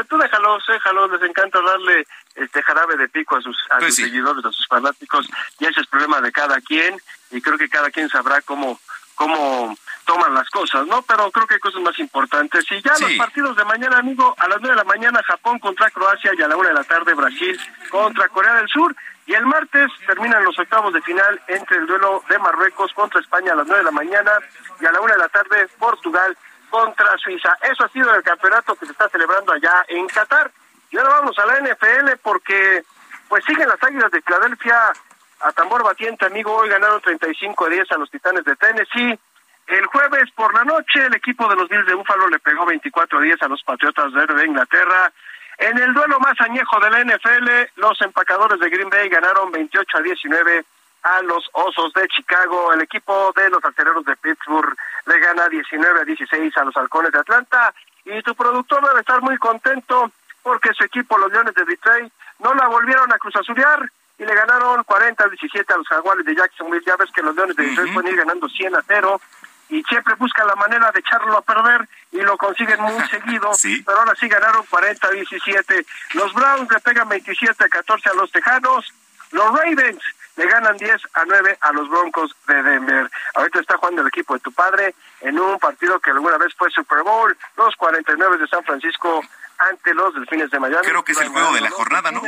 [0.08, 4.04] tú déjalos, déjalos, les encanta darle este jarabe de pico a sus, a Pues sus
[4.04, 5.28] seguidores, a sus fanáticos,
[5.58, 7.00] y ese es el problema de cada quien,
[7.30, 8.80] y creo que cada quien sabrá cómo,
[9.14, 11.02] cómo toman las cosas, ¿no?
[11.02, 12.64] Pero creo que hay cosas más importantes.
[12.70, 15.90] Y ya los partidos de mañana, amigo, a las nueve de la mañana Japón contra
[15.90, 17.60] Croacia y a la una de la tarde Brasil
[17.90, 18.94] contra Corea del Sur.
[19.26, 23.52] Y el martes terminan los octavos de final entre el duelo de Marruecos contra España
[23.52, 24.32] a las nueve de la mañana
[24.80, 26.36] y a la una de la tarde Portugal
[26.70, 27.56] contra Suiza.
[27.62, 30.50] Eso ha sido el campeonato que se está celebrando allá en Qatar.
[30.90, 32.84] Y ahora vamos a la NFL porque
[33.28, 34.92] pues siguen las Águilas de Filadelfia
[35.40, 36.54] a tambor batiente, amigo.
[36.54, 39.18] Hoy ganaron 35 a 10 a los Titanes de Tennessee.
[39.66, 43.18] El jueves por la noche el equipo de los Bills de Búfalo le pegó 24
[43.18, 45.12] a 10 a los Patriotas de Inglaterra.
[45.58, 49.98] En el duelo más añejo de la NFL, los empacadores de Green Bay ganaron 28
[49.98, 50.64] a 19
[51.02, 52.72] a los Osos de Chicago.
[52.72, 54.76] El equipo de los aceleros de Pittsburgh
[55.06, 57.74] le gana 19 a 16 a los Halcones de Atlanta.
[58.04, 60.10] Y tu productor debe estar muy contento
[60.42, 64.84] porque su equipo, los Leones de Detroit, no la volvieron a cruzazulear y le ganaron
[64.84, 66.84] 40 a 17 a los Jaguares de Jacksonville.
[66.86, 69.20] Ya ves que los Leones de Detroit pueden ir ganando 100 a 0
[69.68, 73.50] y siempre buscan la manera de echarlo a perder y lo consiguen muy seguido,
[73.84, 75.86] pero ahora sí ganaron 40 a 17.
[76.14, 78.92] Los Browns le pegan 27 a 14 a los Tejanos,
[79.32, 80.02] los Ravens
[80.36, 83.10] le ganan 10 a 9 a los Broncos de Denver.
[83.34, 86.70] Ahorita está jugando el equipo de tu padre en un partido que alguna vez fue
[86.70, 89.22] Super Bowl, los 49 de San Francisco
[89.58, 90.86] ante los Delfines de Miami.
[90.86, 92.22] Creo que es el juego de la jornada, ¿no?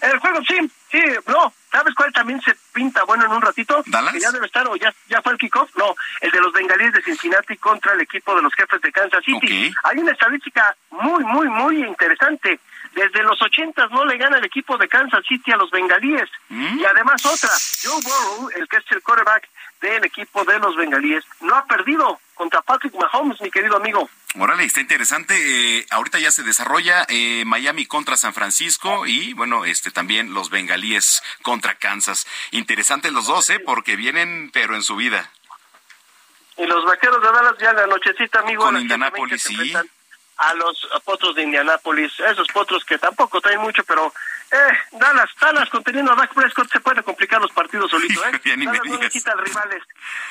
[0.00, 1.52] El juego, sí, sí, no.
[1.70, 3.82] ¿Sabes cuál también se pinta bueno en un ratito?
[3.86, 4.12] ¿Dallas?
[4.12, 5.74] Que ya debe estar, o ya, ya fue el kickoff.
[5.76, 9.24] No, el de los bengalíes de Cincinnati contra el equipo de los jefes de Kansas
[9.24, 9.74] City.
[9.84, 12.60] Hay una estadística muy, muy, muy interesante.
[12.94, 16.28] Desde los ochentas no le gana el equipo de Kansas City a los bengalíes.
[16.50, 17.50] Y además otra,
[17.82, 19.48] Joe Burrow, el que es el quarterback
[19.80, 24.10] del equipo de los bengalíes, no ha perdido contra Patrick Mahomes, mi querido amigo.
[24.38, 25.34] Órale, está interesante.
[25.78, 30.48] Eh, ahorita ya se desarrolla eh, Miami contra San Francisco y bueno, este también los
[30.48, 32.26] bengalíes contra Kansas.
[32.50, 33.60] Interesantes los dos, ¿eh?
[33.60, 35.30] Porque vienen, pero en su vida.
[36.56, 38.64] Y los vaqueros de Dallas ya en la nochecita, amigo.
[38.64, 39.74] Con Indianápolis, sí.
[40.38, 44.12] A los potros de Indianápolis, esos potros que tampoco traen mucho, pero
[44.52, 48.40] eh, Dallas, Dallas conteniendo a Dak Prescott se puede complicar los partidos solito, ¿eh?
[48.44, 49.82] Ya ni me Dallas no necesita rivales,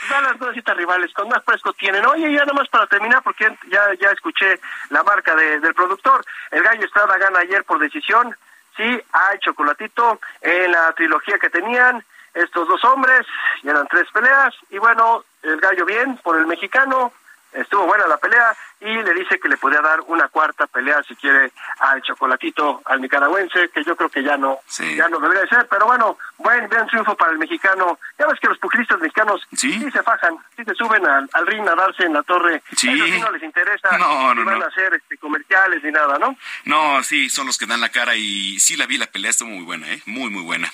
[0.09, 2.05] Dallas no necesita rivales, con Dak Prescott tienen.
[2.05, 6.63] Oye, ya nomás para terminar, porque ya ya escuché la marca de- del productor, el
[6.63, 8.35] Gallo Estrada gana ayer por decisión,
[8.77, 12.03] sí, hay chocolatito en la trilogía que tenían
[12.33, 13.25] estos dos hombres,
[13.63, 17.11] y eran tres peleas, y bueno, el Gallo bien por el mexicano,
[17.53, 21.15] estuvo buena la pelea y le dice que le podía dar una cuarta pelea si
[21.15, 24.59] quiere al chocolatito al nicaragüense que yo creo que ya no
[24.97, 28.47] ya no debería de ser pero bueno buen triunfo para el mexicano ya ves que
[28.47, 29.79] los pugilistas mexicanos Sí.
[29.91, 32.89] se fajan sí se suben al, al ring a darse en la torre Sí.
[32.89, 34.65] Eso sí no les interesa No, no, ni van no.
[34.65, 36.35] a hacer este, comerciales ni nada no
[36.65, 39.49] No, sí, son los que dan la cara y sí la vi la pelea, estuvo
[39.49, 40.01] muy buena, ¿eh?
[40.07, 40.71] Muy, muy buena.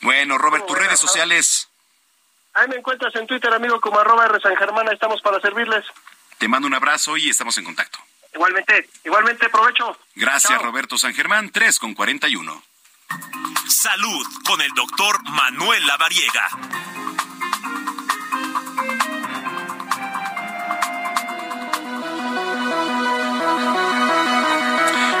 [0.00, 1.68] Bueno, Robert, tus redes sociales,
[2.54, 5.84] ahí me encuentras en Twitter amigo como arroba R San Germán estamos para servirles
[6.38, 7.98] te mando un abrazo y estamos en contacto.
[8.34, 12.62] igualmente igualmente provecho Gracias, Roberto San Germán, 3 con 41.
[13.68, 16.48] Salud con el doctor Manuel Lavariega.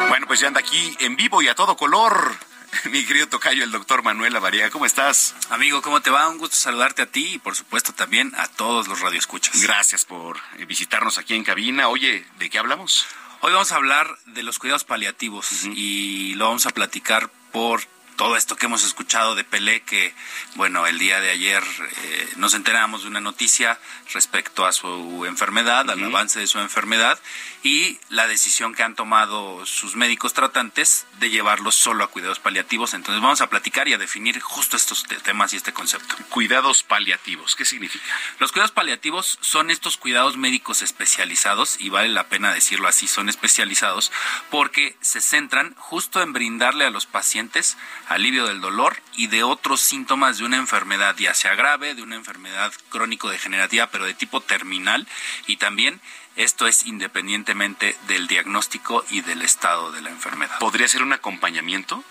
[0.08, 2.36] Bueno, pues pues ya anda aquí en vivo y a todo color.
[2.90, 5.34] Mi querido tocayo, el doctor Manuel Avaría, ¿cómo estás?
[5.50, 6.28] Amigo, ¿cómo te va?
[6.28, 9.62] Un gusto saludarte a ti y por supuesto también a todos los radioescuchas.
[9.62, 11.88] Gracias por eh, visitarnos aquí en cabina.
[11.88, 13.06] Oye, ¿de qué hablamos?
[13.40, 17.82] Hoy vamos a hablar de los cuidados paliativos y lo vamos a platicar por
[18.16, 20.14] todo esto que hemos escuchado de Pelé, que,
[20.54, 23.78] bueno, el día de ayer eh, nos enteramos de una noticia
[24.12, 27.18] respecto a su enfermedad, al avance de su enfermedad,
[27.62, 32.94] y la decisión que han tomado sus médicos tratantes de llevarlos solo a cuidados paliativos.
[32.94, 36.14] Entonces vamos a platicar y a definir justo estos temas y este concepto.
[36.30, 38.04] Cuidados paliativos, ¿qué significa?
[38.38, 43.28] Los cuidados paliativos son estos cuidados médicos especializados, y vale la pena decirlo así, son
[43.28, 44.12] especializados
[44.50, 47.76] porque se centran justo en brindarle a los pacientes
[48.08, 52.16] alivio del dolor y de otros síntomas de una enfermedad, ya sea grave, de una
[52.16, 55.06] enfermedad crónico-degenerativa, pero de tipo terminal,
[55.46, 56.00] y también
[56.36, 60.58] esto es independientemente del diagnóstico y del estado de la enfermedad.
[60.58, 62.04] ¿Podría ser un acompañamiento?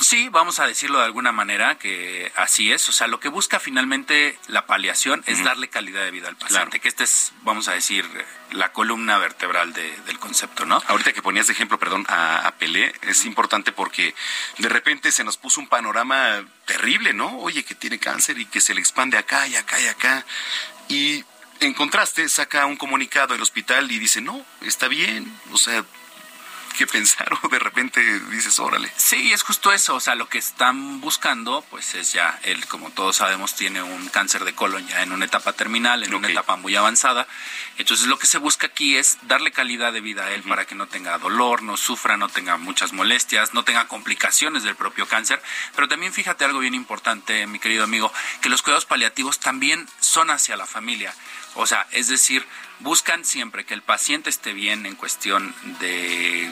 [0.00, 2.88] Sí, vamos a decirlo de alguna manera que así es.
[2.88, 6.80] O sea, lo que busca finalmente la paliación es darle calidad de vida al paciente,
[6.80, 8.08] que esta es, vamos a decir,
[8.50, 10.82] la columna vertebral del concepto, ¿no?
[10.88, 14.14] Ahorita que ponías de ejemplo, perdón, a, a, Pelé, es importante porque
[14.58, 17.38] de repente se nos puso un panorama terrible, ¿no?
[17.38, 20.24] Oye, que tiene cáncer y que se le expande acá y acá y acá.
[20.88, 21.24] Y
[21.62, 25.84] en contraste, saca un comunicado el hospital y dice, no, está bien, o sea,
[26.76, 28.90] ¿qué pensar o de repente dices, órale.
[28.96, 32.90] Sí, es justo eso, o sea, lo que están buscando, pues es ya, él, como
[32.90, 36.56] todos sabemos, tiene un cáncer de colon ya en una etapa terminal, en una etapa
[36.56, 37.26] muy avanzada.
[37.78, 40.74] Entonces, lo que se busca aquí es darle calidad de vida a él para que
[40.74, 45.42] no tenga dolor, no sufra, no tenga muchas molestias, no tenga complicaciones del propio cáncer.
[45.74, 50.30] Pero también fíjate algo bien importante, mi querido amigo, que los cuidados paliativos también son
[50.30, 51.14] hacia la familia.
[51.54, 52.46] O sea, es decir,
[52.80, 56.50] buscan siempre que el paciente esté bien en cuestión de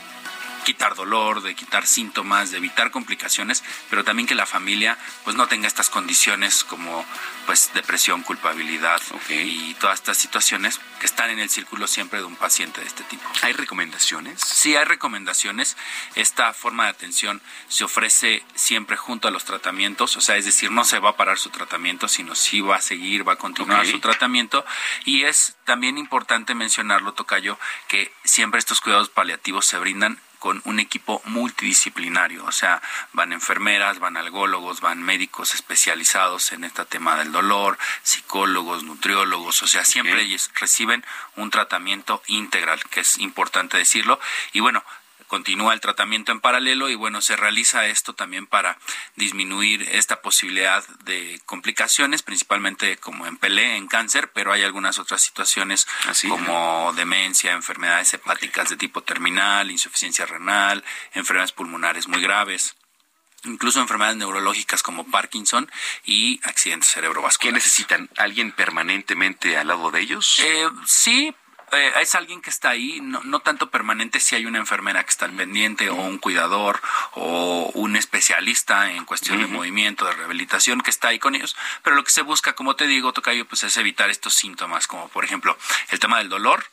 [0.71, 5.49] quitar dolor, de quitar síntomas, de evitar complicaciones, pero también que la familia pues no
[5.49, 7.05] tenga estas condiciones como
[7.45, 12.37] pues depresión, culpabilidad y todas estas situaciones que están en el círculo siempre de un
[12.37, 13.29] paciente de este tipo.
[13.43, 14.41] ¿Hay recomendaciones?
[14.41, 15.77] Sí, hay recomendaciones.
[16.15, 20.71] Esta forma de atención se ofrece siempre junto a los tratamientos, o sea, es decir,
[20.71, 23.85] no se va a parar su tratamiento, sino sí va a seguir, va a continuar
[23.87, 24.65] su tratamiento
[25.05, 30.81] y es también importante mencionarlo, Tocayo, que siempre estos cuidados paliativos se brindan con un
[30.81, 37.31] equipo multidisciplinario, o sea, van enfermeras, van algólogos, van médicos especializados en este tema del
[37.31, 41.05] dolor, psicólogos, nutriólogos, o sea, siempre ellos reciben
[41.37, 44.19] un tratamiento integral, que es importante decirlo,
[44.53, 44.83] y bueno,
[45.31, 48.77] continúa el tratamiento en paralelo y bueno, se realiza esto también para
[49.15, 55.23] disminuir esta posibilidad de complicaciones, principalmente como en Pelé, en cáncer, pero hay algunas otras
[55.23, 55.87] situaciones
[56.29, 60.85] como demencia, enfermedades hepáticas de tipo terminal, insuficiencia renal,
[61.15, 62.75] enfermedades pulmonares muy graves
[63.45, 65.71] incluso enfermedades neurológicas como Parkinson
[66.05, 67.39] y accidentes cerebrovasculares.
[67.39, 68.11] ¿Qué necesitan?
[68.19, 70.39] ¿Alguien permanentemente al lado de ellos?
[70.41, 71.35] Eh, sí,
[71.73, 75.11] eh, es alguien que está ahí, no, no, tanto permanente si hay una enfermera que
[75.11, 76.81] está al pendiente o un cuidador
[77.13, 81.97] o un especialista en cuestión de movimiento, de rehabilitación que está ahí con ellos, pero
[81.97, 85.25] lo que se busca, como te digo, Tocayo, pues es evitar estos síntomas, como por
[85.25, 85.57] ejemplo
[85.91, 86.65] el tema del dolor,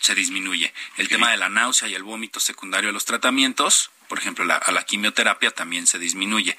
[0.00, 0.72] se disminuye.
[0.96, 4.56] El tema de la náusea y el vómito secundario a los tratamientos, por ejemplo, la,
[4.56, 6.54] a la quimioterapia también se disminuye.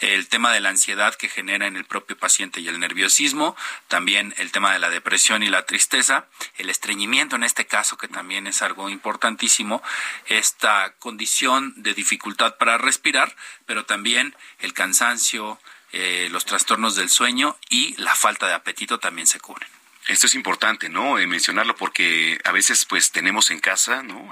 [0.00, 3.54] El tema de la ansiedad que genera en el propio paciente y el nerviosismo,
[3.88, 8.08] también el tema de la depresión y la tristeza, el estreñimiento en este caso, que
[8.08, 9.82] también es algo importantísimo,
[10.28, 13.36] esta condición de dificultad para respirar,
[13.66, 15.60] pero también el cansancio,
[15.92, 19.68] eh, los trastornos del sueño y la falta de apetito también se cubren.
[20.06, 21.18] Esto es importante, ¿no?
[21.18, 24.28] Eh, mencionarlo porque a veces pues tenemos en casa, ¿no?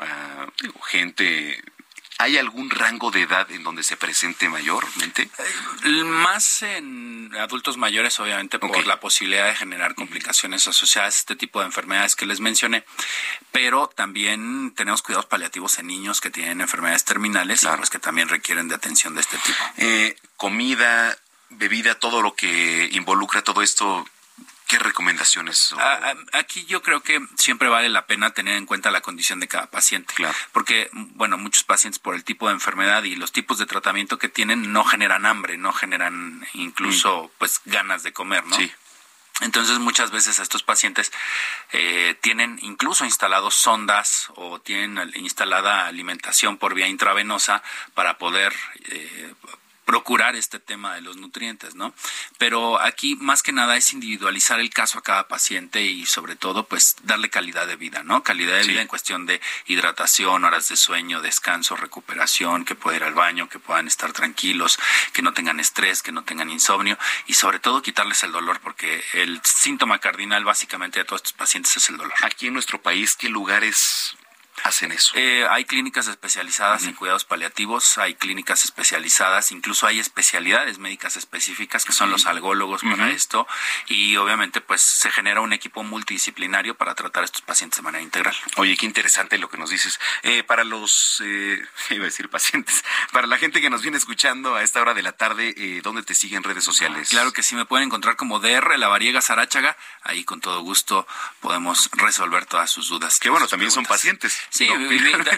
[0.87, 1.63] Gente
[2.23, 5.29] ¿Hay algún rango de edad en donde se presente mayormente?
[5.85, 11.35] Eh, más en adultos mayores, obviamente, por la posibilidad de generar complicaciones asociadas a este
[11.35, 12.85] tipo de enfermedades que les mencioné,
[13.51, 18.29] pero también tenemos cuidados paliativos en niños que tienen enfermedades terminales y pues que también
[18.29, 19.59] requieren de atención de este tipo.
[19.79, 21.19] Eh, comida,
[21.51, 24.07] bebida, todo lo que involucra todo esto,
[24.73, 25.75] ¿Qué recomendaciones?
[26.33, 29.67] Aquí yo creo que siempre vale la pena tener en cuenta la condición de cada
[29.67, 30.15] paciente.
[30.15, 30.35] Claro.
[30.53, 34.31] Porque, bueno, muchos pacientes por el tipo de enfermedad y los tipos de tratamiento que
[34.31, 37.31] tienen no generan hambre, no generan incluso, mm.
[37.37, 38.57] pues, ganas de comer, ¿no?
[38.57, 38.73] Sí.
[39.43, 41.13] Entonces muchas veces estos pacientes
[41.73, 47.63] eh, tienen incluso instalados sondas o tienen instalada alimentación por vía intravenosa
[47.93, 48.55] para poder
[48.87, 49.35] eh,
[49.85, 51.95] procurar este tema de los nutrientes, ¿no?
[52.39, 56.67] Pero aquí más que nada es individualizar el caso a cada paciente y sobre todo
[56.67, 58.23] pues darle calidad de vida, ¿no?
[58.23, 63.05] Calidad de vida en cuestión de hidratación, horas de sueño, descanso, recuperación, que pueda ir
[63.05, 64.79] al baño, que puedan estar tranquilos,
[65.13, 69.03] que no tengan estrés, que no tengan insomnio y sobre todo quitarles el dolor porque
[69.15, 72.15] el síntoma cardinal básicamente de todos estos pacientes es el dolor.
[72.23, 74.17] Aquí en nuestro país, ¿qué lugares
[74.65, 75.13] hacen eso?
[75.17, 81.85] Eh, hay clínicas especializadas en cuidados paliativos, hay clínicas especializadas, incluso hay especialidades médicas específicas
[81.85, 83.47] que son los algólogos para esto
[83.87, 88.03] y obviamente pues se genera un equipo multidisciplinario para tratar a estos pacientes de manera
[88.03, 88.35] integral.
[88.57, 89.99] Oye, qué interesante lo que nos dices.
[90.23, 94.55] Eh, para los, eh, iba a decir pacientes, para la gente que nos viene escuchando
[94.55, 97.09] a esta hora de la tarde, eh, ¿dónde te siguen redes sociales?
[97.09, 101.07] Claro que sí, me pueden encontrar como DR La Variega Sarachaga, ahí con todo gusto
[101.41, 103.19] podemos resolver todas sus dudas.
[103.19, 104.42] Que bueno, también son pacientes.
[104.51, 104.69] Sí,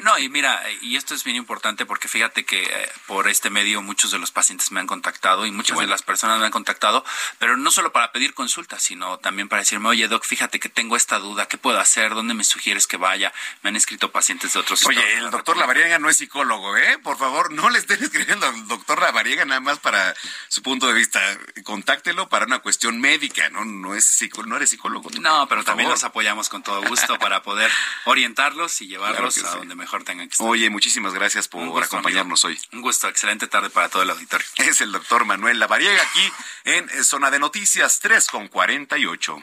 [0.03, 3.83] no, y, mira, y esto es bien importante porque fíjate que eh, por este medio
[3.83, 7.05] muchos de los pacientes me han contactado y muchas de las personas me han contactado,
[7.39, 10.97] pero no solo para pedir consultas, sino también para decirme, oye, doc, fíjate que tengo
[10.97, 12.15] esta duda, ¿qué puedo hacer?
[12.15, 13.33] ¿Dónde me sugieres que vaya?
[13.63, 16.99] Me han escrito pacientes de otros Oye, el doctor Lavariega no es psicólogo, ¿eh?
[17.03, 20.15] Por favor, no le estén escribiendo al doctor Lavariega nada más para
[20.49, 21.21] su punto de vista.
[21.65, 23.65] Contáctelo para una cuestión médica, ¿no?
[23.65, 25.11] No, es no eres psicólogo.
[25.21, 27.71] no, pero también los apoyamos con todo gusto para poder
[28.05, 30.47] orientarlos y llevar a donde mejor tengan que estar.
[30.47, 32.59] Oye, muchísimas gracias por acompañarnos hoy.
[32.73, 34.47] Un gusto, excelente tarde para todo el auditorio.
[34.59, 36.33] Es el doctor Manuel Lavariega aquí
[36.65, 39.43] en Zona de Noticias 3 con 48.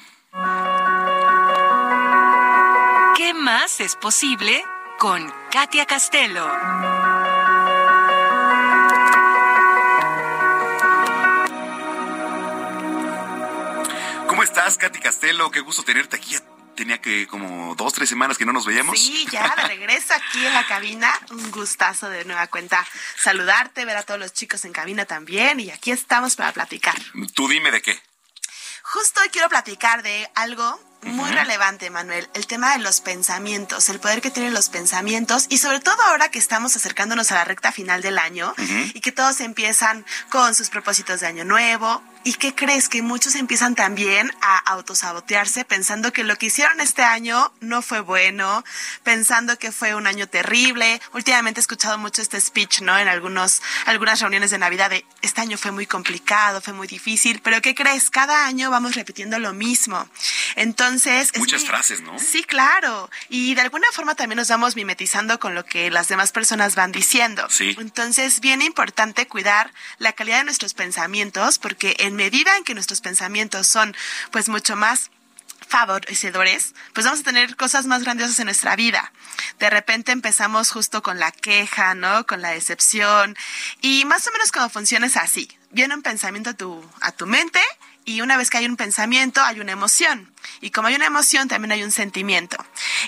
[3.15, 4.63] ¿Qué más es posible
[4.97, 6.47] con Katia Castelo?
[14.27, 15.51] ¿Cómo estás, Katy Castelo?
[15.51, 16.35] Qué gusto tenerte aquí
[16.81, 18.99] tenía que como dos, tres semanas que no nos veíamos.
[18.99, 21.13] Sí, ya de regreso aquí en la cabina.
[21.29, 22.83] Un gustazo de nueva cuenta
[23.21, 25.59] saludarte, ver a todos los chicos en cabina también.
[25.59, 26.95] Y aquí estamos para platicar.
[27.35, 28.01] Tú dime de qué.
[28.81, 33.99] Justo hoy quiero platicar de algo muy relevante, Manuel, el tema de los pensamientos, el
[33.99, 37.71] poder que tienen los pensamientos y sobre todo ahora que estamos acercándonos a la recta
[37.71, 38.53] final del año
[38.93, 42.88] y que todos empiezan con sus propósitos de año nuevo, ¿Y qué crees?
[42.88, 48.02] Que muchos empiezan también a autosabotearse pensando que lo que hicieron este año no fue
[48.02, 48.64] bueno,
[49.03, 51.02] pensando que fue un año terrible.
[51.14, 52.98] Últimamente he escuchado mucho este speech, ¿no?
[52.98, 57.41] En algunos, algunas reuniones de Navidad de este año fue muy complicado, fue muy difícil,
[57.41, 58.10] pero ¿qué crees?
[58.11, 60.07] Cada año vamos repitiendo lo mismo.
[60.56, 61.31] Entonces...
[61.38, 62.19] Muchas frases, ¿no?
[62.19, 63.10] Sí, claro.
[63.30, 66.91] Y de alguna forma también nos vamos mimetizando con lo que las demás personas van
[66.91, 67.48] diciendo.
[67.49, 67.76] Sí.
[67.80, 73.01] Entonces, bien importante cuidar la calidad de nuestros pensamientos porque en medida en que nuestros
[73.01, 73.95] pensamientos son
[74.31, 75.11] pues mucho más
[75.67, 79.13] favorecedores, pues vamos a tener cosas más grandiosas en nuestra vida.
[79.57, 82.25] De repente empezamos justo con la queja, ¿no?
[82.25, 83.38] Con la decepción.
[83.81, 85.49] Y más o menos como funciona es así.
[85.69, 87.61] Viene un pensamiento a tu, a tu mente
[88.03, 90.30] y una vez que hay un pensamiento, hay una emoción.
[90.59, 92.57] Y como hay una emoción, también hay un sentimiento.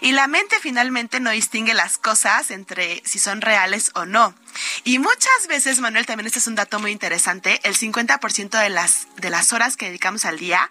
[0.02, 4.34] Y la mente finalmente no distingue las cosas entre si son reales o no.
[4.84, 9.08] Y muchas veces, Manuel, también este es un dato muy interesante, el 50% de las,
[9.18, 10.70] de las horas que dedicamos al día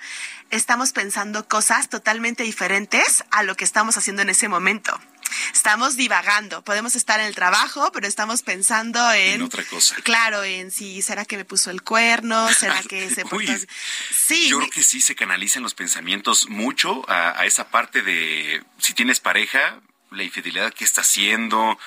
[0.50, 5.00] estamos pensando cosas totalmente diferentes a lo que estamos haciendo en ese momento
[5.52, 6.62] estamos divagando.
[6.62, 9.96] Podemos estar en el trabajo, pero estamos pensando en, otra cosa.
[10.02, 13.24] Claro, en si será que me puso el cuerno, será que se
[14.10, 14.48] Sí.
[14.48, 18.94] Yo creo que sí se canalizan los pensamientos mucho a, a esa parte de si
[18.94, 19.80] tienes pareja,
[20.10, 21.78] la infidelidad que está haciendo,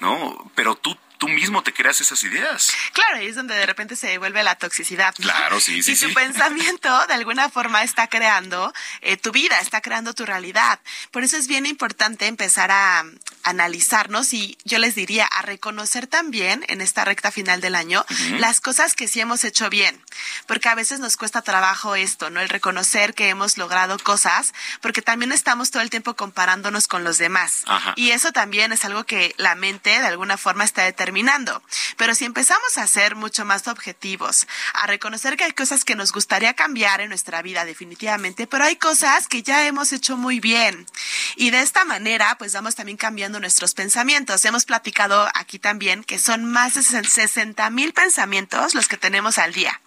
[0.00, 0.50] ¿no?
[0.54, 2.72] Pero tú tú mismo te creas esas ideas.
[2.92, 5.14] Claro, ahí es donde de repente se vuelve la toxicidad.
[5.14, 5.92] Claro, sí, sí.
[5.92, 10.80] Y tu pensamiento de alguna forma está creando eh, tu vida, está creando tu realidad.
[11.10, 13.04] Por eso es bien importante empezar a
[13.42, 18.04] analizarnos y yo les diría a reconocer también en esta recta final del año
[18.38, 20.00] las cosas que sí hemos hecho bien.
[20.46, 22.40] Porque a veces nos cuesta trabajo esto, ¿no?
[22.40, 27.18] El reconocer que hemos logrado cosas, porque también estamos todo el tiempo comparándonos con los
[27.18, 27.64] demás.
[27.96, 31.62] Y eso también es algo que la mente de alguna forma está determinando terminando.
[31.96, 36.10] Pero si empezamos a ser mucho más objetivos, a reconocer que hay cosas que nos
[36.10, 40.86] gustaría cambiar en nuestra vida definitivamente, pero hay cosas que ya hemos hecho muy bien.
[41.36, 44.44] Y de esta manera, pues vamos también cambiando nuestros pensamientos.
[44.44, 49.52] Hemos platicado aquí también que son más de 60 mil pensamientos los que tenemos al
[49.52, 49.80] día.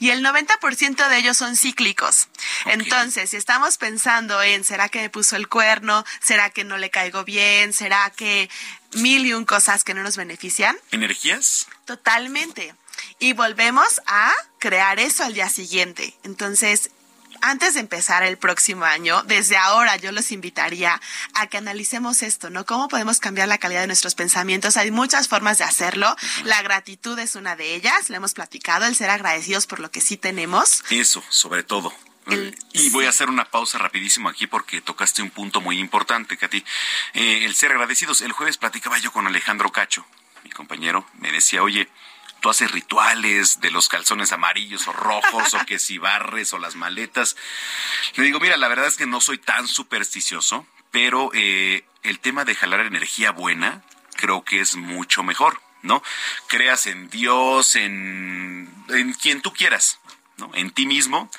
[0.00, 2.28] Y el 90% de ellos son cíclicos.
[2.66, 6.04] Entonces, si estamos pensando en, ¿será que me puso el cuerno?
[6.20, 7.72] ¿Será que no le caigo bien?
[7.72, 8.48] ¿Será que
[8.92, 10.76] mil y un cosas que no nos benefician?
[10.90, 11.66] ¿Energías?
[11.84, 12.74] Totalmente.
[13.18, 16.14] Y volvemos a crear eso al día siguiente.
[16.24, 16.90] Entonces,
[17.40, 21.00] antes de empezar el próximo año, desde ahora yo los invitaría
[21.34, 22.64] a que analicemos esto, ¿no?
[22.66, 24.76] ¿Cómo podemos cambiar la calidad de nuestros pensamientos?
[24.76, 26.14] Hay muchas formas de hacerlo.
[26.44, 30.00] La gratitud es una de ellas, lo hemos platicado, el ser agradecidos por lo que
[30.00, 30.82] sí tenemos.
[30.90, 31.92] Eso, sobre todo.
[32.72, 36.64] y voy a hacer una pausa rapidísimo aquí porque tocaste un punto muy importante, Katy.
[37.14, 38.20] Eh, el ser agradecidos.
[38.20, 40.04] El jueves platicaba yo con Alejandro Cacho,
[40.44, 41.06] mi compañero.
[41.14, 41.88] Me decía, oye,
[42.40, 46.76] tú haces rituales de los calzones amarillos o rojos o que si barres o las
[46.76, 47.36] maletas.
[48.14, 52.44] Le digo, mira, la verdad es que no soy tan supersticioso, pero eh, el tema
[52.44, 53.82] de jalar energía buena
[54.16, 56.02] creo que es mucho mejor, ¿no?
[56.48, 60.00] Creas en Dios, en, en quien tú quieras,
[60.36, 60.50] ¿no?
[60.54, 61.30] En ti mismo.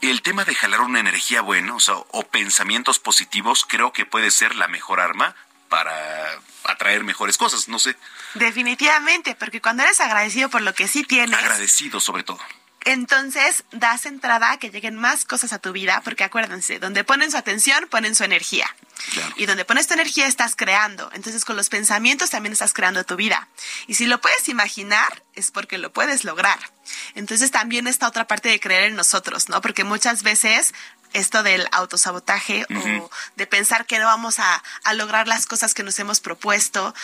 [0.00, 4.30] El tema de jalar una energía buena, o sea, o pensamientos positivos, creo que puede
[4.32, 5.36] ser la mejor arma
[5.68, 7.96] para atraer mejores cosas, no sé.
[8.34, 11.38] Definitivamente, porque cuando eres agradecido por lo que sí tienes.
[11.38, 12.40] Agradecido sobre todo.
[12.84, 17.30] Entonces das entrada a que lleguen más cosas a tu vida, porque acuérdense, donde ponen
[17.30, 18.66] su atención, ponen su energía.
[19.36, 21.10] Y donde pones tu energía estás creando.
[21.12, 23.48] Entonces con los pensamientos también estás creando tu vida.
[23.86, 26.58] Y si lo puedes imaginar, es porque lo puedes lograr.
[27.14, 29.60] Entonces también está otra parte de creer en nosotros, ¿no?
[29.60, 30.74] Porque muchas veces
[31.12, 35.82] esto del autosabotaje o de pensar que no vamos a, a, lograr las cosas que
[35.82, 36.94] nos hemos propuesto,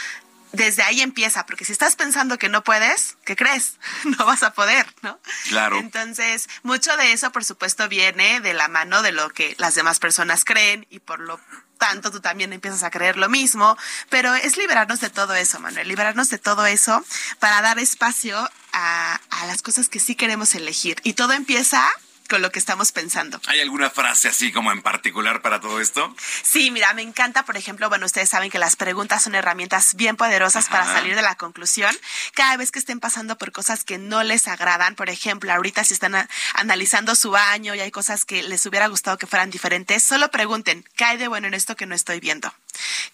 [0.52, 3.74] desde ahí empieza, porque si estás pensando que no puedes, ¿qué crees?
[4.18, 5.18] No vas a poder, ¿no?
[5.48, 5.78] Claro.
[5.78, 9.98] Entonces, mucho de eso, por supuesto, viene de la mano de lo que las demás
[9.98, 11.38] personas creen y por lo
[11.78, 13.76] tanto tú también empiezas a creer lo mismo,
[14.08, 17.04] pero es liberarnos de todo eso, Manuel, liberarnos de todo eso
[17.38, 18.36] para dar espacio
[18.72, 20.96] a, a las cosas que sí queremos elegir.
[21.04, 21.88] Y todo empieza
[22.28, 23.40] con lo que estamos pensando.
[23.46, 26.14] ¿Hay alguna frase así como en particular para todo esto?
[26.42, 30.16] Sí, mira, me encanta, por ejemplo, bueno, ustedes saben que las preguntas son herramientas bien
[30.16, 31.94] poderosas para salir de la conclusión.
[32.34, 35.94] Cada vez que estén pasando por cosas que no les agradan, por ejemplo, ahorita si
[35.94, 40.30] están analizando su baño y hay cosas que les hubiera gustado que fueran diferentes, solo
[40.30, 42.52] pregunten, ¿qué hay de bueno en esto que no estoy viendo?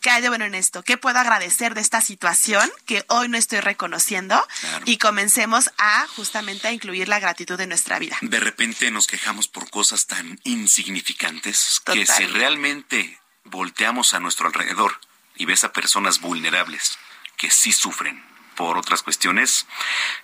[0.04, 0.82] ¿Qué hay de bueno en esto?
[0.82, 4.46] ¿Qué puedo agradecer de esta situación que hoy no estoy reconociendo?
[4.84, 8.18] Y comencemos a justamente a incluir la gratitud en nuestra vida.
[8.20, 15.00] De repente nos quejamos por cosas tan insignificantes que si realmente volteamos a nuestro alrededor
[15.36, 16.98] y ves a personas vulnerables
[17.38, 18.22] que sí sufren
[18.56, 19.66] por otras cuestiones,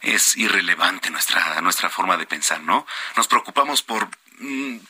[0.02, 2.86] es irrelevante nuestra, nuestra forma de pensar, ¿no?
[3.16, 4.10] Nos preocupamos por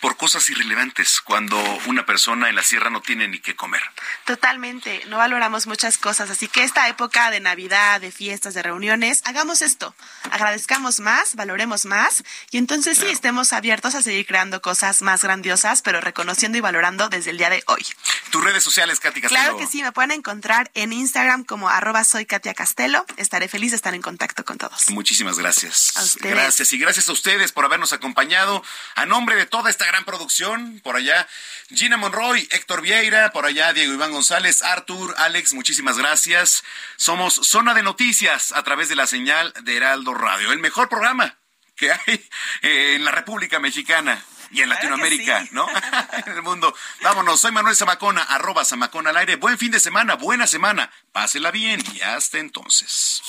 [0.00, 3.82] por cosas irrelevantes cuando una persona en la sierra no tiene ni qué comer.
[4.24, 9.22] Totalmente, no valoramos muchas cosas, así que esta época de Navidad, de fiestas, de reuniones,
[9.24, 9.94] hagamos esto,
[10.30, 15.82] agradezcamos más, valoremos más y entonces sí estemos abiertos a seguir creando cosas más grandiosas,
[15.82, 17.84] pero reconociendo y valorando desde el día de hoy.
[18.30, 19.42] Tus redes sociales, Katy Castelo.
[19.42, 23.04] Claro que sí, me pueden encontrar en Instagram como arroba soy Katia Castelo.
[23.16, 24.90] Estaré feliz de estar en contacto con todos.
[24.90, 26.18] Muchísimas gracias.
[26.20, 28.62] Gracias y gracias a ustedes por habernos acompañado.
[28.94, 30.80] A nombre de toda esta gran producción.
[30.82, 31.26] Por allá,
[31.74, 36.62] Gina Monroy, Héctor Vieira, por allá, Diego Iván González, Artur, Alex, muchísimas gracias.
[36.96, 41.38] Somos Zona de Noticias a través de la señal de Heraldo Radio, el mejor programa
[41.76, 42.28] que hay
[42.62, 45.66] eh, en la República Mexicana y en Latinoamérica, ¿no?
[46.26, 46.74] en el mundo.
[47.02, 49.36] Vámonos, soy Manuel Zamacona, arroba Zamacona al aire.
[49.36, 50.90] Buen fin de semana, buena semana.
[51.12, 53.22] Pásela bien y hasta entonces.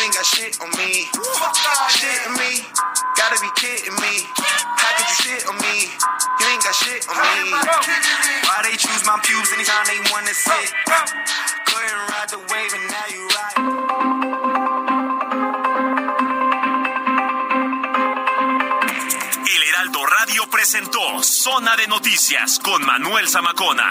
[0.00, 1.04] Ain't got shit on me.
[1.92, 2.64] Shit on me.
[3.16, 4.24] Gotta be kidding me.
[4.32, 5.92] How could you shit on me?
[6.40, 7.52] You ain't got shit on me.
[7.52, 10.72] Why they choose my pubes anytime they wanna sit?
[11.80, 13.80] And ride the wave and now you ride.
[20.50, 23.90] Presentó Zona de Noticias con Manuel Zamacona.